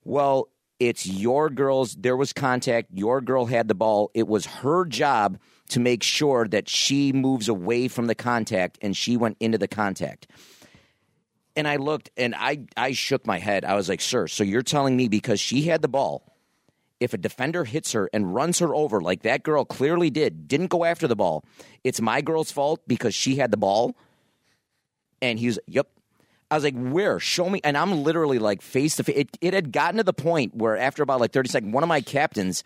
[0.03, 0.49] Well,
[0.79, 1.95] it's your girl's.
[1.95, 2.89] There was contact.
[2.93, 4.11] Your girl had the ball.
[4.13, 5.39] It was her job
[5.69, 9.67] to make sure that she moves away from the contact and she went into the
[9.67, 10.27] contact.
[11.55, 13.65] And I looked and I, I shook my head.
[13.65, 16.23] I was like, sir, so you're telling me because she had the ball,
[16.99, 20.67] if a defender hits her and runs her over like that girl clearly did, didn't
[20.67, 21.43] go after the ball,
[21.83, 23.95] it's my girl's fault because she had the ball?
[25.21, 25.87] And he was, yep.
[26.49, 27.19] I was like, where?
[27.19, 27.59] Show me.
[27.63, 29.27] And I'm literally like face to face.
[29.41, 32.01] It, had gotten to the point where after about like 30 seconds, one of my
[32.01, 32.63] captains,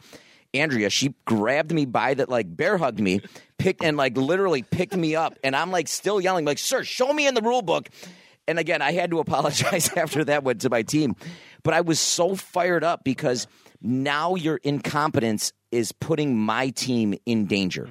[0.53, 3.21] Andrea, she grabbed me by the, like bear hugged me,
[3.57, 5.37] picked and like literally picked me up.
[5.43, 7.89] And I'm like still yelling, like, sir, show me in the rule book.
[8.47, 11.15] And again, I had to apologize after that went to my team.
[11.63, 13.47] But I was so fired up because
[13.81, 17.89] now your incompetence is putting my team in danger.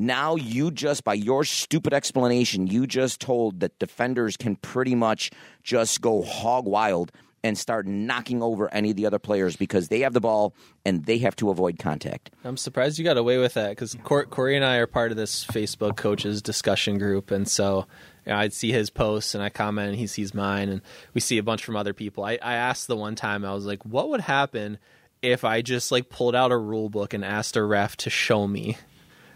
[0.00, 5.30] Now you just by your stupid explanation, you just told that defenders can pretty much
[5.62, 7.12] just go hog wild
[7.44, 10.54] and start knocking over any of the other players because they have the ball
[10.86, 12.30] and they have to avoid contact.
[12.44, 15.44] I'm surprised you got away with that because Corey and I are part of this
[15.44, 17.86] Facebook coaches discussion group, and so
[18.24, 20.80] you know, I'd see his posts and I comment, and he sees mine, and
[21.12, 22.24] we see a bunch from other people.
[22.24, 24.78] I, I asked the one time I was like, "What would happen
[25.22, 28.46] if I just like pulled out a rule book and asked a ref to show
[28.46, 28.78] me.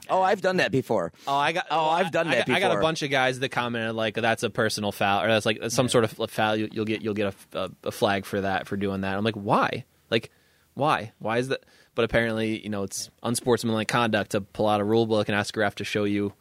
[0.08, 1.12] Oh, I've done that before.
[1.26, 1.66] Oh, I got.
[1.70, 4.42] Oh, I've done I, that I, got a bunch of guys that commented like that's
[4.42, 6.56] a personal foul or that's like some sort of foul.
[6.56, 9.16] You, you'll get you'll get a, a, a flag for that for doing that.
[9.16, 9.84] I'm like, why?
[10.10, 10.30] Like,
[10.74, 11.12] why?
[11.18, 11.64] Why is that?
[11.94, 15.56] But apparently, you know, it's unsportsmanlike conduct to pull out a rule book and ask
[15.56, 16.32] a ref to show you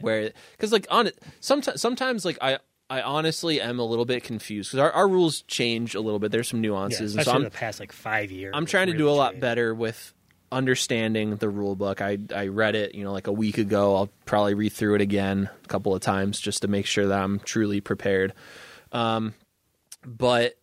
[0.00, 0.32] where.
[0.52, 2.58] Because like on it, sometimes sometimes like I.
[2.90, 6.30] I honestly am a little bit confused because our, our rules change a little bit.
[6.30, 8.52] There's some Yeah, nuances, and especially so in I'm the past like five years.
[8.54, 9.40] I'm trying to do a lot changed.
[9.40, 10.12] better with
[10.52, 12.00] understanding the rule book.
[12.00, 13.96] I I read it, you know, like a week ago.
[13.96, 17.18] I'll probably read through it again a couple of times just to make sure that
[17.18, 18.34] I'm truly prepared.
[18.92, 19.34] Um,
[20.04, 20.54] but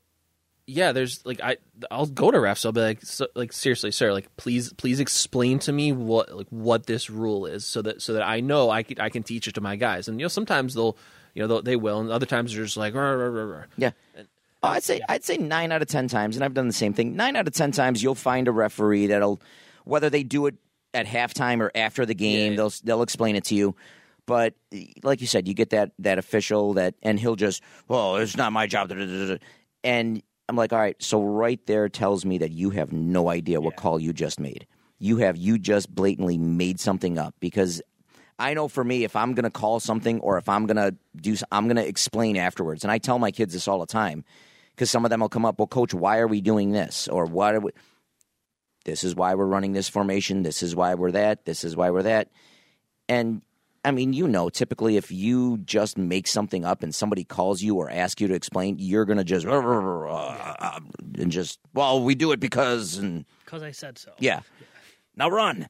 [0.67, 1.57] yeah, there's like I
[1.89, 2.65] I'll go to refs.
[2.65, 6.47] I'll be like, so, like seriously, sir, like please please explain to me what like
[6.49, 9.47] what this rule is so that so that I know I can I can teach
[9.47, 10.07] it to my guys.
[10.07, 10.95] And you know, sometimes they'll
[11.33, 13.91] you know they'll, and other times they're just like, "Rah, rah, rah, rah." Yeah.
[14.61, 16.93] Oh, I'd say I'd say nine out of ten times, and I've done the same
[16.93, 17.15] thing.
[17.15, 19.39] Nine out of ten times, you'll find a referee that'll,
[19.85, 20.55] whether they do it
[20.93, 22.57] at halftime or after the game, Yeah.
[22.57, 23.75] they'll they'll explain it to you.
[24.25, 24.53] But
[25.03, 28.53] like you said, you get that that official that, and he'll just, well, it's not
[28.53, 29.37] my job, da, da, da, da."
[29.83, 33.61] and I'm like, all right, so right there tells me that you have no idea
[33.61, 34.65] what call you just made.
[34.97, 37.81] You have you just blatantly made something up because
[38.39, 40.95] I know for me, if I'm going to call something or if I'm going to
[41.17, 42.83] do, I'm going to explain afterwards.
[42.83, 44.23] And I tell my kids this all the time
[44.75, 47.07] because some of them will come up, well, coach, why are we doing this?
[47.07, 47.71] Or what are we?
[48.85, 50.43] This is why we're running this formation.
[50.43, 51.45] This is why we're that.
[51.45, 52.29] This is why we're that.
[53.07, 53.41] And
[53.83, 57.75] I mean, you know, typically if you just make something up and somebody calls you
[57.75, 62.39] or asks you to explain, you're going to just, and just, well, we do it
[62.39, 64.11] because, and because I said so.
[64.19, 64.41] yeah.
[65.15, 65.67] Now run.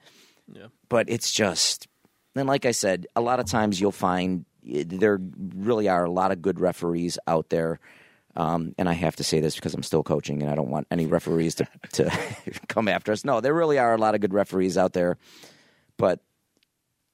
[0.52, 0.68] Yeah.
[0.90, 1.88] But it's just,
[2.36, 5.20] and like I said, a lot of times you'll find eh, there
[5.56, 7.80] really are a lot of good referees out there.
[8.40, 10.88] Um, and I have to say this because I'm still coaching and I don't want
[10.90, 12.10] any referees to, to
[12.70, 13.26] come after us.
[13.26, 15.18] No, there really are a lot of good referees out there.
[15.98, 16.22] But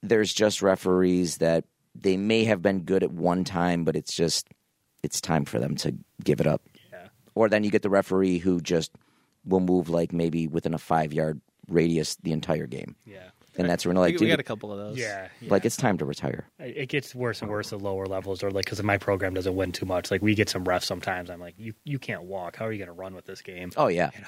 [0.04, 1.64] there's just referees that
[1.96, 4.48] they may have been good at one time, but it's just,
[5.02, 6.62] it's time for them to give it up.
[6.92, 7.08] Yeah.
[7.34, 8.92] Or then you get the referee who just
[9.44, 12.94] will move like maybe within a five yard radius the entire game.
[13.04, 13.30] Yeah.
[13.58, 14.98] And that's when like, we, we dude, got a couple of those.
[14.98, 15.28] Yeah.
[15.40, 15.50] yeah.
[15.50, 16.48] like it's time to retire.
[16.58, 19.72] it gets worse and worse at lower levels, or like because my program doesn't win
[19.72, 20.10] too much.
[20.10, 21.30] Like we get some refs sometimes.
[21.30, 22.56] I'm like, you you can't walk.
[22.56, 23.70] How are you going to run with this game?
[23.76, 24.10] Oh yeah.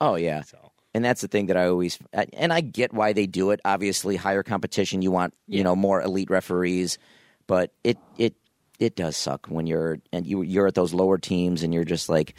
[0.00, 0.42] Oh yeah.
[0.42, 3.60] So And that's the thing that I always and I get why they do it.
[3.64, 6.98] Obviously, higher competition, you want you know more elite referees,
[7.46, 8.34] but it it
[8.78, 12.08] it does suck when you're and you you're at those lower teams and you're just
[12.08, 12.34] like,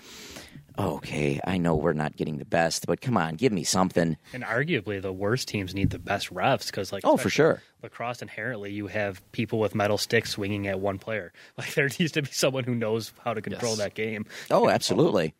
[0.77, 4.18] okay, I know we're not getting the best, but come on, give me something.
[4.34, 7.61] and arguably the worst teams need the best refs because like Oh, for sure.
[7.84, 11.31] lacrosse inherently you have people with metal sticks swinging at one player.
[11.57, 13.80] Like there needs to be someone who knows how to control Yes.
[13.80, 14.26] that game.
[14.52, 15.34] Oh, absolutely.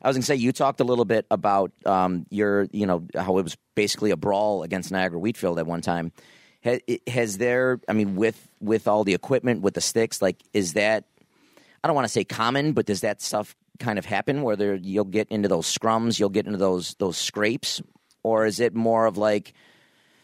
[0.00, 3.04] I was going to say you talked a little bit about um, your, you know,
[3.16, 6.12] how it was basically a brawl against Niagara Wheatfield at one time.
[6.60, 7.80] Has, has there?
[7.88, 11.04] I mean, with with all the equipment, with the sticks, like, is that?
[11.82, 15.04] I don't want to say common, but does that stuff kind of happen where you'll
[15.04, 17.80] get into those scrums, you'll get into those those scrapes,
[18.22, 19.54] or is it more of like,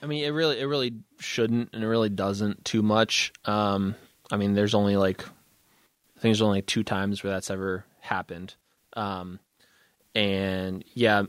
[0.02, 3.32] I mean, it really, it really shouldn't, and it really doesn't too much.
[3.44, 3.94] Um,
[4.31, 8.55] I mean, there's only like, I think there's only two times where that's ever happened.
[8.94, 9.39] Um,
[10.14, 11.22] and yeah,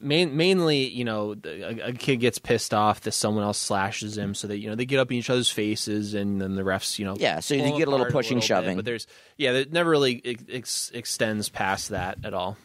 [0.00, 4.16] main, mainly, you know, the- a, a kid gets pissed off that someone else slashes
[4.18, 6.62] him, so that you know they get up in each other's faces, and then the
[6.62, 8.76] refs, you know, Yeah, so you get a little apart pushing, bit, shoving.
[8.76, 9.06] but there's,
[9.36, 12.56] yeah, it never really ex- ex- extends past that at all.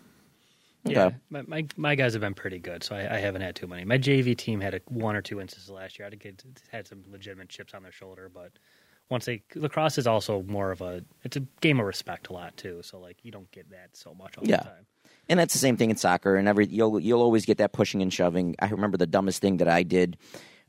[0.85, 1.15] Yeah, Okay.
[1.29, 3.83] my, my my guys have been pretty good, so I, I haven't had too many.
[3.83, 6.05] My JV team had a, one or two instances last year.
[6.05, 8.53] I had, kids had some legitimate chips on their shoulder, but
[9.09, 12.55] once they lacrosse is also more of a it's a game of respect a lot
[12.55, 12.79] too.
[12.81, 14.57] So like you don't get that so much all Yeah.
[14.57, 14.85] the time.
[15.29, 16.35] And that's the same thing in soccer.
[16.35, 18.55] And every you'll you'll always get that pushing and shoving.
[18.59, 20.17] I remember the dumbest thing that I did.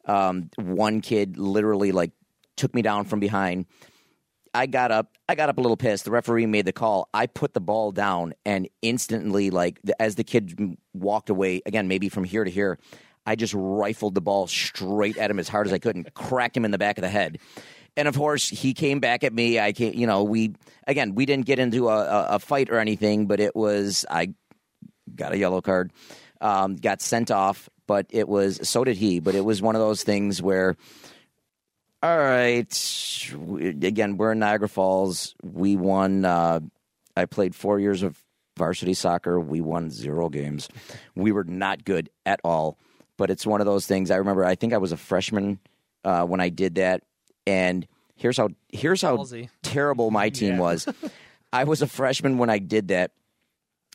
[0.05, 2.13] Um, one kid literally like
[2.57, 3.67] took me down from behind.
[4.53, 5.17] I got up.
[5.29, 6.05] I got up a little pissed.
[6.05, 7.09] The referee made the call.
[7.15, 12.09] I put the ball down, and instantly, like as the kid walked away, again maybe
[12.09, 12.79] from here to here,
[13.25, 16.57] I just rifled the ball straight at him as hard as I could and cracked
[16.57, 17.39] him in the back of the head.
[17.97, 19.59] And of course, he came back at me.
[19.59, 20.55] I came, you know, we
[20.87, 24.35] again we didn't get into a, a fight or anything, but it was I
[25.15, 25.93] got a yellow card,
[26.41, 29.21] um, got sent off, but it was so did he.
[29.21, 30.77] But it was one of those things where,
[32.03, 35.35] all right, we- again, we're in Niagara Falls.
[35.43, 36.25] We won.
[36.25, 36.61] Uh,
[37.17, 38.19] I played four years of
[38.57, 39.39] varsity soccer.
[39.39, 40.69] We won zero games.
[41.15, 42.79] We were not good at all.
[43.17, 44.11] But it's one of those things.
[44.11, 44.45] I remember.
[44.45, 45.59] I think I was a freshman
[46.05, 47.03] uh, when I did that,
[47.47, 49.51] and here's how here's how Ballsy.
[49.63, 50.89] terrible my team was.
[51.53, 53.11] I was a freshman when I did that,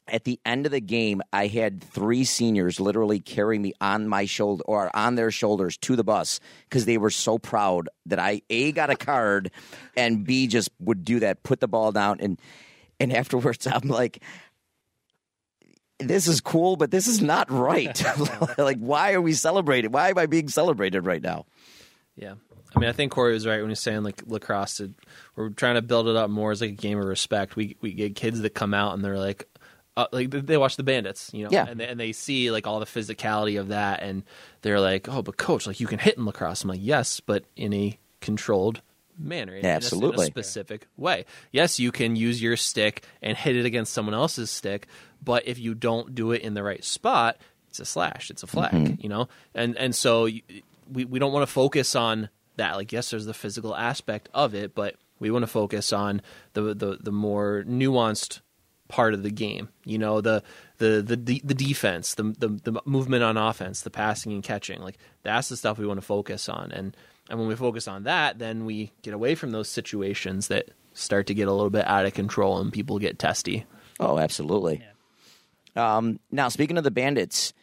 [0.08, 4.26] At the end of the game, I had three seniors literally carry me on my
[4.26, 8.42] shoulder or on their shoulders to the bus because they were so proud that I
[8.50, 9.52] a got a card
[9.98, 12.40] and b just would do that, put the ball down, and
[13.00, 14.22] and afterwards I'm like,
[16.00, 18.04] this is cool, but this is not right.
[18.58, 19.92] like, why are we celebrating?
[19.92, 21.46] Why am I being celebrated right now?
[22.16, 22.36] Yeah.
[22.76, 24.82] I mean, I think Corey was right when he's saying like lacrosse.
[25.36, 27.56] We're trying to build it up more as like a game of respect.
[27.56, 29.48] We we get kids that come out and they're like,
[29.98, 31.66] uh, like they watch the Bandits, you know, Yeah.
[31.70, 34.24] and they, and they see like all the physicality of that, and
[34.62, 36.64] they're like, oh, but coach, like you can hit in lacrosse.
[36.64, 38.82] I'm like, yes, but in a controlled
[39.18, 40.26] manner, in- in a- in a Absolutely.
[40.26, 41.26] specific way.
[41.52, 44.88] Yes, you can use your stick and hit it against someone else's stick,
[45.24, 47.38] but if you don't do it in the right spot,
[47.70, 50.42] it's a slash, it's a flag, you know, and and so you-
[50.92, 52.76] we we don't want to focus on that.
[52.76, 56.22] Like, yes, there's the physical aspect of it, but we want to focus on
[56.54, 58.42] the the the more nuanced
[58.88, 59.70] part of the game.
[59.84, 60.44] You know, the
[60.78, 64.82] the the the, the defense, the, the the movement on offense, the passing and catching.
[64.82, 66.72] Like that's the stuff we want to focus on.
[66.72, 66.96] And
[67.30, 71.28] and when we focus on that, then we get away from those situations that start
[71.28, 73.66] to get a little bit out of control and people get testy.
[74.00, 74.84] Oh, absolutely.
[75.76, 77.54] Um, now, speaking of the Bandits,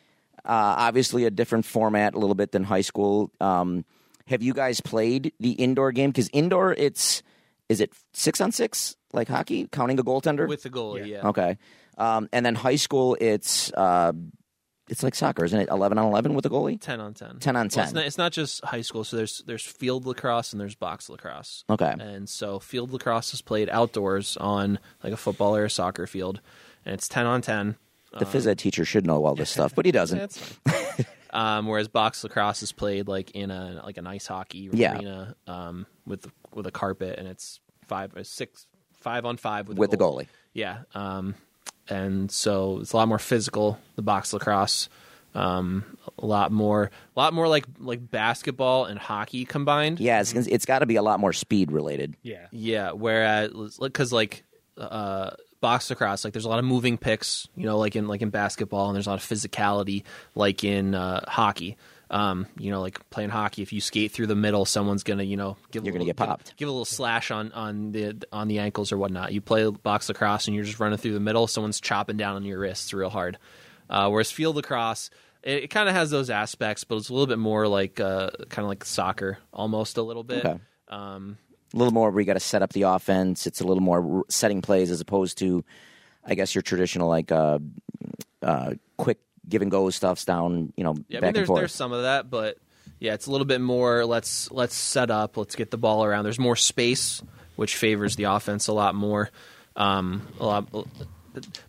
[0.45, 3.31] uh, obviously a different format a little bit than high school.
[3.41, 3.85] Um,
[4.27, 6.11] have you guys played the indoor game?
[6.11, 7.23] Because indoor, it's
[7.73, 10.47] is it six on six like hockey, counting a goaltender?
[10.47, 11.29] With the goalie, yeah.
[11.29, 11.59] okay,
[11.99, 14.13] um, and then high school, it's uh,
[14.89, 15.69] it's like soccer, isn't it?
[15.69, 16.81] Eleven on eleven with the goalie.
[16.81, 17.39] Ten on ten.
[17.39, 17.95] 10 on Well, it's, 10.
[17.95, 19.05] not, it's not just high school.
[19.05, 21.65] So there's there's field lacrosse and there's box lacrosse.
[21.71, 21.95] Okay.
[21.99, 26.41] And so field lacrosse is played outdoors on like a football or a soccer field,
[26.85, 27.77] and it's ten on ten.
[28.19, 30.19] The phys ed teacher should know all this stuff, but he doesn't.
[30.19, 34.97] That's um, whereas box lacrosse is played like in a like an ice hockey Yeah.
[34.97, 38.67] arena um, with with a carpet, and it's five or six
[39.01, 40.29] five on five with, With the goalie.
[40.53, 41.35] Yeah, um,
[41.89, 43.79] and so it's a lot more physical.
[43.97, 44.89] The box lacrosse,
[45.35, 45.85] um,
[46.19, 50.01] a lot more, a lot more like like basketball and hockey combined.
[50.01, 52.15] Yeah, it's, it's got to be a lot more speed related.
[52.23, 52.47] Yeah.
[52.51, 54.45] Yeah, whereas because like
[54.77, 55.31] uh,
[55.61, 58.31] box lacrosse, like there's a lot of moving picks, you know, like in like in
[58.31, 60.05] basketball, and there's a lot of physicality,
[60.35, 61.77] like in uh, hockey.
[62.13, 65.37] Um, you know, like playing hockey, if you skate through the middle, someone's gonna, you
[65.39, 66.47] know, give You're gonna little- get popped.
[66.51, 69.33] Give, give a little slash on on the on the ankles or whatnot.
[69.33, 72.45] You play box lacrosse and you're just running through the middle, someone's chopping down on
[72.45, 73.39] your wrists real hard.
[73.89, 75.09] Uh, whereas field lacrosse,
[75.43, 78.29] it, it kind of has those aspects, but it's a little bit more like uh,
[78.51, 80.45] kind of like soccer, almost a little bit.
[80.45, 80.59] Okay.
[80.89, 81.39] Um,
[81.73, 83.47] a little more where you got to set up the offense.
[83.47, 85.65] It's a little more setting plays as opposed to,
[86.27, 87.59] I guess, your traditional like uh,
[88.43, 90.73] uh, quick give and go stuffs down.
[90.77, 91.61] You know, Yeah, I back mean, and there's forth.
[91.61, 92.59] there's some of that, but
[92.99, 94.05] yeah, it's a little bit more.
[94.05, 95.37] Let's let's set up.
[95.37, 96.25] Let's get the ball around.
[96.25, 97.23] There's more space,
[97.57, 99.31] which favors the offense a lot more.
[99.77, 100.67] Um, a lot.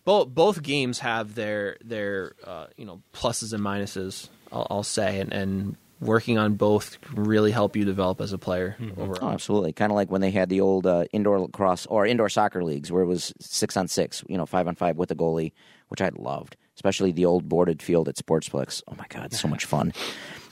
[0.03, 4.27] Both both games have their their uh, you know pluses and minuses.
[4.51, 8.37] I'll, I'll say, and, and working on both can really help you develop as a
[8.37, 9.29] player Oh, overall.
[9.31, 9.71] absolutely.
[9.71, 12.91] Kind of like when they had the old uh, indoor lacrosse or indoor soccer leagues
[12.91, 15.53] where it was six on six, you know, five on five with a goalie,
[15.87, 18.81] which I loved, especially the old boarded field at Sportsplex.
[18.87, 19.93] Oh my God, so much fun.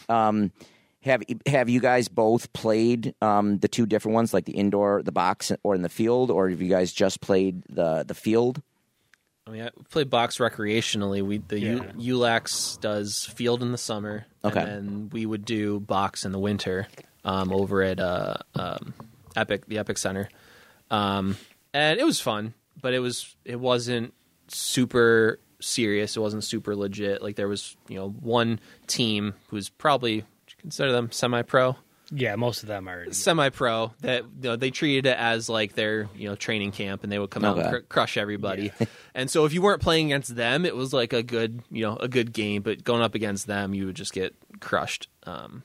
[0.09, 0.51] Um,
[1.01, 5.11] have have you guys both played um, the two different ones, like the indoor, the
[5.11, 8.61] box, or in the field, or have you guys just played the the field?
[9.47, 11.23] I mean, I play box recreationally.
[11.23, 12.13] We the U, Yeah.
[12.13, 14.59] ULAX does field in the summer, Okay.
[14.59, 16.87] and then we would do box in the winter
[17.25, 18.93] um, over at uh, um,
[19.35, 20.29] Epic, the Epic Center,
[20.91, 21.35] um,
[21.73, 22.53] and it was fun.
[22.79, 24.13] But it was it wasn't
[24.49, 26.17] super serious.
[26.17, 27.21] It wasn't super legit.
[27.21, 31.75] Like there was you know one team who's probably would you consider them semi pro
[32.11, 33.11] Yeah, most of them are.
[33.13, 37.11] semi-pro that you know, they treated it as like their you know training camp and
[37.11, 38.71] they would come out and cr- crush everybody
[39.15, 41.95] and so if you weren't playing against them it was like a good you know
[41.97, 45.63] a good game but going up against them you would just get crushed um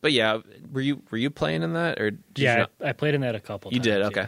[0.00, 0.38] but yeah
[0.72, 3.20] were you were you playing in that or did Yeah, not- I, I played in
[3.20, 3.72] that a couple.
[3.72, 4.06] you times, did yeah.
[4.08, 4.26] okay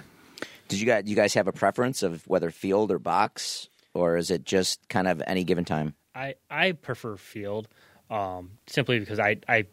[0.68, 4.30] Did you guys you guys have a preference of whether field or box, or is
[4.30, 5.94] it just kind of any given time?
[6.14, 7.68] I I prefer field,
[8.10, 9.66] um, simply because I I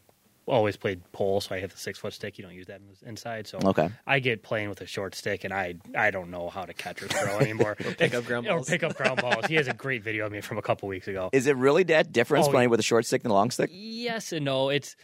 [0.48, 2.38] always played pole, so I hit the six foot stick.
[2.38, 3.90] You don't use that inside, so Okay.
[4.08, 7.02] I get playing with a short stick, and I I don't know how to catch
[7.04, 7.76] or throw anymore.
[7.76, 8.70] pick up ground or balls.
[8.70, 9.46] pick up ground balls.
[9.48, 11.30] He has a great video of me from a couple weeks ago.
[11.32, 13.70] Is it really that difference Oh, playing with a short stick than a long stick?
[13.72, 14.70] Yes and no.
[14.70, 14.96] It's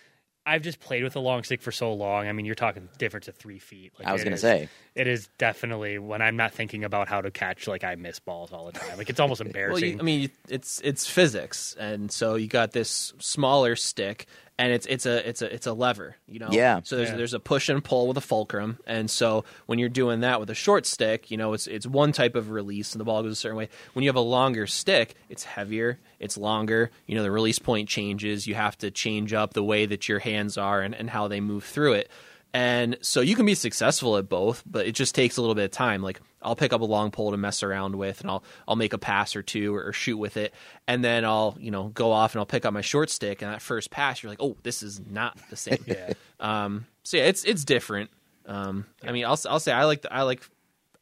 [0.48, 2.28] I've just played with a long stick for so long.
[2.28, 3.92] I mean, you're talking difference of three feet.
[4.00, 4.70] Like, I was gonna say.
[4.96, 7.68] it is definitely when I'm not thinking about how to catch.
[7.68, 8.98] Like I miss balls all the time.
[8.98, 9.94] Like it's almost well embarrassing.
[9.96, 14.26] you, i mean it's it's physics and so you got this smaller stick
[14.60, 16.50] and it's it's a it's a it's a lever, you know.
[16.52, 16.82] Yeah.
[16.84, 17.16] So there's Yeah.
[17.18, 20.50] there's a push and pull with a fulcrum, and so when you're doing that with
[20.50, 23.34] a short stick, you know, it's it's one type of release, and the ball goes
[23.34, 23.70] a certain way.
[23.94, 26.90] When you have a longer stick, it's heavier, it's longer.
[27.06, 28.48] You know, the release point changes.
[28.48, 31.40] You have to change up the way that your hands are and, and how they
[31.40, 32.10] move through it.
[32.58, 35.66] And so you can be successful at both, but it just takes a little bit
[35.66, 36.02] of time.
[36.02, 38.94] Like I'll pick up a long pole to mess around with, and I'll I'll make
[38.94, 40.56] a pass or two or, or shoot with it,
[40.88, 43.54] and then I'll you know go off and I'll pick up my short stick, and
[43.54, 45.86] that first pass you're like, oh, this is not the same.
[45.86, 46.14] Yeah.
[46.40, 48.10] Um, so yeah, it's it's different.
[48.48, 50.42] Um, I mean, I'll I'll say I like the, I like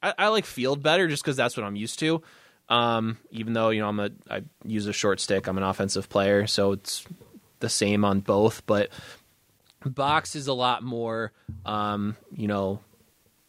[0.04, 2.22] I, I like field better just because that's what I'm used to.
[2.68, 6.10] Um, even though you know I'm a I use a short stick, I'm an offensive
[6.10, 7.06] player, so it's
[7.62, 8.66] the same on both.
[8.66, 8.90] But
[9.86, 11.32] box is a lot more,
[11.66, 12.80] um, you know,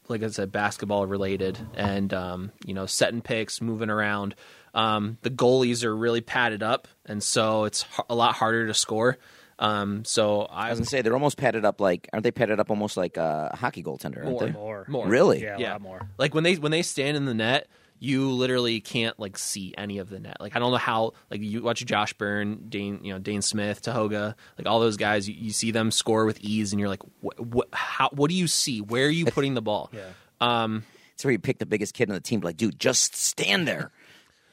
[0.09, 4.35] like I said, basketball related, and um, you know, setting picks, moving around.
[4.75, 9.19] Um, the goalies are really padded up, and so it's a lot harder to score.
[9.59, 12.61] Um, so I I was gonna say they're almost padded up like aren't they padded
[12.61, 14.19] up almost like a hockey goaltender?
[14.19, 14.41] Aren't More.
[14.45, 14.53] they?
[14.53, 14.85] More.
[14.87, 15.09] More.
[15.09, 15.43] Really?
[15.43, 15.73] Yeah, a Yeah.
[15.73, 16.09] lot more.
[16.19, 17.67] like when they when they stand in the net
[17.99, 21.41] you literally can't like see any of the net like i don't know how like
[21.41, 25.35] you watch josh byrne dane you know Dhane Smith Tehoka like all those guys you,
[25.35, 28.47] you see them score with ease and you're like what what how what do you
[28.47, 30.03] see where are you putting the ball Yeah.
[30.41, 32.41] um It's where you pick the biggest kid on the team.
[32.41, 33.91] Like, dude, just stand there.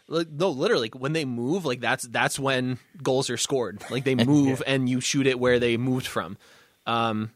[0.07, 4.05] like, no literally like, when they move like that's that's when goals are scored like
[4.05, 6.37] they move and you shoot it where they moved from
[6.87, 7.31] um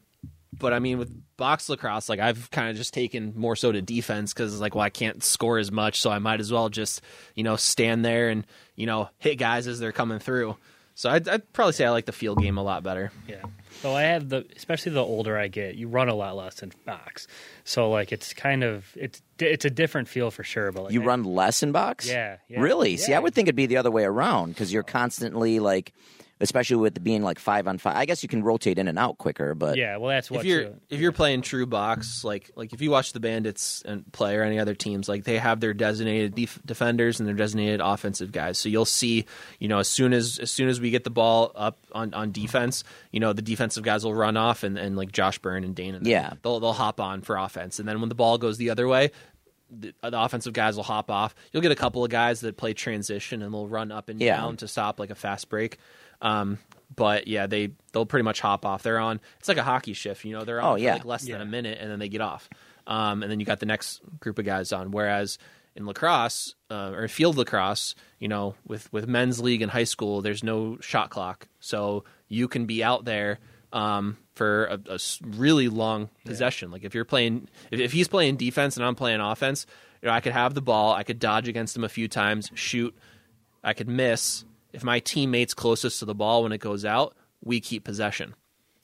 [0.58, 3.80] but I mean, with box lacrosse, like I've kind of just taken more so to
[3.82, 7.00] defense because, like, well, I can't score as much, so I might as well just,
[7.34, 10.56] you know, stand there and you know hit guys as they're coming through.
[10.94, 13.12] So I'd, I'd probably say I like the field game a lot better.
[13.28, 13.42] Yeah.
[13.82, 16.72] So I have the, especially the older I get, you run a lot less in
[16.84, 17.28] box.
[17.62, 20.72] So like it's kind of it's it's a different feel for sure.
[20.72, 22.08] But like You I- run less in box?
[22.08, 22.58] Yeah, yeah.
[22.60, 22.96] Really?
[22.96, 25.92] See, I would think it'd be the other way around because you're constantly like,
[26.40, 27.96] especially with it being like five on five.
[27.96, 29.96] I guess you can rotate in and out quicker, but Yeah.
[29.96, 33.12] Well, that's what if you're if you're playing true box, like like if you watch
[33.12, 37.18] the Bandits and play or any other teams, like they have their designated def- defenders
[37.20, 38.58] and their designated offensive guys.
[38.58, 39.24] So you'll see,
[39.58, 42.30] you know, as soon as as soon as we get the ball up on, on
[42.32, 45.74] defense, you know, the defensive guys will run off and, and like Josh Byrne and
[45.74, 46.34] Dhane, and Yeah.
[46.42, 49.10] they'll they'll hop on for offense, and then when the ball goes the other way.
[49.70, 51.34] The, the offensive guys will hop off.
[51.52, 54.38] You'll get a couple of guys that play transition and they'll run up and Yeah.
[54.38, 55.76] down to stop like a fast break.
[56.20, 56.58] Um,
[56.94, 58.82] but yeah, they they'll pretty much hop off.
[58.82, 59.20] They're on.
[59.38, 60.24] It's like a hockey shift.
[60.24, 60.94] You know, they're on Oh, for yeah.
[60.94, 62.48] like less than a minute, and then they get off.
[62.86, 64.90] Um, and then you got the next group of guys on.
[64.90, 65.38] Whereas
[65.76, 70.22] in lacrosse uh, or field lacrosse, you know, with with men's league in high school,
[70.22, 73.38] there's no shot clock, so you can be out there
[73.72, 76.70] um, for a really long possession.
[76.70, 79.66] Like if you're playing, if, if he's playing defense and I'm playing offense,
[80.02, 82.50] you know, I could have the ball, I could dodge against him a few times,
[82.54, 82.96] shoot,
[83.62, 84.44] I could miss.
[84.78, 88.36] If my teammate's closest to the ball when it goes out, we keep possession.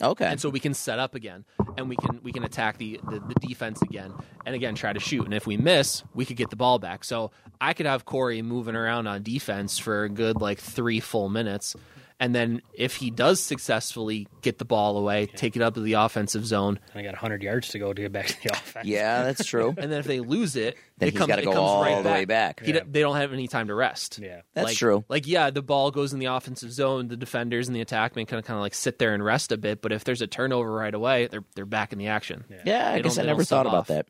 [0.03, 0.27] Okay.
[0.27, 1.45] and so we can set up again
[1.79, 4.13] and we can we can attack the, the the defense again
[4.45, 5.25] and again try to shoot.
[5.25, 7.05] And if we miss we could get the ball back.
[7.05, 7.31] So
[7.61, 11.77] i could have corey moving around on defense for a good like three full minutes
[12.21, 15.95] and then if he does successfully get the ball away take it up to the
[15.95, 18.87] offensive zone And I got 100 yards to go to get back to the offense.
[18.87, 19.75] yeah, that's true.
[19.77, 22.03] and then if they lose it Then it he's comes, gotta go comes all right
[22.03, 22.61] the way back.
[22.61, 24.43] He d- they don't have any time to rest Yeah.
[24.55, 25.05] That's like, true.
[25.09, 27.09] Like, yeah, the ball goes in the offensive zone.
[27.09, 29.57] The defenders and the attackmen kind of kind of like sit there and rest a
[29.57, 29.83] bit.
[29.83, 32.45] But if there's a turnover right away, they're they're back in the action.
[32.65, 33.87] Yeah, I guess I never thought about off.
[33.89, 34.07] that.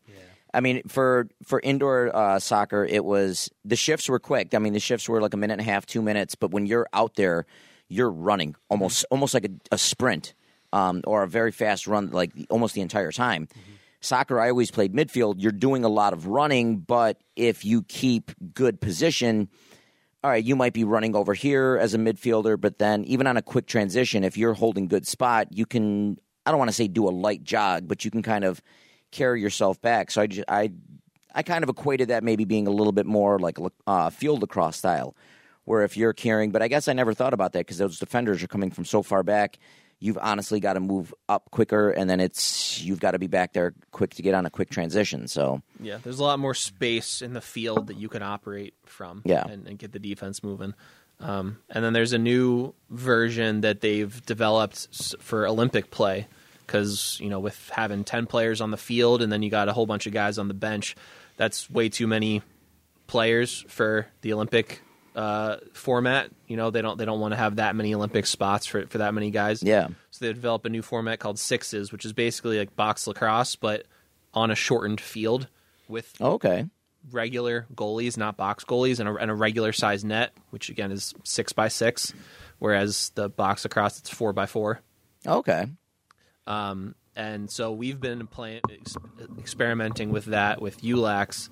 [0.53, 4.55] I mean, for for indoor uh, soccer, it was the shifts were quick.
[4.55, 6.35] I mean, the shifts were like a minute and a half, two minutes.
[6.37, 7.45] But when you're out there,
[7.89, 10.35] you're running almost almost like a, a sprint
[10.73, 13.49] um, or a very fast run, like almost the entire time.
[14.01, 15.37] Soccer, I always played midfield.
[15.39, 19.49] You're doing a lot of running, but if you keep good position,
[20.23, 23.37] all right, you might be running over here as a midfielder, but then even on
[23.37, 26.19] a quick transition, if you're holding good spot, you can.
[26.47, 28.61] I don't want to say do a light jog, but you can kind of
[29.11, 30.11] carry yourself back.
[30.11, 30.73] So I just, I
[31.35, 34.77] I kind of equated that maybe being a little bit more like uh, field lacrosse
[34.77, 35.17] style,
[35.65, 38.43] where if you're carrying, but I guess I never thought about that because those defenders
[38.43, 39.59] are coming from so far back.
[40.01, 43.55] You've honestly got to move up quicker, and then it's you've got to be back
[43.55, 45.29] there quick to get on a quick transition.
[45.29, 49.23] So Yeah, there's a lot more space in the field that you can operate from.
[49.25, 49.47] Yeah.
[49.47, 50.75] and, and get the defense moving.
[51.21, 56.27] Um, and then there's a new version that they've developed for Olympic play
[56.67, 59.73] because you know with having ten players on the field and then you got a
[59.73, 60.97] whole bunch of guys on the bench,
[61.37, 62.43] that's way too many
[63.07, 64.81] players for the Olympic
[65.15, 66.31] uh, format.
[66.47, 68.99] You know they don't they don't want to have that many Olympic spots for for
[68.99, 69.63] that many guys.
[69.63, 73.57] yeah, So they develop a new format called sixes, which is basically like box lacrosse,
[73.57, 73.87] but
[74.33, 75.49] on a shortened field
[75.89, 76.67] with okay,
[77.11, 81.15] regular goalies, not box goalies, and a, and a regular size net, which again is
[81.23, 82.13] six by six,
[82.59, 84.81] whereas the box lacrosse it's four by four.
[85.27, 85.67] Okay.
[86.47, 88.97] Um, and so we've been playing, ex-
[89.39, 91.49] experimenting with that with ULAX.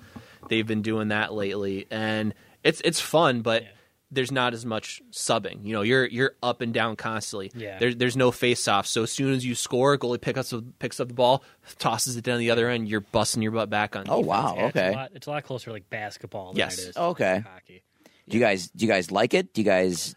[0.49, 2.33] They've been doing that lately, and
[2.63, 3.63] it's it's fun, but
[4.11, 5.65] there's not as much subbing.
[5.65, 7.51] You know, you're you're up and down constantly.
[7.55, 7.79] Yeah.
[7.79, 8.85] There's there's no face off.
[8.87, 11.43] So as soon as you score, goalie picks up picks up the ball,
[11.79, 12.87] tosses it down the other end.
[12.87, 14.03] You're busting your butt back on.
[14.07, 14.27] Oh defense.
[14.27, 14.55] wow.
[14.55, 14.95] Yeah, It's a, Okay.
[14.95, 16.77] lot, it's a lot closer to like basketball than Yes.
[16.79, 17.41] it is Okay.
[17.43, 17.83] to hockey.
[18.29, 19.53] Do you guys do you guys like it?
[19.53, 20.15] Do you guys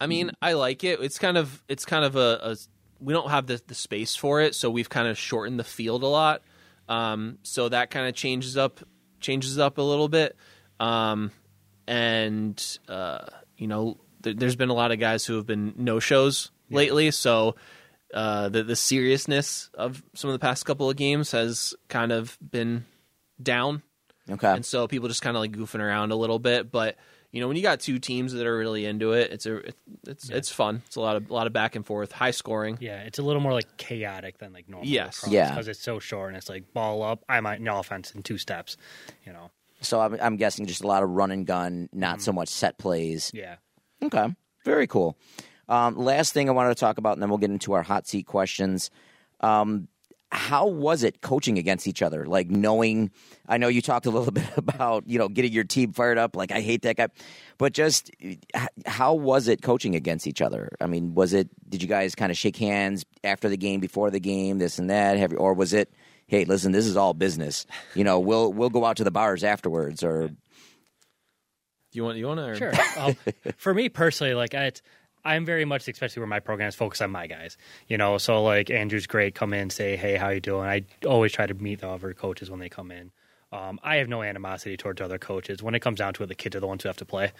[0.00, 1.00] I mean, I like it.
[1.00, 2.56] It's kind of it's kind of a, a
[3.00, 6.02] we don't have the the space for it, so we've kind of shortened the field
[6.02, 6.40] a lot.
[6.88, 8.80] Um, so that kind of changes up
[9.20, 10.36] changes up a little bit.
[10.80, 11.30] Um,
[11.86, 15.98] and uh, you know, th- there's been a lot of guys who have been no
[16.00, 17.54] shows lately, so
[18.12, 22.38] uh, the the seriousness of some of the past couple of games has kind of
[22.40, 22.84] been
[23.42, 23.82] down
[24.30, 24.50] Okay.
[24.52, 26.70] and so people just kind of like goofing around a little bit.
[26.70, 26.96] But
[27.32, 29.60] you know, when you got two teams that are really into it, it's a
[30.06, 30.82] it's it's fun.
[30.86, 32.78] It's a lot of a lot of back and forth, high scoring.
[32.80, 34.88] Yeah, it's a little more like chaotic than like normal.
[34.88, 35.24] Yes.
[35.28, 35.50] Yeah.
[35.50, 37.24] because it's so short and it's like ball up.
[37.28, 38.76] I might no offense in two steps,
[39.26, 39.50] you know.
[39.84, 42.78] So I'm, I'm guessing just a lot of run and gun, not so much set
[42.78, 43.30] plays.
[43.34, 43.56] Yeah,
[44.02, 44.34] Okay,
[44.64, 45.16] very cool.
[45.68, 48.06] Um, last thing I wanted to talk about, and then we'll get into our hot
[48.06, 48.90] seat questions.
[49.40, 49.88] Um,
[50.30, 52.26] how was it coaching against each other?
[52.26, 53.12] Like knowing,
[53.48, 56.36] I know you talked a little bit about you know getting your team fired up.
[56.36, 57.08] Like I hate that guy,
[57.56, 58.10] but just
[58.84, 60.70] how was it coaching against each other?
[60.80, 61.48] I mean, was it?
[61.68, 64.90] Did you guys kind of shake hands after the game, before the game, this and
[64.90, 65.16] that?
[65.18, 65.92] Have you, or was it?
[66.34, 67.64] Hey, listen, this is all business.
[67.94, 70.30] You know, we'll we'll go out to the bars afterwards, or
[71.92, 72.72] You want you want to sure.
[72.98, 73.14] um,
[73.56, 74.72] for me personally, like I.
[75.26, 77.56] I'm very much, especially where my program is focused on my guys.
[77.86, 79.36] You know, so like Andrew's great.
[79.36, 80.66] Come in, say, hey, how you doing?
[80.66, 83.12] I always try to meet the other coaches when they come in.
[83.52, 85.62] Um, I have no animosity towards other coaches.
[85.62, 87.30] When it comes down to it, the kids are the ones who have to play.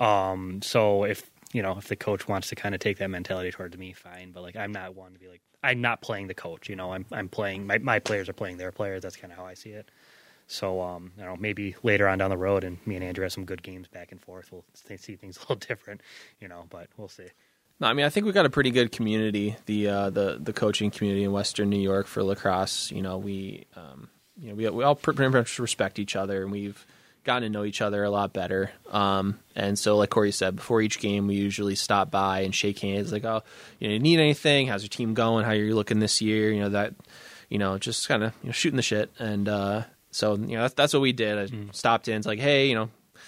[0.00, 3.52] Um, so if you know if the coach wants to kind of take that mentality
[3.52, 4.32] towards me, fine.
[4.32, 6.68] But like I'm not one to be like I'm not playing the coach.
[6.68, 9.02] You know, I'm I'm playing my my players are playing their players.
[9.02, 9.90] That's kind of how I see it.
[10.46, 13.32] So um, you know, maybe later on down the road, and me and Andrew have
[13.32, 14.50] some good games back and forth.
[14.50, 16.00] We'll see things a little different,
[16.40, 16.64] you know.
[16.70, 17.28] But we'll see.
[17.78, 19.56] No, I mean I think we've got a pretty good community.
[19.66, 22.90] The uh, the the coaching community in Western New York for lacrosse.
[22.90, 24.08] You know, we um,
[24.38, 26.86] you know we we all pretty much respect each other, and we've
[27.24, 28.70] gotten to know each other a lot better.
[28.90, 32.78] Um, and so, like Corey said, before each game, we usually stop by and shake
[32.78, 33.12] hands.
[33.12, 33.42] Like, oh,
[33.78, 34.66] you know, you need anything?
[34.68, 35.44] How's your team going?
[35.44, 36.50] How are you looking this year?
[36.52, 36.94] You know that,
[37.48, 39.10] you know, just kind of you know, shooting the shit.
[39.18, 41.38] And uh, so, you know, that's that's what we did.
[41.52, 42.16] I stopped in.
[42.16, 42.84] It's like, hey, you know,
[43.14, 43.20] it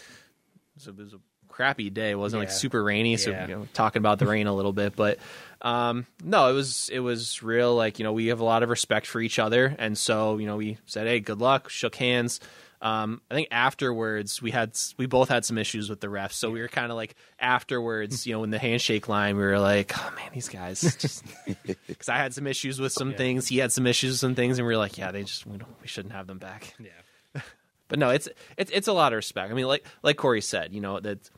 [0.77, 2.10] was a, it was a crappy day.
[2.12, 3.47] It wasn't like super rainy, so Yeah.
[3.47, 5.19] you know, talking about the rain a little bit, but
[5.60, 7.74] um, no, it was it was real.
[7.77, 10.47] Like you know, we have a lot of respect for each other, and so you
[10.47, 12.40] know, we said, "Hey, good luck," shook hands.
[12.82, 16.50] Um, I think afterwards we had we both had some issues with the refs, so
[16.50, 19.92] we were kind of like afterwards, you know, in the handshake line, we were like,
[19.96, 20.82] "Oh man, these guys,"
[21.86, 24.59] because I had some issues with some things, he had some issues with some things,
[24.59, 27.40] and we were like, "Yeah, they just we, don't, we shouldn't have them back." Yeah.
[27.88, 28.26] But no, it's
[28.56, 29.50] it's it's a lot of respect.
[29.50, 31.28] I mean, like like Corey said, you know that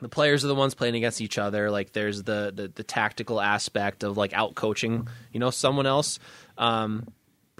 [0.00, 1.68] the players are the ones playing against each other.
[1.68, 6.20] Like there's the the, the tactical aspect of like out coaching, you know, someone else.
[6.56, 7.08] Um,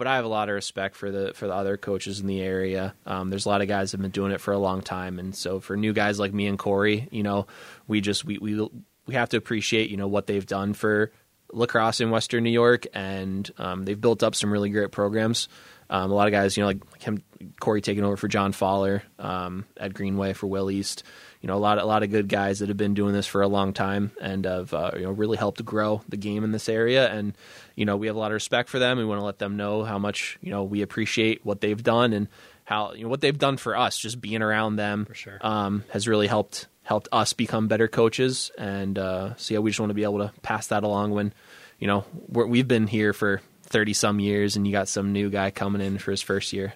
[0.01, 2.40] but I have a lot of respect for the for the other coaches in the
[2.40, 2.94] area.
[3.05, 5.18] Um, there's a lot of guys that have been doing it for a long time,
[5.18, 7.47] and so for new guys like me and Corey, you know,
[7.86, 8.66] we just we we
[9.05, 11.12] we have to appreciate you know what they've done for
[11.52, 15.48] lacrosse in Western New York, and um, they've built up some really great programs.
[15.90, 17.22] Um, a lot of guys, you know, like, him,
[17.60, 21.02] Corey taking over for John Fowler, um, Ed Greenway for Will East.
[21.40, 23.40] You know, a lot, a lot of good guys that have been doing this for
[23.40, 26.68] a long time and have, uh, you know, really helped grow the game in this
[26.68, 27.10] area.
[27.10, 27.34] And
[27.76, 28.98] you know, we have a lot of respect for them.
[28.98, 32.12] We want to let them know how much you know we appreciate what they've done
[32.12, 32.28] and
[32.64, 33.98] how you know what they've done for us.
[33.98, 35.38] Just being around them For sure.
[35.40, 38.50] um, has really helped helped us become better coaches.
[38.58, 41.32] And uh, so yeah, we just want to be able to pass that along when
[41.78, 45.30] you know we're, we've been here for thirty some years, and you got some new
[45.30, 46.74] guy coming in for his first year.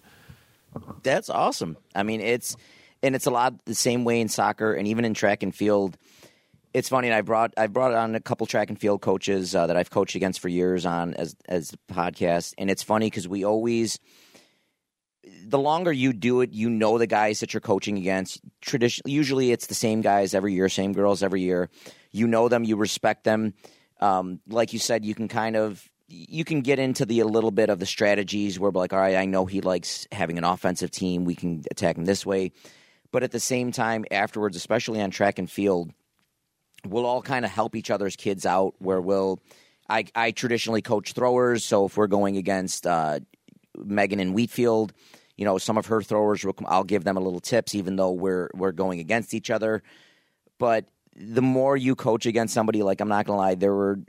[1.03, 1.77] That's awesome.
[1.95, 2.57] I mean, it's
[3.05, 5.97] and it's a lot the same way in soccer and even in track and field.
[6.73, 7.13] It's funny.
[7.13, 10.17] I brought I brought on a couple track and field coaches uh, that I've coached
[10.17, 14.01] against for years on as as the podcast, and it's funny because we always.
[15.47, 18.41] The longer you do it, you know the guys that you're coaching against.
[18.61, 21.71] Traditionally, usually it's the same guys every year, same girls every year.
[22.11, 23.55] You know them, you respect them.
[24.01, 27.51] Um, like you said, you can kind of you can get into the a little
[27.51, 30.91] bit of the strategies where like, all right, I know he likes having an offensive
[30.91, 31.25] team.
[31.25, 32.53] We can attack him this way,
[33.15, 35.93] but at the same time, afterwards, especially on track and field,
[36.85, 38.75] we'll all kind of help each other's kids out.
[38.81, 39.39] Where we'll,
[39.89, 43.21] I, I traditionally coach throwers, so if we're going against uh,
[43.79, 44.93] Megan in Wheatfield,
[45.37, 48.11] you know, some of her throwers, will I'll give them a little tips, even though
[48.11, 49.85] we're we're going against each other.
[50.59, 54.01] But the more you coach against somebody, like I'm not gonna lie, there were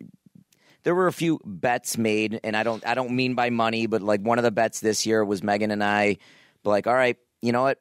[0.81, 4.01] there were a few bets made, and I don't I don't mean by money, but
[4.01, 6.17] like one of the bets this year was Megan and I,
[6.63, 7.77] like, all right, you know what?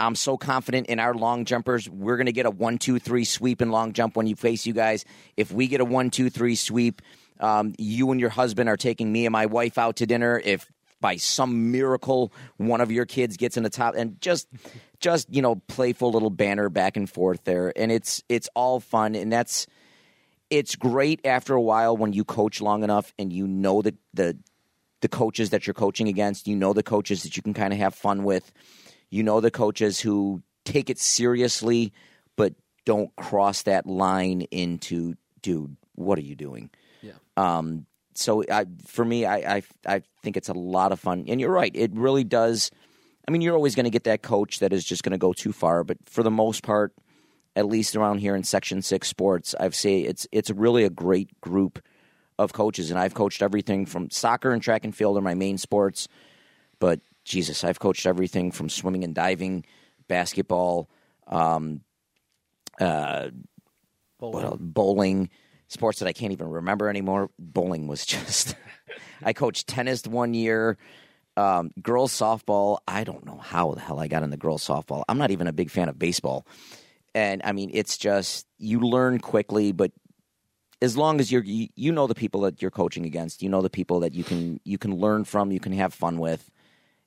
[0.00, 1.88] I'm so confident in our long jumpers.
[1.88, 4.66] We're going to get a one, two, three sweep in long jump when you face
[4.66, 5.04] you guys.
[5.36, 7.02] If we get a one, two, three sweep,
[7.38, 10.40] um, you and your husband are taking me and my wife out to dinner.
[10.42, 10.66] If
[11.00, 14.48] by some miracle one of your kids gets in the top, and just,
[15.00, 19.14] just you know, playful little banner back and forth there, and it's it's all fun,
[19.14, 19.66] and that's
[20.48, 24.36] it's great after a while when you coach long enough and you know the the
[25.00, 27.78] the coaches that you're coaching against, you know the coaches that you can kind of
[27.78, 28.52] have fun with
[29.10, 31.92] you know the coaches who take it seriously,
[32.36, 32.54] but
[32.84, 36.70] don't cross that line into, dude, what are you doing?
[37.02, 37.12] Yeah.
[37.36, 41.24] Um, so I, for me, I, I, I think it's a lot of fun.
[41.28, 42.70] And you're right, it really does.
[43.26, 45.32] I mean, you're always going to get that coach that is just going to go
[45.32, 46.92] too far, but for the most part,
[47.56, 51.40] at least around here in Section Six sports, I've say it's it's really a great
[51.40, 51.82] group
[52.38, 55.58] of coaches, and I've coached everything from soccer and track and field are my main
[55.58, 56.08] sports,
[56.78, 59.64] but Jesus, I've coached everything from swimming and diving,
[60.08, 60.88] basketball,
[61.26, 61.82] um,
[62.80, 63.28] uh,
[64.18, 64.44] Bowling.
[64.44, 64.58] else?
[64.60, 65.30] bowling,
[65.68, 67.30] sports that I can't even remember anymore.
[67.38, 68.54] Bowling was just.
[69.22, 70.76] I coached tennis one year,
[71.36, 72.78] um, girls softball.
[72.88, 75.04] I don't know how the hell I got into girls softball.
[75.08, 76.46] I'm not even a big fan of baseball,
[77.14, 79.92] and I mean it's just you learn quickly, but
[80.82, 83.62] as long as you're you, you know the people that you're coaching against, you know
[83.62, 86.50] the people that you can you can learn from, you can have fun with,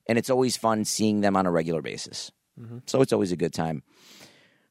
[0.08, 2.32] and it's always fun seeing them on a regular basis.
[2.86, 3.84] So it's always a good time.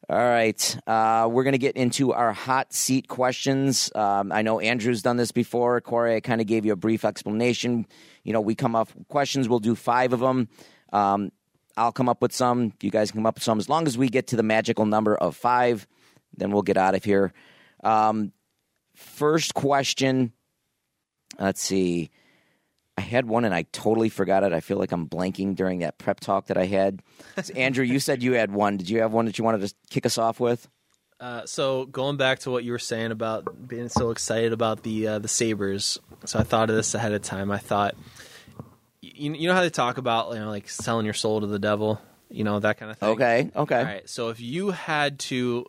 [0.08, 3.90] All right, uh, we're going to get into our hot seat questions.
[3.94, 5.80] Um, I know Andrew's done this before.
[5.80, 7.86] Corey, I kind of gave you a brief explanation.
[8.24, 9.48] You know, we come up with questions.
[9.48, 10.48] We'll do five of them.
[10.92, 11.30] Um,
[11.76, 12.72] I'll come up with some.
[12.82, 13.58] You guys come up with some.
[13.58, 15.86] As long as we get to the magical number of five,
[16.36, 17.32] then we'll get out of here.
[17.82, 18.32] Um,
[18.96, 20.32] first question.
[21.38, 22.10] Let's see.
[22.96, 24.52] I had one and I totally forgot it.
[24.52, 27.02] I feel like I'm blanking during that prep talk that I had.
[27.42, 28.76] So, Andrew, you said you had one.
[28.76, 30.68] Did you have one that you wanted to kick us off with?
[31.18, 35.06] Uh, so going back to what you were saying about being so excited about the
[35.06, 37.52] uh, the Sabres, so I thought of this ahead of time.
[37.52, 37.94] I thought,
[39.00, 41.60] you, you know how they talk about you know like selling your soul to the
[41.60, 43.08] devil, you know that kind of thing.
[43.10, 43.78] Okay, okay.
[43.78, 44.10] All right.
[44.10, 45.66] So if you had to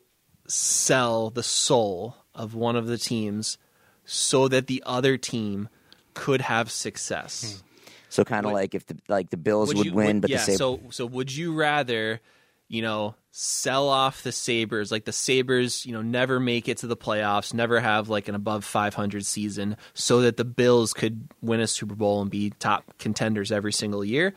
[0.48, 3.60] sell the soul of one of the teams
[4.06, 5.70] so that the other team
[6.14, 7.68] could have success, hmm.
[8.10, 10.44] So kind of like if the like the Bills would, you- win, but yeah, the
[10.44, 10.58] Sabres.
[10.60, 12.22] so so would you rather,
[12.68, 16.88] you know, sell off the Sabres like the Sabres, you know, never make it to
[16.88, 21.60] the playoffs, never have like an above 500 season so that the Bills could win
[21.60, 24.36] a Super Bowl and be top contenders every single year?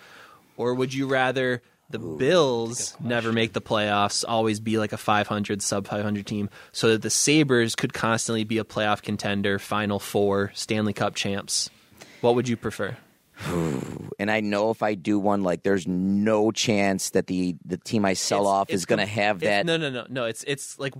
[0.56, 5.62] Or would you rather the Bills never make the playoffs, always be like a 500
[5.62, 10.50] sub 500 team so that the Sabres could constantly be a playoff contender, final four,
[10.54, 11.70] Stanley Cup champs?
[12.20, 12.96] What would you prefer?
[14.18, 18.04] and I know if I do one, like there's no chance that the the team
[18.04, 19.66] I sell It's- off it's is going to have that.
[19.66, 20.24] No, no, no, no.
[20.24, 20.94] It's it's like,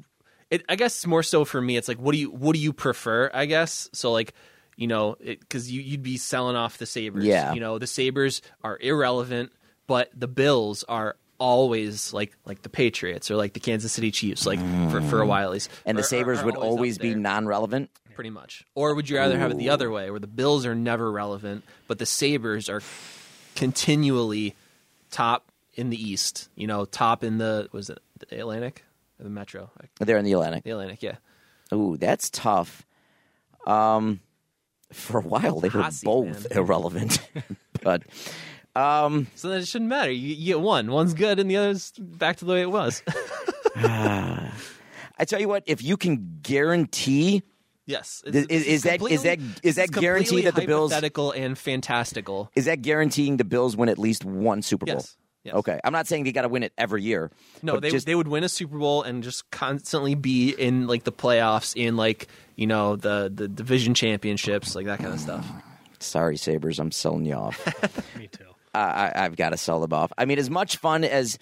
[0.50, 1.76] it, I guess more so for me.
[1.76, 3.30] It's like, what do you what do you prefer?
[3.32, 4.12] I guess so.
[4.12, 4.34] Like,
[4.76, 7.24] you know, because you you'd be selling off the Sabres.
[7.24, 7.54] Yeah.
[7.54, 9.50] You know, the Sabres are irrelevant,
[9.86, 14.46] but the Bills are always like like the Patriots or like the Kansas City Chiefs.
[14.46, 14.58] Like
[14.90, 15.70] for for a while at least.
[15.84, 17.90] and the Are- Sabres are would up always be non-relevant.
[18.14, 18.64] pretty much.
[18.74, 21.64] Or would you rather have it the other way, where the Bills are never relevant,
[21.88, 22.80] but the Sabres are
[23.54, 24.54] continually
[25.10, 26.48] top in the East?
[26.56, 27.98] You know, top in the was it
[28.28, 28.84] the Atlantic,
[29.20, 30.64] or the Metro, They're in the Atlantic.
[30.64, 31.16] the Atlantic, yeah.
[31.74, 32.86] Ooh, that's tough.
[33.66, 34.20] Um,
[34.92, 36.58] for a while they were both man.
[36.58, 37.18] irrelevant,
[37.82, 38.02] but
[38.76, 40.10] um, So then it shouldn't matter.
[40.10, 40.90] You, you get one.
[40.90, 43.02] One's good, and the other's back to the way it was.
[43.76, 47.42] I tell you what, if you can guarantee
[47.86, 48.22] yes.
[48.26, 52.50] Is- is- is that- is that- is that guaranteed that the Bills- hypothetical and fantastical?
[52.54, 54.96] is that guaranteeing the Bills win at least one Super Bowl?
[54.96, 55.16] Yes.
[55.44, 55.54] Yes.
[55.54, 57.30] Okay, I'm not saying they got to win it every year.
[57.62, 61.04] No, they just, they would win a Super Bowl and just constantly be in like
[61.04, 62.26] the playoffs, in like
[62.56, 65.46] you know the the division championships, like that kind of stuff.
[66.00, 67.64] sorry, Sabres, I'm selling you off.
[68.18, 68.45] Me too.
[68.76, 70.12] I, I, I've got to sell them off.
[70.18, 71.38] I mean, as much fun as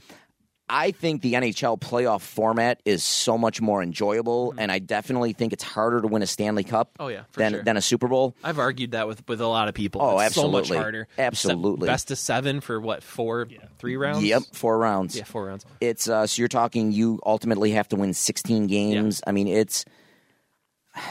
[0.66, 5.52] I think the NHL playoff format is so much more enjoyable, and I definitely think
[5.52, 7.02] it's harder to win a Stanley Cup Mm-hmm.
[7.02, 7.62] Oh, yeah, than sure.
[7.62, 8.34] than a Super Bowl.
[8.42, 10.00] I've argued that with with a lot of people.
[10.00, 11.06] Oh, it's so much harder.
[11.18, 11.86] Absolutely.
[11.86, 13.46] Best of seven for what four,
[13.78, 14.24] three rounds?
[14.24, 15.16] Yep, four rounds.
[15.16, 15.66] Yeah, four rounds.
[15.82, 16.92] It's uh, so you're talking.
[16.92, 19.20] You ultimately have to win 16 games.
[19.26, 19.84] I mean, it's.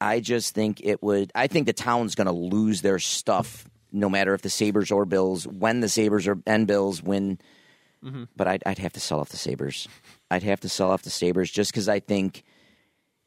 [0.00, 1.32] I just think it would.
[1.34, 5.04] I think the town's going to lose their stuff, no matter if the Sabres or
[5.04, 5.46] Bills.
[5.46, 7.38] When the Sabres or and Bills win,
[8.04, 8.24] mm-hmm.
[8.36, 9.88] but I'd, I'd have to sell off the Sabres.
[10.30, 12.44] I'd have to sell off the Sabres just because I think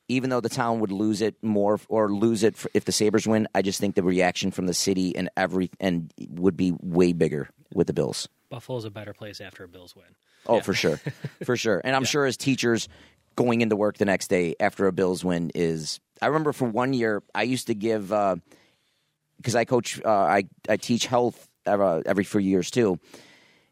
[0.09, 3.47] even though the town would lose it more or lose it if the Sabres win,
[3.53, 7.49] I just think the reaction from the city and every and would be way bigger
[7.73, 8.27] with the Bills.
[8.49, 10.05] Buffalo's a better place after a Bills win.
[10.47, 10.99] Oh, for sure,
[11.43, 11.81] for sure.
[11.83, 12.89] And I'm sure as teachers
[13.35, 15.99] going into work the next day after a Bills win is.
[16.21, 18.37] I remember for one year I used to give uh,
[19.39, 22.99] because I coach, uh, I I teach health uh, every few years too.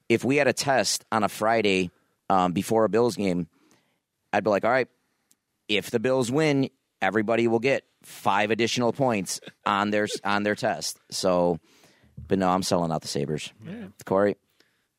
[0.10, 1.92] If we had a test on a Friday
[2.30, 3.48] um, before a Bills game,
[4.32, 4.88] I'd be like, all right,
[5.68, 6.70] if the Bills win,
[7.02, 11.00] everybody will get five additional points on their on their test.
[11.12, 11.60] So,
[12.28, 13.52] but no, I'm selling out the Sabres.
[14.06, 14.38] Corey.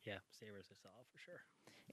[0.05, 1.41] Yeah, Sabres is all for sure.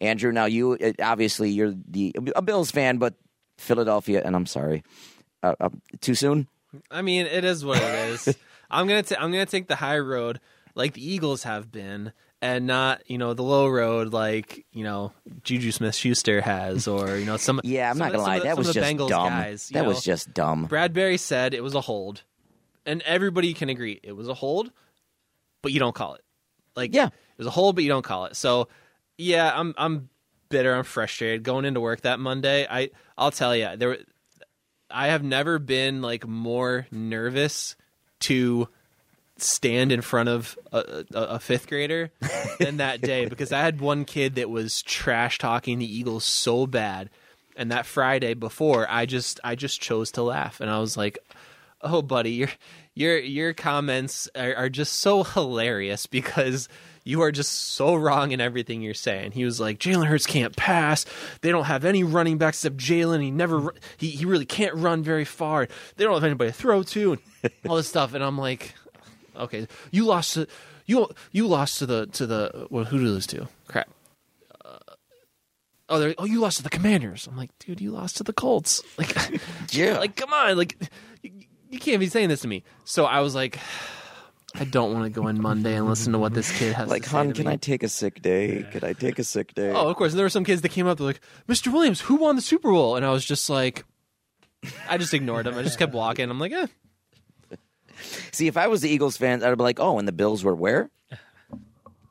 [0.01, 3.15] Andrew, now you uh, obviously you're the a Bills fan, but
[3.59, 4.85] Philadelphia, and I'm sorry,
[5.43, 5.70] uh, uh,
[6.01, 6.48] too soon.
[6.90, 8.36] I mean, it is what it is.
[8.71, 10.41] I'm gonna ta- I'm gonna take the high road
[10.75, 12.13] like the Eagles have been,
[12.43, 15.13] and not you know the low road like you know
[15.43, 17.61] Juju Smith Schuster has, or you know some.
[17.65, 19.29] Yeah, I'm some not of- gonna some lie, of the- that was just Bengals dumb.
[19.29, 20.69] Guys, that know, was just dumb.
[20.69, 22.23] Bradberry said it was a hold,
[22.85, 24.71] and everybody can agree it was a hold,
[25.63, 26.23] but you don't call it.
[26.75, 27.07] Like Yeah.
[27.07, 28.37] it was a hold, but you don't call it.
[28.37, 28.69] So
[29.19, 30.11] yeah, I'm I'm
[30.51, 30.75] bitter.
[30.75, 32.67] I'm frustrated going into work that Monday.
[32.69, 33.99] I I'll tell you there.
[34.91, 37.75] I have never been like more nervous
[38.21, 38.69] to
[39.39, 42.11] stand in front of a, a, a fifth grader
[42.59, 46.67] than that day because I had one kid that was trash talking the Eagles so
[46.67, 47.11] bad,
[47.57, 51.19] and that Friday before I just I just chose to laugh and I was like,
[51.83, 52.49] "Oh, buddy, your
[52.95, 56.69] your your comments are, are just so hilarious because."
[57.07, 59.31] You are just so wrong in everything you're saying.
[59.31, 61.07] He was like, Jalen Hurts can't pass.
[61.41, 63.23] They don't have any running backs except Jalen.
[63.23, 65.69] He never, he, he really can't run very far.
[65.95, 68.12] They don't have anybody to throw to, and all this stuff.
[68.15, 68.74] And I'm like,
[69.37, 70.49] okay, you lost to
[70.87, 73.47] you you lost to the to the well, who did you lose to?
[73.69, 73.89] Crap.
[74.65, 74.78] Uh,
[75.89, 77.28] oh, they're- oh, you lost to the Commanders.
[77.28, 78.83] I'm like, dude, you lost to the Colts.
[78.99, 79.16] Like,
[79.73, 79.99] Yeah.
[80.01, 80.77] like come on, like
[81.23, 81.31] you,
[81.70, 82.65] you can't be saying this to me.
[82.85, 83.61] So I was like,
[84.59, 86.89] I don't want to go in Monday and listen to what this kid has.
[86.89, 87.53] Like, to say hon, to can me.
[87.53, 88.66] I take a sick day?
[88.73, 89.70] Could I take a sick day?
[89.70, 90.12] Oh, of course.
[90.12, 90.99] And there were some kids that came up.
[90.99, 91.73] They're like, Mr.
[91.73, 92.97] Williams, who won the Super Bowl?
[92.97, 93.85] And I was just like,
[94.89, 95.57] I just ignored them.
[95.59, 96.31] I just kept walking.
[96.31, 96.66] I'm like, eh.
[98.33, 100.55] See, if I was the Eagles fan, I'd be like, oh, and the Bills were
[100.55, 100.91] where?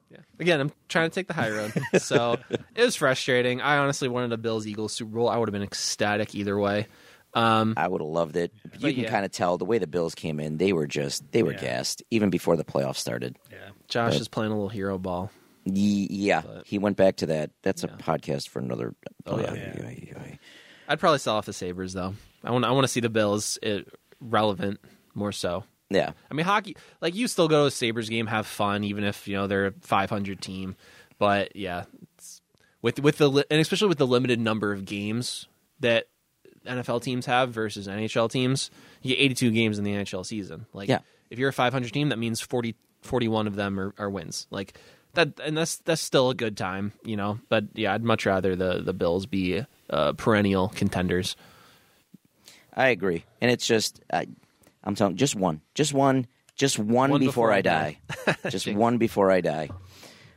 [0.10, 0.18] Yeah.
[0.40, 1.74] Again, I'm trying to take the high road.
[2.00, 2.38] So
[2.76, 3.62] it was frustrating.
[3.62, 5.30] I honestly wanted a Bills Eagles Super Bowl.
[5.30, 6.88] I would have been ecstatic either way.
[7.36, 8.54] Um, I would have loved it.
[8.80, 9.10] You can yeah.
[9.10, 11.60] kind of tell the way the Bills came in; they were just they were Yeah.
[11.62, 13.38] gassed even before the playoffs started.
[13.52, 13.58] Yeah.
[13.90, 15.32] Josh is playing a little hero ball.
[15.66, 17.52] Ye- yeah, he went back to that.
[17.62, 18.96] That's a podcast for another.
[19.26, 19.54] Oh, yeah.
[19.54, 20.18] Yeah.
[20.88, 22.14] I'd probably sell off the Sabres though.
[22.44, 23.88] I want I want to see the Bills it,
[24.22, 24.80] relevant
[25.14, 25.64] more so.
[25.90, 26.12] yeah.
[26.30, 29.28] I mean, hockey like you still go to a Sabres game, have fun, even if
[29.28, 30.76] you know they're a 500 team.
[31.18, 31.86] But yeah,
[32.82, 35.48] with with the and especially with the limited number of games
[35.80, 36.06] that
[36.66, 38.70] NFL teams have versus NHL teams,
[39.02, 40.66] you get 82 games in the NHL season.
[40.74, 41.00] Like, Yeah.
[41.30, 44.48] if you're a 500 team, that means 40 41 of them are, are wins.
[44.50, 44.78] Like
[45.14, 47.40] that, and that's that's still a good time, you know.
[47.50, 51.36] But yeah, I'd much rather the the Bills be uh, perennial contenders.
[52.74, 54.28] I agree, and it's just I,
[54.84, 57.98] I'm telling just one, just one, just one, One before, before I I die,
[58.50, 59.70] just one before I die.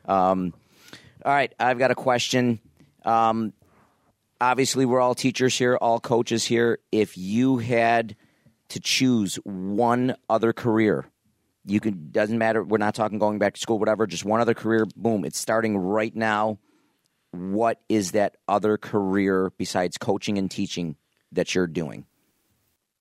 [0.05, 0.55] Um,
[1.25, 2.61] all right, I've got a question.
[3.05, 3.53] Um,
[4.41, 6.79] obviously, we're all teachers here, all coaches here.
[6.93, 8.17] If you had
[8.71, 11.07] to choose one other career,
[11.65, 12.63] you can doesn't matter.
[12.63, 14.07] We're not talking going back to school, whatever.
[14.07, 14.87] Just one other career.
[14.97, 15.25] Boom!
[15.25, 16.59] It's starting right now.
[17.31, 20.97] What is that other career besides coaching and teaching
[21.33, 22.07] that you're doing?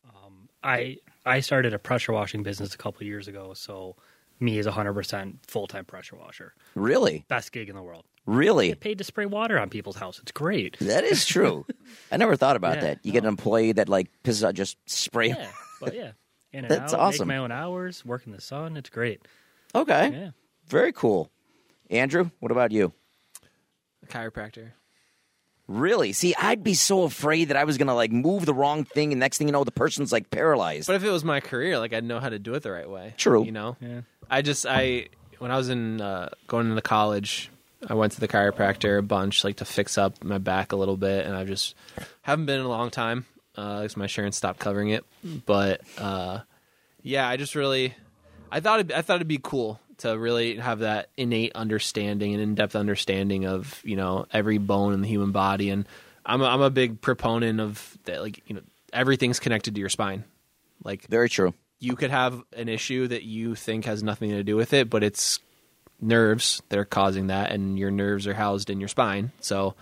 [0.05, 3.95] Um, I I started a pressure washing business a couple of years ago, so
[4.39, 6.53] me is 100% full time pressure washer.
[6.75, 7.25] Really?
[7.27, 8.05] Best gig in the world.
[8.27, 8.67] Really?
[8.67, 10.19] Get paid to spray water on people's house.
[10.19, 10.77] It's great.
[10.79, 11.65] That is true.
[12.11, 12.99] I never thought about Yeah, that.
[13.03, 15.29] You get an employee that like pisses out, just spray.
[15.29, 15.47] Yeah,
[15.79, 16.11] but yeah,
[16.51, 16.99] in and That's out.
[16.99, 17.27] awesome.
[17.29, 18.03] Make my own hours.
[18.05, 18.77] Work in the sun.
[18.77, 19.21] It's great.
[19.73, 20.29] Okay, Yeah.
[20.67, 21.31] very cool.
[21.89, 22.91] Andrew, what about you?
[24.03, 24.71] A chiropractor.
[25.67, 26.13] Really?
[26.13, 29.19] See, I'd be so afraid that I was gonna like move the wrong thing, and
[29.19, 30.87] next thing you know, the person's like paralyzed.
[30.87, 32.89] But if it was my career, like I'd know how to do it the right
[32.89, 33.13] way.
[33.17, 33.43] True.
[33.43, 33.75] You know.
[33.81, 34.01] Yeah.
[34.29, 35.07] I just I
[35.39, 37.49] when I was in uh, going into college,
[37.87, 40.97] I went to the chiropractor a bunch, like to fix up my back a little
[40.97, 41.75] bit, and I've just
[42.21, 45.05] haven't been in a long time because my insurance stopped covering it.
[45.45, 46.39] But uh,
[47.01, 47.93] yeah, I just really
[48.51, 52.41] I thought it, I thought it'd be cool to really have that innate understanding and
[52.41, 55.87] in-depth understanding of you know every bone in the human body, and
[56.25, 58.21] I'm a, I'm a big proponent of that.
[58.21, 58.61] Like you know
[58.93, 60.23] everything's connected to your spine.
[60.83, 61.53] Like very true.
[61.79, 65.03] you could have an issue that you think has nothing to do with it, but
[65.03, 65.39] it's
[65.99, 69.31] nerves that are causing that, and your nerves are housed in your spine.
[69.39, 69.75] So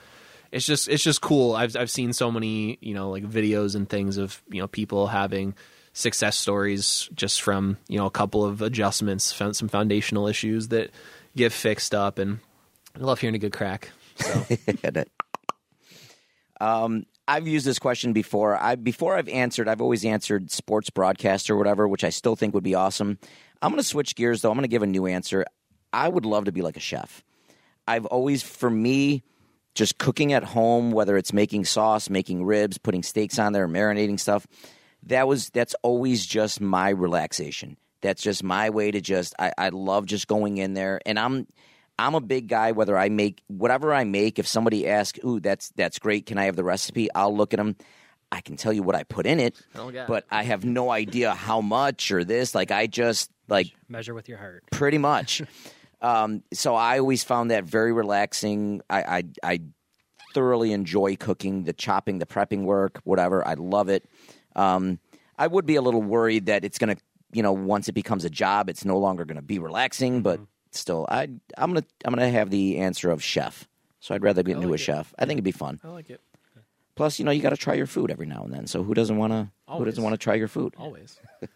[0.52, 1.56] it's just it's just cool.
[1.56, 5.08] I've I've seen so many you know like videos and things of you know people
[5.08, 5.56] having
[5.94, 10.92] success stories just from you know a couple of adjustments, found some foundational issues that
[11.36, 12.40] get fixed up, and
[12.96, 13.92] I love hearing a good crack.
[14.18, 14.46] So
[16.62, 18.56] Um, I've used this question before.
[18.62, 22.54] I before I've answered, I've always answered sports broadcast or whatever, which I still think
[22.54, 23.18] would be awesome.
[23.62, 24.52] I'm going to switch gears though.
[24.52, 25.46] I'm going to give a new answer.
[25.96, 27.24] I would love to be like a chef.
[27.88, 29.24] I've always, for me,
[29.76, 34.20] just cooking at home, whether it's making sauce, making ribs, putting steaks on there, marinating
[34.20, 34.46] stuff.
[35.04, 37.78] That was that's always just my relaxation.
[38.02, 39.36] That's just my way to just.
[39.40, 41.48] I, I love just going in there, and I'm
[42.00, 42.72] I'm a big guy.
[42.72, 46.26] Whether I make whatever I make, if somebody asks, "Ooh, that's that's great.
[46.26, 47.76] Can I have the recipe?" I'll look at them.
[48.32, 50.08] I can tell you what I put in it, Oh, God.
[50.08, 52.56] but I have no idea how much or this.
[52.56, 54.64] Like I just like Measure with your heart.
[54.72, 55.42] pretty much.
[56.06, 58.82] um, so I always found that very relaxing.
[58.90, 59.24] I, I
[59.54, 59.60] I
[60.34, 63.46] thoroughly enjoy cooking, the chopping, the prepping work, whatever.
[63.48, 64.04] I love it.
[64.56, 65.00] Um,
[65.38, 66.98] I would be a little worried that it's gonna,
[67.32, 70.22] you know, once it becomes a job, it's no longer gonna be relaxing.
[70.22, 70.40] But
[70.72, 71.24] still, I
[71.58, 73.68] I'm gonna I'm gonna have the answer of chef.
[74.00, 74.78] So I'd rather get into a it.
[74.78, 75.14] chef.
[75.18, 75.80] I think it'd be fun.
[75.84, 76.22] I like it
[76.96, 78.68] Plus, you know, you got to try your food every now and then.
[78.68, 79.50] So who doesn't want to?
[79.68, 79.86] Who Always.
[79.88, 80.74] doesn't want to try your food?
[80.78, 81.20] always.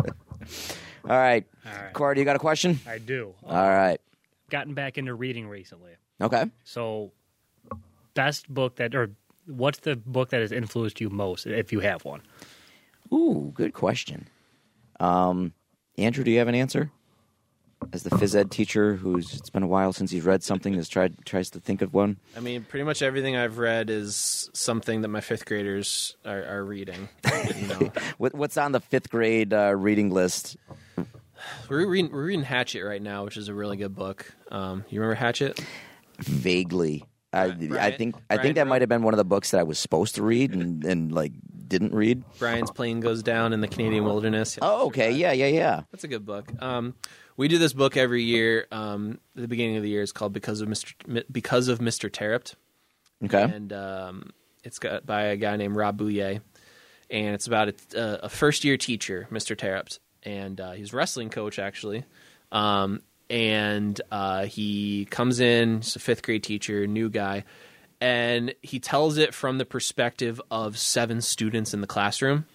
[1.05, 1.93] All right, All right.
[1.93, 2.77] Corey, you got a question?
[2.85, 3.33] I do.
[3.45, 4.01] All right.
[4.49, 5.91] Gotten back into reading recently.
[6.21, 6.45] Okay.
[6.63, 7.11] So,
[8.13, 9.11] best book that, or
[9.45, 12.21] what's the book that has influenced you most, if you have one?
[13.13, 14.27] Ooh, good question.
[14.99, 15.53] Um,
[15.97, 16.91] Andrew, do you have an answer?
[17.93, 20.89] As the phys ed teacher, who's it's been a while since he's read something, has
[20.89, 22.17] tried tries to think of one.
[22.35, 26.63] I mean, pretty much everything I've read is something that my fifth graders are, are
[26.65, 27.07] reading.
[27.57, 30.57] You know, What, what's on the fifth grade uh, reading list?
[31.69, 34.31] We're reading we're reading Hatchet right now, which is a really good book.
[34.51, 35.59] Um, you remember Hatchet?
[36.19, 39.25] Vaguely, I, I Brian- think I Brian think that might have been one of the
[39.25, 41.31] books that I was supposed to read and, and like
[41.67, 42.23] didn't read.
[42.39, 44.57] Brian's plane goes down in the Canadian wilderness.
[44.61, 45.81] Oh, okay, yeah, yeah, yeah.
[45.91, 46.51] That's a good book.
[46.61, 46.95] Um,
[47.37, 48.67] we do this book every year.
[48.71, 51.23] Um, at the beginning of the year, is called "Because of Mr.
[51.31, 52.09] Because of Mr.
[52.09, 52.55] Terupt,"
[53.23, 54.31] Okay, and um,
[54.63, 56.41] it's got by a guy named Rob Buyea,
[57.09, 59.55] and it's about a, a first year teacher, Mr.
[59.55, 62.05] Terupt, and uh, he's wrestling coach actually.
[62.51, 67.43] Um, and uh, he comes in, he's a fifth grade teacher, new guy,
[68.01, 72.45] and he tells it from the perspective of seven students in the classroom.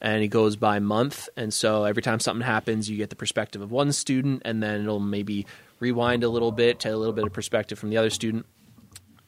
[0.00, 3.62] And he goes by month and so every time something happens you get the perspective
[3.62, 5.46] of one student and then it'll maybe
[5.80, 8.44] rewind a little bit to a little bit of perspective from the other student.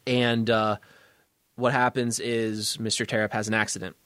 [0.07, 0.77] And uh,
[1.57, 3.97] what happens is mr Terupt has an accident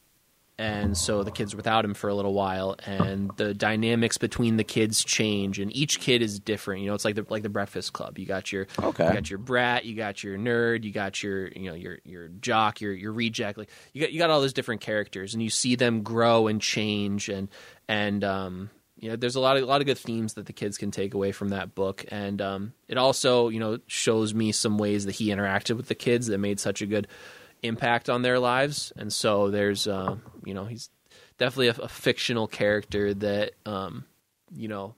[0.62, 4.64] and so the kids without him for a little while and the dynamics between the
[4.64, 7.92] kids change and each kid is different you know it's like the like the breakfast
[7.92, 9.06] club you got your Okay.
[9.08, 12.28] you got your brat you got your nerd you got your you know your your
[12.28, 15.50] jock your your reject like you got you got all those different characters and you
[15.50, 17.48] see them grow and change and
[17.88, 20.52] and um you know there's a lot of a lot of good themes that the
[20.52, 24.52] kids can take away from that book and um it also you know shows me
[24.52, 27.08] some ways that he interacted with the kids that made such a good
[27.62, 30.90] impact on their lives and so there's uh, you know he's
[31.38, 34.04] definitely a, a fictional character that um
[34.54, 34.94] you know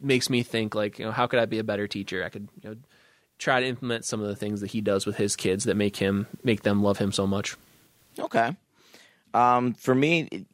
[0.00, 2.48] makes me think like you know how could I be a better teacher I could
[2.62, 2.76] you know
[3.38, 5.96] try to implement some of the things that he does with his kids that make
[5.96, 7.56] him make them love him so much
[8.18, 8.56] okay.
[9.34, 10.46] Um, for me,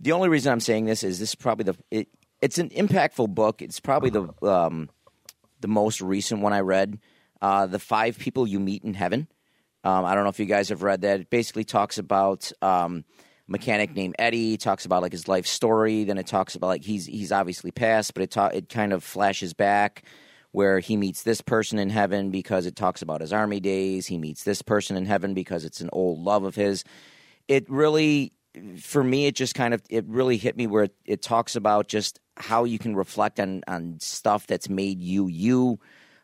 [0.00, 2.08] the only reason I'm saying this is this is probably the it,
[2.40, 3.62] it's an impactful book.
[3.62, 4.90] It's probably the um,
[5.60, 6.98] the most recent one I read.
[7.40, 9.26] Uh, the five people you meet in heaven.
[9.84, 11.20] Um, I don't know if you guys have read that.
[11.20, 13.04] It basically talks about um,
[13.48, 14.56] mechanic named Eddie.
[14.56, 16.04] Talks about like his life story.
[16.04, 19.02] Then it talks about like he's he's obviously passed, but it ta- it kind of
[19.02, 20.04] flashes back
[20.52, 24.06] where he meets this person in heaven because it talks about his army days.
[24.06, 26.84] He meets this person in heaven because it's an old love of his.
[27.48, 28.32] It really,
[28.78, 31.88] for me, it just kind of it really hit me where it, it talks about
[31.88, 35.80] just how you can reflect on on stuff that's made you you.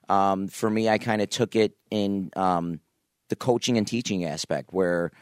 [0.09, 2.81] Um, for me, I kind of took it in um,
[3.29, 5.13] the coaching and teaching aspect where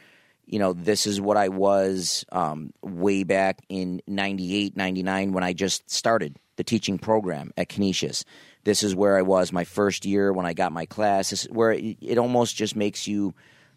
[0.46, 5.52] you know this is what i was um, way back in 98 99 when i
[5.52, 8.24] just started the teaching program at canisius.
[8.64, 11.30] This is where i was my first year when i got my class.
[11.30, 13.34] This is where it, it almost just makes you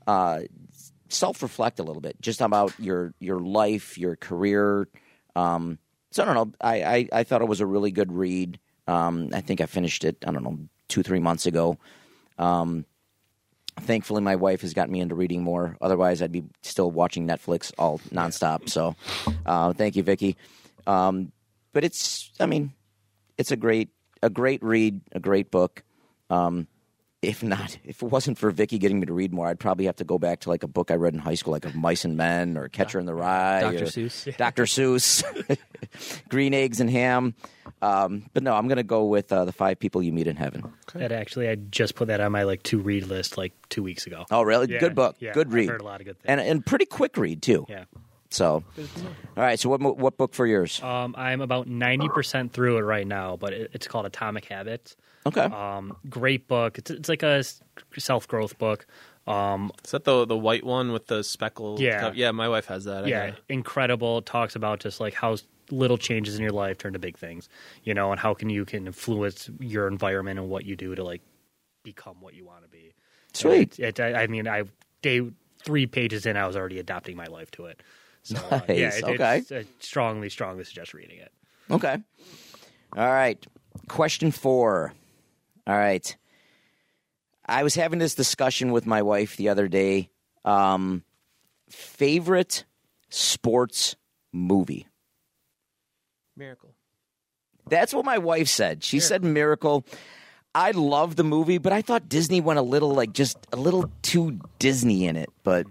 [0.08, 0.42] uh,
[1.10, 4.88] self-reflect a little bit just about your your life your career.
[5.36, 5.78] Um,
[6.12, 6.54] so i don't know.
[6.60, 8.60] I, I, I thought it was a really good read.
[8.88, 10.58] Um, i think i finished it i don't know
[10.88, 11.78] two three months ago
[13.80, 15.78] thankfully my wife has gotten me into reading more.
[15.82, 18.70] Otherwise i'd be still watching netflix all nonstop.
[18.70, 18.96] So
[19.46, 20.38] uh, thank you vicky.
[20.88, 21.32] Um,
[21.74, 22.74] but it's i mean
[23.38, 23.90] it's a great
[24.22, 25.84] a great read a great book.
[26.30, 26.68] Um,
[27.22, 29.98] if not, if it wasn't for Vicky getting me to read more, I'd probably have
[29.98, 32.06] to go back to like a book I read in high school, like of Mice
[32.06, 33.86] and Men or Catcher in the Rye, Dr.
[33.86, 34.38] Seuss.
[34.38, 34.64] Dr.
[34.64, 35.58] Seuss,
[36.30, 37.36] Green Eggs and Ham.
[37.82, 40.38] Um, but no, I'm going to go with uh, the Five People You Meet in
[40.38, 40.72] Heaven.
[40.94, 44.08] That actually, I just put that on my like to read list like two weeks
[44.08, 44.26] ago.
[44.32, 44.72] Oh, really?
[44.72, 45.18] Yeah, good book.
[45.20, 45.70] yeah, good I've read.
[45.70, 46.26] heard a lot of good things.
[46.30, 47.66] And and pretty quick read too.
[47.68, 47.86] Yeah.
[48.32, 49.60] So, all right.
[49.60, 50.82] So what what book for yours?
[50.84, 54.96] Um, I'm about ninety percent through it right now, but it, it's called Atomic Habits.
[55.26, 55.42] Okay.
[55.42, 56.78] Um, great book.
[56.78, 57.44] It's it's like a
[57.98, 58.86] self growth book.
[59.28, 61.80] Um, Is that the the white one with the speckled?
[61.80, 62.00] Yeah.
[62.00, 62.14] cup?
[62.16, 62.32] yeah.
[62.32, 63.06] My wife has that.
[63.06, 63.44] I yeah, got it.
[63.50, 64.22] incredible.
[64.22, 65.38] Talks about just like how
[65.72, 67.48] little changes in your life turn to big things,
[67.84, 71.04] you know, and how can you can influence your environment and what you do to
[71.04, 71.22] like
[71.84, 72.94] become what you want to be.
[73.34, 73.78] Sweet.
[73.78, 74.64] It, it, I I mean, I
[75.04, 75.22] day
[75.64, 77.84] three pages in, I was already adapting my life to it.
[78.24, 79.38] So uh, yeah, Nice, it, okay.
[79.40, 81.32] it's, I strongly, strongly suggest reading it.
[81.70, 81.98] Okay.
[82.98, 83.46] All right.
[83.88, 84.94] Question four.
[85.70, 86.18] All right.
[87.46, 90.10] I was having this discussion with my wife the other day.
[90.44, 91.04] Um,
[91.70, 92.66] favorite
[93.10, 93.96] sports
[94.34, 94.88] movie?
[96.36, 96.74] Miracle.
[97.70, 98.84] That's what my wife said.
[98.84, 99.86] She said Miracle.
[100.56, 103.92] I love the movie, but I thought Disney went a little like just a little
[104.02, 105.30] too Disney in it.
[105.44, 105.68] But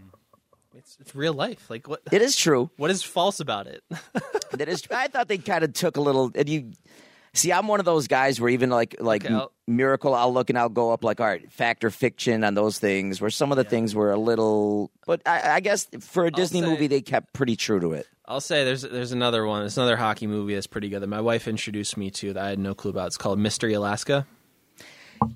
[0.76, 1.68] It's it's real life.
[1.68, 2.02] Like what?
[2.12, 2.70] it is true.
[2.76, 3.82] What is false about it?
[4.52, 4.82] That is.
[4.90, 6.30] I thought they kind of took a little.
[6.34, 6.72] And you
[7.38, 10.48] see, I'm one of those guys where even like like Okay, I'll- Miracle, I'll look
[10.50, 13.20] and I'll go up like, all right, fact or fiction on those things.
[13.20, 16.60] Where some of the things were a little, but I, I guess for a Disney
[16.62, 18.06] say- movie, they kept pretty true to it.
[18.26, 19.60] I'll say there's there's another one.
[19.60, 22.48] There's another hockey movie that's pretty good that my wife introduced me to that I
[22.50, 23.06] had no clue about.
[23.06, 24.26] It's called Mystery Alaska.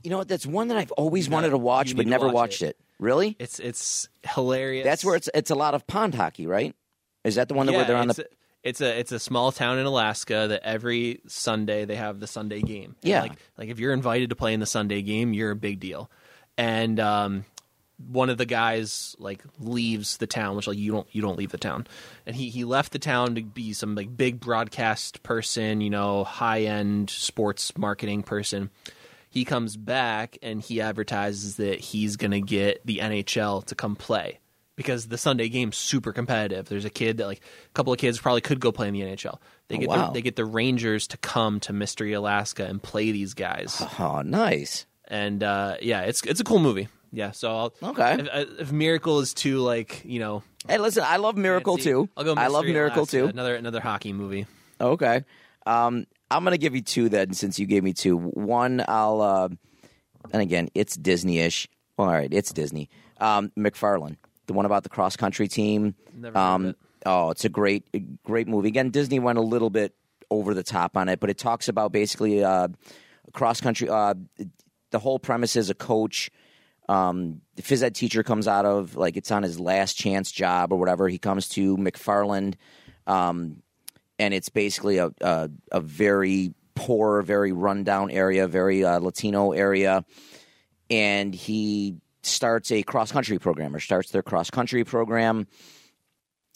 [0.03, 0.29] You know what?
[0.29, 2.77] That's one that I've always wanted to watch, but to never watch watched it.
[2.99, 3.35] Really?
[3.39, 4.85] It's it's hilarious.
[4.85, 6.75] That's where it's it's a lot of pond hockey, right?
[7.25, 8.27] Is that the one that where they're on it's the?
[8.63, 12.61] It's a it's a small town in Alaska that every Sunday they have the Sunday
[12.61, 12.97] game.
[13.03, 13.23] And, Yeah.
[13.23, 16.11] like like if you're invited to play in the Sunday game, you're a big deal.
[16.57, 17.45] And um,
[18.09, 21.51] one of the guys like leaves the town, which like you don't you don't leave
[21.51, 21.87] the town,
[22.27, 26.25] and he he left the town to be some like big broadcast person, you know,
[26.25, 28.71] high end sports marketing person.
[29.31, 33.97] He comes back and he advertises that he's going to get the NHL to come
[33.97, 34.41] play
[34.83, 36.69] because the Sunday game's super competitive.
[36.69, 39.01] There's a kid that like a couple of kids probably could go play in the
[39.03, 39.39] NHL.
[39.69, 40.07] They Oh, get wow.
[40.09, 43.83] the, they get the Rangers to come to Mystery Alaska and play these guys.
[43.99, 44.87] Oh, nice.
[45.09, 46.89] and uh, yeah, it's it's a cool movie.
[47.15, 48.21] Yeah, so I'll, Okay.
[48.21, 52.09] If, if Miracle is too like you know, Hey, listen, I love Miracle fancy, too.
[52.17, 52.35] I'll go.
[52.35, 53.25] I love Miracle Alaska, too.
[53.27, 54.47] Another another hockey movie.
[54.81, 55.25] Okay.
[55.67, 58.17] Um, I'm gonna give you two then, since you gave me two.
[58.17, 59.49] One, I'll, uh,
[60.33, 61.69] and again, it's Disney-ish.
[61.99, 62.89] Well, all right, it's Disney.
[63.21, 64.17] Um, McFarland,
[64.47, 65.95] the one about the cross country team.
[66.15, 66.77] Never heard of Um, it.
[67.07, 67.85] oh, it's a great,
[68.25, 68.69] great movie.
[68.69, 69.95] Again, Disney went a little bit
[70.31, 72.69] over the top on it, but it talks about basically uh,
[73.33, 73.89] cross country.
[73.89, 74.15] Uh,
[74.91, 76.31] the whole premise is a coach.
[76.89, 80.73] Um, the phys ed teacher comes out of like it's on his last chance job
[80.73, 81.09] or whatever.
[81.09, 82.55] He comes to McFarland.
[83.07, 83.63] Um,
[84.19, 90.05] and it's basically a a, a very poor, very rundown area, very uh, Latino area,
[90.91, 95.47] and he starts a cross country program or starts their cross country program.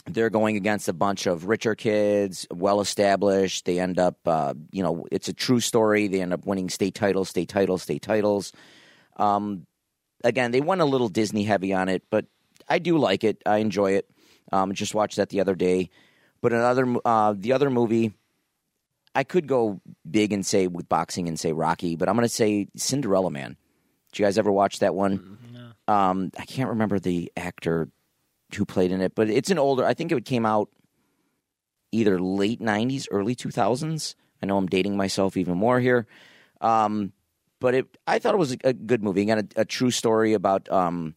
[0.07, 3.65] They're going against a bunch of richer kids, well established.
[3.65, 6.07] They end up, uh, you know, it's a true story.
[6.07, 8.53] They end up winning state titles, state titles, state titles.
[9.17, 9.67] Um,
[10.23, 12.27] again, they went a little Disney heavy on it, but
[12.69, 13.43] I do like it.
[13.45, 14.09] I enjoy it.
[14.53, 15.91] Um, just watched that the other day.
[16.41, 18.13] But another, uh, the other movie,
[19.15, 22.33] I could go big and say with boxing and say Rocky, but I'm going to
[22.33, 23.57] say Cinderella Man.
[24.13, 25.39] Did you guys ever watch that one?
[25.89, 27.89] Um, I can't remember the actor
[28.55, 29.85] who played in it, but it's an older.
[29.85, 30.69] I think it came out
[31.93, 34.15] either late '90s, early 2000s.
[34.43, 36.07] I know I'm dating myself even more here,
[36.61, 37.13] um,
[37.61, 37.99] but it.
[38.07, 39.23] I thought it was a, a good movie.
[39.23, 40.71] Again, a, a true story about.
[40.71, 41.15] Um,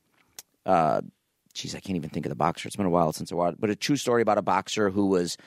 [0.65, 1.01] uh,
[1.53, 2.67] geez, I can't even think of the boxer.
[2.67, 5.07] It's been a while since I watched, but a true story about a boxer who
[5.07, 5.37] was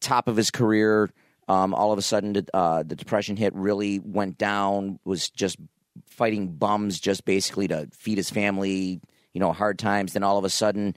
[0.00, 1.10] top of his career.
[1.48, 4.98] Um, all of a sudden, uh, the depression hit, really went down.
[5.04, 5.56] Was just
[6.06, 9.00] fighting bums, just basically to feed his family.
[9.32, 10.12] You know, hard times.
[10.12, 10.94] Then all of a sudden,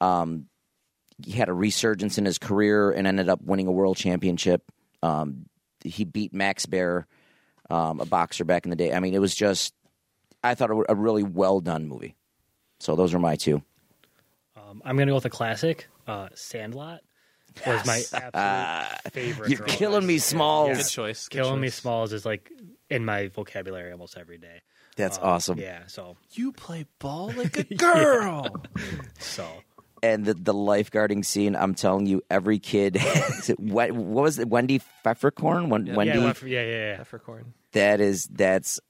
[0.00, 0.46] um,
[1.24, 4.62] he had a resurgence in his career and ended up winning a world championship.
[5.02, 5.46] Um,
[5.82, 7.06] he beat Max Baer,
[7.70, 8.92] um, a boxer back in the day.
[8.92, 9.74] I mean, it was just.
[10.42, 12.16] I thought a, a really well done movie.
[12.80, 13.62] So those are my two.
[14.56, 15.88] Um, I'm gonna go with a classic.
[16.06, 17.00] Uh, Sandlot
[17.66, 19.50] was my absolute favorite.
[19.50, 20.76] You're killing me, Smalls.
[20.76, 21.28] Good choice.
[21.28, 21.68] Good Killing me.
[21.68, 22.50] Smalls is like
[22.90, 24.62] in my vocabulary almost every day.
[24.96, 25.58] That's Um, awesome.
[25.58, 25.82] Yeah.
[25.86, 28.62] So You play ball like a girl.
[29.18, 29.46] so
[30.02, 31.54] and the, the lifeguarding scene.
[31.54, 32.98] I'm telling you, every kid.
[33.58, 34.48] What, what was it?
[34.48, 35.86] Wendy Pfefferkorn.
[35.86, 35.94] Yeah.
[35.94, 36.18] Wendy.
[36.18, 36.62] yeah, yeah, yeah,
[36.92, 36.96] yeah.
[36.98, 37.52] Peppercorn.
[37.72, 38.80] That is that's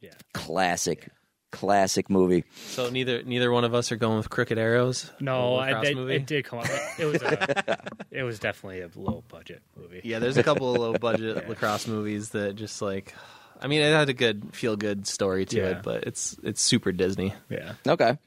[0.00, 0.10] Yeah.
[0.32, 1.08] Classic,
[1.52, 2.44] classic movie.
[2.66, 5.10] So neither neither one of us are going with Crooked Arrows.
[5.20, 6.14] No, the I lacrosse movie?
[6.16, 6.66] it did come up.
[6.98, 7.76] It was a,
[8.10, 10.00] it was definitely a low budget movie.
[10.04, 13.14] Yeah, there's a couple of low budget lacrosse movies that just like,
[13.60, 15.64] I mean, it had a good feel good story to Yeah.
[15.68, 17.34] it, but it's it's super Disney.
[17.48, 17.74] Yeah.
[17.86, 18.18] Okay.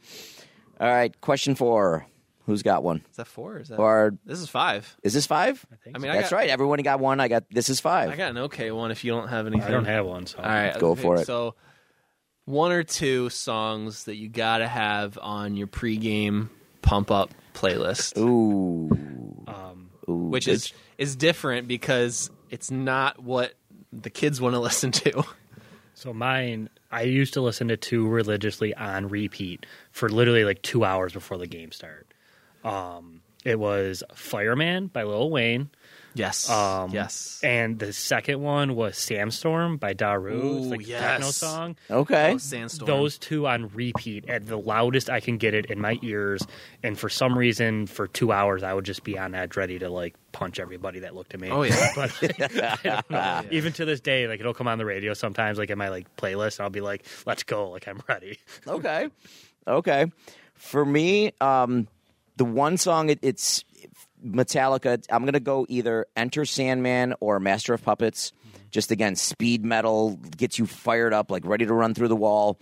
[0.79, 1.19] All right.
[1.21, 2.05] Question four.
[2.45, 3.03] Who's got one?
[3.11, 3.57] Is that four?
[3.57, 4.97] Or is that Or this is five?
[5.03, 5.63] is this five?
[5.83, 6.49] think I mean, I That's got, right.
[6.49, 7.19] Everyone got one.
[7.19, 7.43] I got.
[7.51, 8.09] This is five.
[8.09, 8.89] I got an okay one.
[8.89, 11.15] If you don't have anything, I don't have one, so All right, Go okay, for
[11.17, 11.27] it.
[11.27, 11.53] So,
[12.49, 16.49] one or two songs that you gotta have on your pregame
[16.81, 18.89] pump up playlist, Ooh.
[19.47, 20.13] um, Ooh.
[20.29, 20.53] which good.
[20.53, 23.53] is is different because it's not what
[23.93, 25.23] the kids want to listen to.
[25.93, 30.83] so mine I used to listen to two religiously on repeat for literally like two
[30.83, 32.07] hours before the game start.
[32.63, 35.69] Um, it was Fireman by Lil Wayne.
[36.15, 37.39] Yes, Um, yes.
[37.43, 40.35] And the second one was Sandstorm by Darude.
[40.57, 41.01] it's Ooh, like a yes.
[41.01, 41.75] techno song.
[41.89, 42.33] okay.
[42.33, 42.87] Oh, Sandstorm.
[42.87, 46.41] Those two on repeat at the loudest I can get it in my ears.
[46.83, 49.89] And for some reason, for two hours, I would just be on edge, ready to
[49.89, 51.49] like punch everybody that looked at me.
[51.51, 51.91] Oh yeah.
[51.95, 53.01] But I
[53.43, 55.89] don't even to this day, like it'll come on the radio sometimes, like in my
[55.89, 58.39] like playlist, and I'll be like, "Let's go!" Like I'm ready.
[58.67, 59.09] okay.
[59.67, 60.05] Okay.
[60.55, 61.87] For me, um,
[62.37, 63.63] the one song it, it's
[64.25, 65.03] Metallica.
[65.09, 68.31] I'm gonna go either Enter Sandman or Master of Puppets.
[68.71, 72.59] Just again, speed metal gets you fired up, like ready to run through the wall.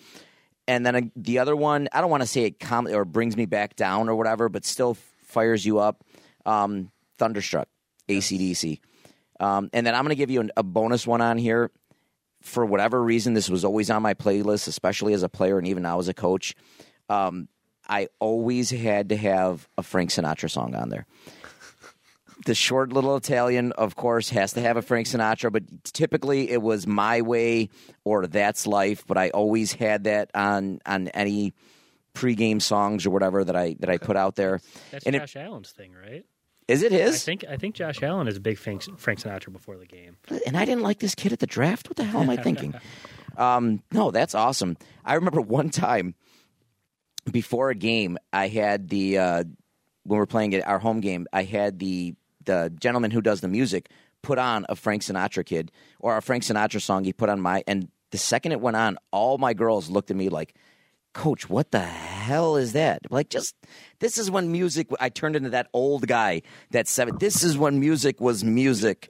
[0.68, 3.38] And then uh, the other one, I don't want to say it com- or brings
[3.38, 6.04] me back down or whatever, but still fires you up.
[6.46, 7.68] Um, Thunderstruck,
[8.10, 8.80] ACDC.
[9.40, 11.72] Um, and then I'm going to give you an, a bonus one on here.
[12.42, 15.84] For whatever reason, this was always on my playlist, especially as a player and even
[15.84, 16.56] now as a coach.
[17.10, 17.48] Um,
[17.88, 21.06] I always had to have a Frank Sinatra song on there.
[22.48, 26.62] The short little Italian, of course, has to have a Frank Sinatra, but typically it
[26.62, 27.68] was My Way
[28.06, 29.06] or That's Life.
[29.06, 31.54] But I always had that on on any
[32.14, 34.62] pregame songs or whatever that I that I put out there.
[34.92, 36.26] That's And it- Josh Allen's thing, right?
[36.70, 37.16] Is it his?
[37.16, 40.16] I think I think Josh Allen is a big Frank, Frank Sinatra before the game.
[40.46, 41.90] and I didn't like this kid at the draft.
[41.90, 42.74] What the hell am I thinking?
[43.38, 44.78] um, no, that's awesome.
[45.04, 46.16] I remember one time
[47.30, 49.44] before a game, I had the uh,
[50.04, 52.16] when we were playing at our home game, I had the
[52.48, 53.92] the gentleman who does the music
[54.24, 57.04] put on a Frank Sinatra kid or a Frank Sinatra song.
[57.04, 60.18] He put on my and the second it went on, all my girls looked at
[60.18, 60.56] me like.
[61.14, 63.02] Coach, what the hell is that?
[63.10, 63.56] Like, just
[63.98, 64.90] this is when music.
[65.00, 66.44] I turned into that old guy.
[66.70, 67.18] That seven.
[67.18, 69.10] This is when music was music.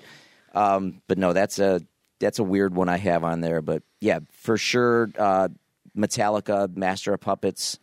[0.53, 1.81] Um, but no, that's a
[2.19, 3.61] that's a weird one I have on there.
[3.61, 5.49] But yeah, for sure, uh,
[5.97, 7.77] Metallica, Master of Puppets,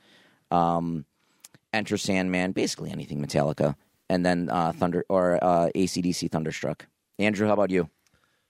[0.51, 1.05] um,
[1.72, 3.74] Enter Sandman, basically anything Metallica,
[4.09, 6.86] and then uh, Thunder or uh, ACDC Thunderstruck.
[7.18, 7.89] Andrew, how about you?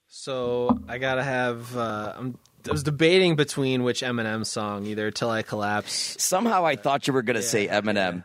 [0.07, 1.75] So I gotta have.
[1.75, 2.37] Uh, I'm,
[2.67, 7.13] I was debating between which Eminem song, either "Till I Collapse." Somehow I thought you
[7.13, 8.23] were going to say Eminem.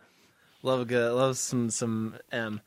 [0.62, 2.60] Love good, love some some M.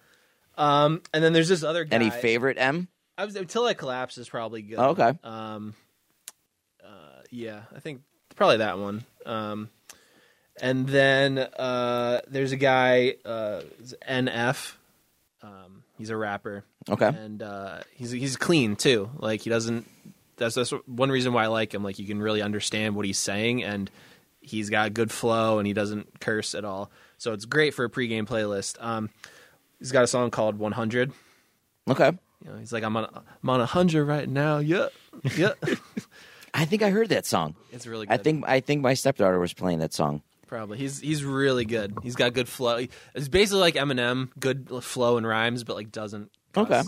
[0.56, 1.96] Um, and then there's this other guy.
[1.96, 2.88] Any favorite M?
[3.18, 4.80] I was "Till I Collapse" is probably good.
[4.80, 5.14] Oh, okay.
[5.24, 5.76] Um,
[6.84, 8.02] uh, yeah, I think
[8.36, 9.06] probably that one.
[9.26, 9.70] Um,
[10.62, 13.62] and then uh, there's a guy, uh,
[14.08, 14.74] NF.
[15.42, 16.64] Um, he's a rapper.
[16.90, 17.08] Okay.
[17.08, 19.10] and uh, he's he's clean too.
[19.18, 19.90] Like he doesn't.
[20.38, 21.84] That's that's one reason why I like him.
[21.84, 23.90] Like you can really understand what he's saying, and
[24.42, 26.92] he's got good flow, and he doesn't curse at all.
[27.18, 28.82] So it's great for a pregame playlist.
[28.84, 29.10] Um,
[29.80, 31.14] he's got a song called 100.
[31.90, 32.12] Okay.
[32.44, 34.58] You know, he's like, I'm on, I'm on 100 right now.
[34.58, 34.88] Yeah,
[35.38, 35.54] yeah.
[36.54, 37.56] I think I heard that song.
[37.72, 38.14] it's really good.
[38.14, 40.22] I think I think my stepdaughter was playing that song.
[40.54, 41.98] Probably he's he's really good.
[42.04, 42.86] He's got good flow.
[43.16, 46.30] It's basically like Eminem, good flow and rhymes, but like doesn't.
[46.54, 46.66] Cuss.
[46.70, 46.82] Okay.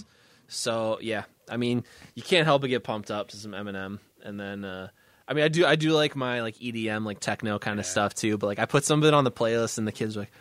[0.48, 1.84] So yeah, I mean,
[2.14, 4.90] you can't help but get pumped up to some Eminem, and then uh,
[5.28, 8.14] I mean, I do I do like my like EDM like techno kind of stuff
[8.14, 8.38] too.
[8.38, 10.32] But like I put some of it on the playlist, and the kids are like.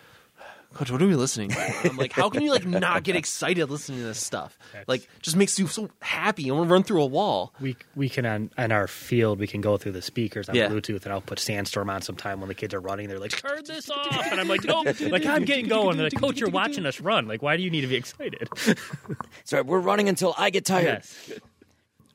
[0.75, 1.89] Coach, what are we listening to?
[1.91, 4.59] I'm like, how can you like not get excited listening to this stuff?
[4.89, 6.43] Like, just makes you so happy.
[6.43, 7.55] You want to run through a wall.
[7.61, 10.69] We we can on, on our field we can go through the speakers on Yeah.
[10.69, 13.09] Bluetooth and I'll put Sandstorm on sometime when the kids are running.
[13.09, 15.97] They're like, turn this off, and I'm like, no, like I'm getting going.
[15.97, 17.29] They're like, Coach, you're watching us run.
[17.29, 18.49] Like, why do you need to be excited?
[19.45, 20.85] Sorry, we're running until I get tired.
[21.05, 21.33] yes.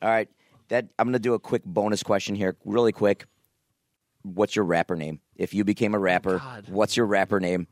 [0.02, 0.28] All right.
[0.68, 3.24] That I'm going to do a quick bonus question here, really quick.
[4.22, 5.20] What's your rapper name?
[5.34, 6.66] If you became a rapper, God.
[6.68, 7.66] what's your rapper name?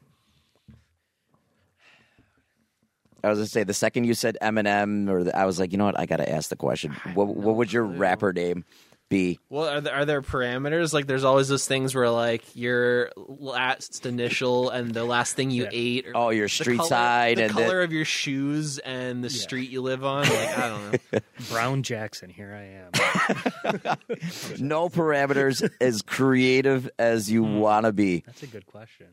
[3.25, 5.73] I was going to say the second you said Eminem, or the, I was like,
[5.73, 5.99] you know what?
[5.99, 6.93] I got to ask the question.
[7.15, 8.65] What, what was your rapper name?
[9.11, 9.39] be?
[9.49, 10.93] Well, are there, are there parameters?
[10.93, 15.67] Like, there's always those things where like your last initial and the last thing you
[15.73, 16.07] ate.
[16.09, 19.25] Or Oh, your the street color- side the and the- color of your shoes and
[19.25, 20.25] the street you live on.
[20.29, 21.19] Like, I don't know.
[21.51, 23.97] Brown Jackson, here I am.
[24.59, 28.25] No parameters, as creative as you want to be.
[28.27, 29.07] That's a good question.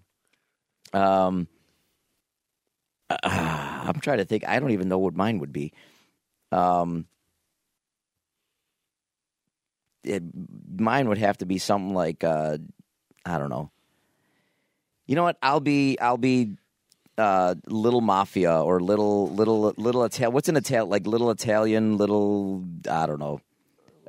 [0.93, 1.47] Um,
[3.09, 4.47] uh, I'm trying to think.
[4.47, 5.73] I don't even know what mine would be.
[6.51, 7.05] Um,
[10.03, 10.23] it,
[10.77, 12.57] mine would have to be something like uh,
[13.25, 13.71] I don't know.
[15.07, 15.37] You know what?
[15.41, 16.55] I'll be I'll be
[17.17, 20.33] uh, little mafia or little little little Italian.
[20.33, 23.41] What's an Italian like little Italian little I don't know.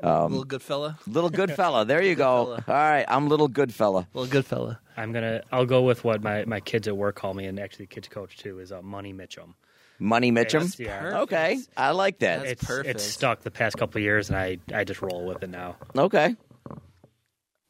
[0.03, 0.99] Little good fella.
[1.07, 1.85] Little good fella.
[1.85, 2.53] There you go.
[2.55, 4.07] All right, I'm little good fella.
[4.15, 4.79] Little good fella.
[4.97, 5.43] I'm gonna.
[5.53, 8.09] I'll go with what my, my kids at work call me, and actually, the kids
[8.09, 9.55] coach too is uh, Money Mitchum.
[9.99, 10.79] Money Mitchum.
[10.79, 12.41] Yeah, Okay, I like that.
[12.41, 12.97] That's it's perfect.
[12.97, 15.77] it's stuck the past couple of years, and I I just roll with it now.
[15.97, 16.37] Okay.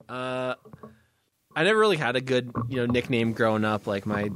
[0.09, 0.55] Uh,
[1.55, 3.87] I never really had a good, you know, nickname growing up.
[3.87, 4.31] Like my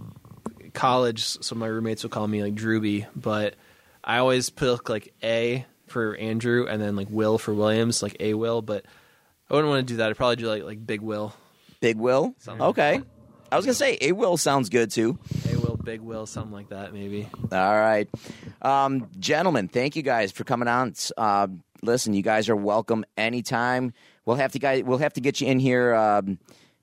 [0.73, 3.55] college, some of my roommates would call me like Drewby, but
[4.03, 8.35] I always put like A for Andrew and then like Will for Williams, like A
[8.35, 8.63] Will.
[8.63, 8.87] But
[9.51, 10.11] I wouldn't want to do that.
[10.11, 11.35] I'd probably do like like Big Will,
[11.81, 12.35] Big Will.
[12.39, 12.63] Something.
[12.69, 13.03] Okay.
[13.53, 15.19] I was gonna say A Will sounds good too.
[15.51, 17.29] A Will, Big Will, something like that, maybe.
[17.51, 18.09] All right,
[18.63, 19.67] um, gentlemen.
[19.67, 20.95] Thank you guys for coming on.
[21.17, 21.49] Uh,
[21.83, 23.93] listen, you guys are welcome anytime.
[24.25, 24.85] We'll have to guys.
[24.85, 26.39] We'll have to get you in here um,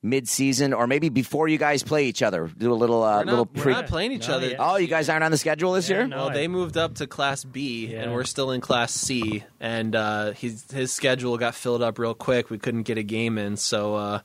[0.10, 2.50] mid-season or maybe before you guys play each other.
[2.58, 3.74] Do a little uh, We're not, little we're pre.
[3.74, 4.48] not playing each No, other.
[4.50, 4.56] yeah.
[4.60, 6.08] oh, you guys aren't on the schedule this year.
[6.08, 6.18] no.
[6.26, 9.44] Well, they moved up to Class B, and we're still in Class C.
[9.60, 12.50] And uh, his his schedule got filled up real quick.
[12.50, 14.20] We couldn't get a game in, so uh,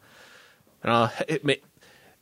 [0.83, 1.25] I don't know.
[1.29, 1.61] It may,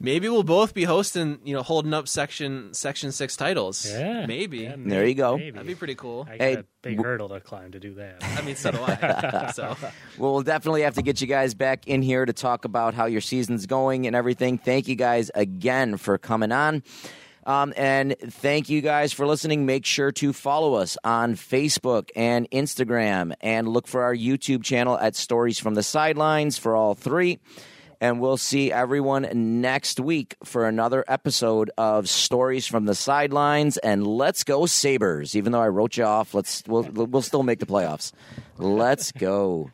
[0.01, 3.87] maybe we'll both be hosting, you know, holding up section Section Six titles.
[3.89, 5.37] Yeah, maybe Yeah, There you go.
[5.37, 5.51] maybe.
[5.53, 6.27] that'd be pretty cool.
[6.29, 8.17] I got Hey, a big w- hurdle to climb to do that.
[8.39, 9.53] I mean, so do I.
[9.55, 9.77] so
[10.19, 13.05] Well, we'll definitely have to get you guys back in here to talk about how
[13.07, 14.59] your season's going and everything.
[14.59, 16.83] Thank you guys again for coming on.
[17.47, 19.65] Um, and thank you guys for listening.
[19.65, 24.99] Make sure to follow us on Facebook and Instagram and look for our YouTube channel
[24.99, 27.39] at Stories from the Sidelines for all three.
[28.01, 29.29] And we'll see everyone
[29.61, 33.77] next week for another episode of Stories from the Sidelines.
[33.77, 35.37] And let's go Sabres.
[35.37, 38.13] Even though I wrote you off, let's we'll, we'll still make the playoffs.
[38.57, 39.71] Let's go.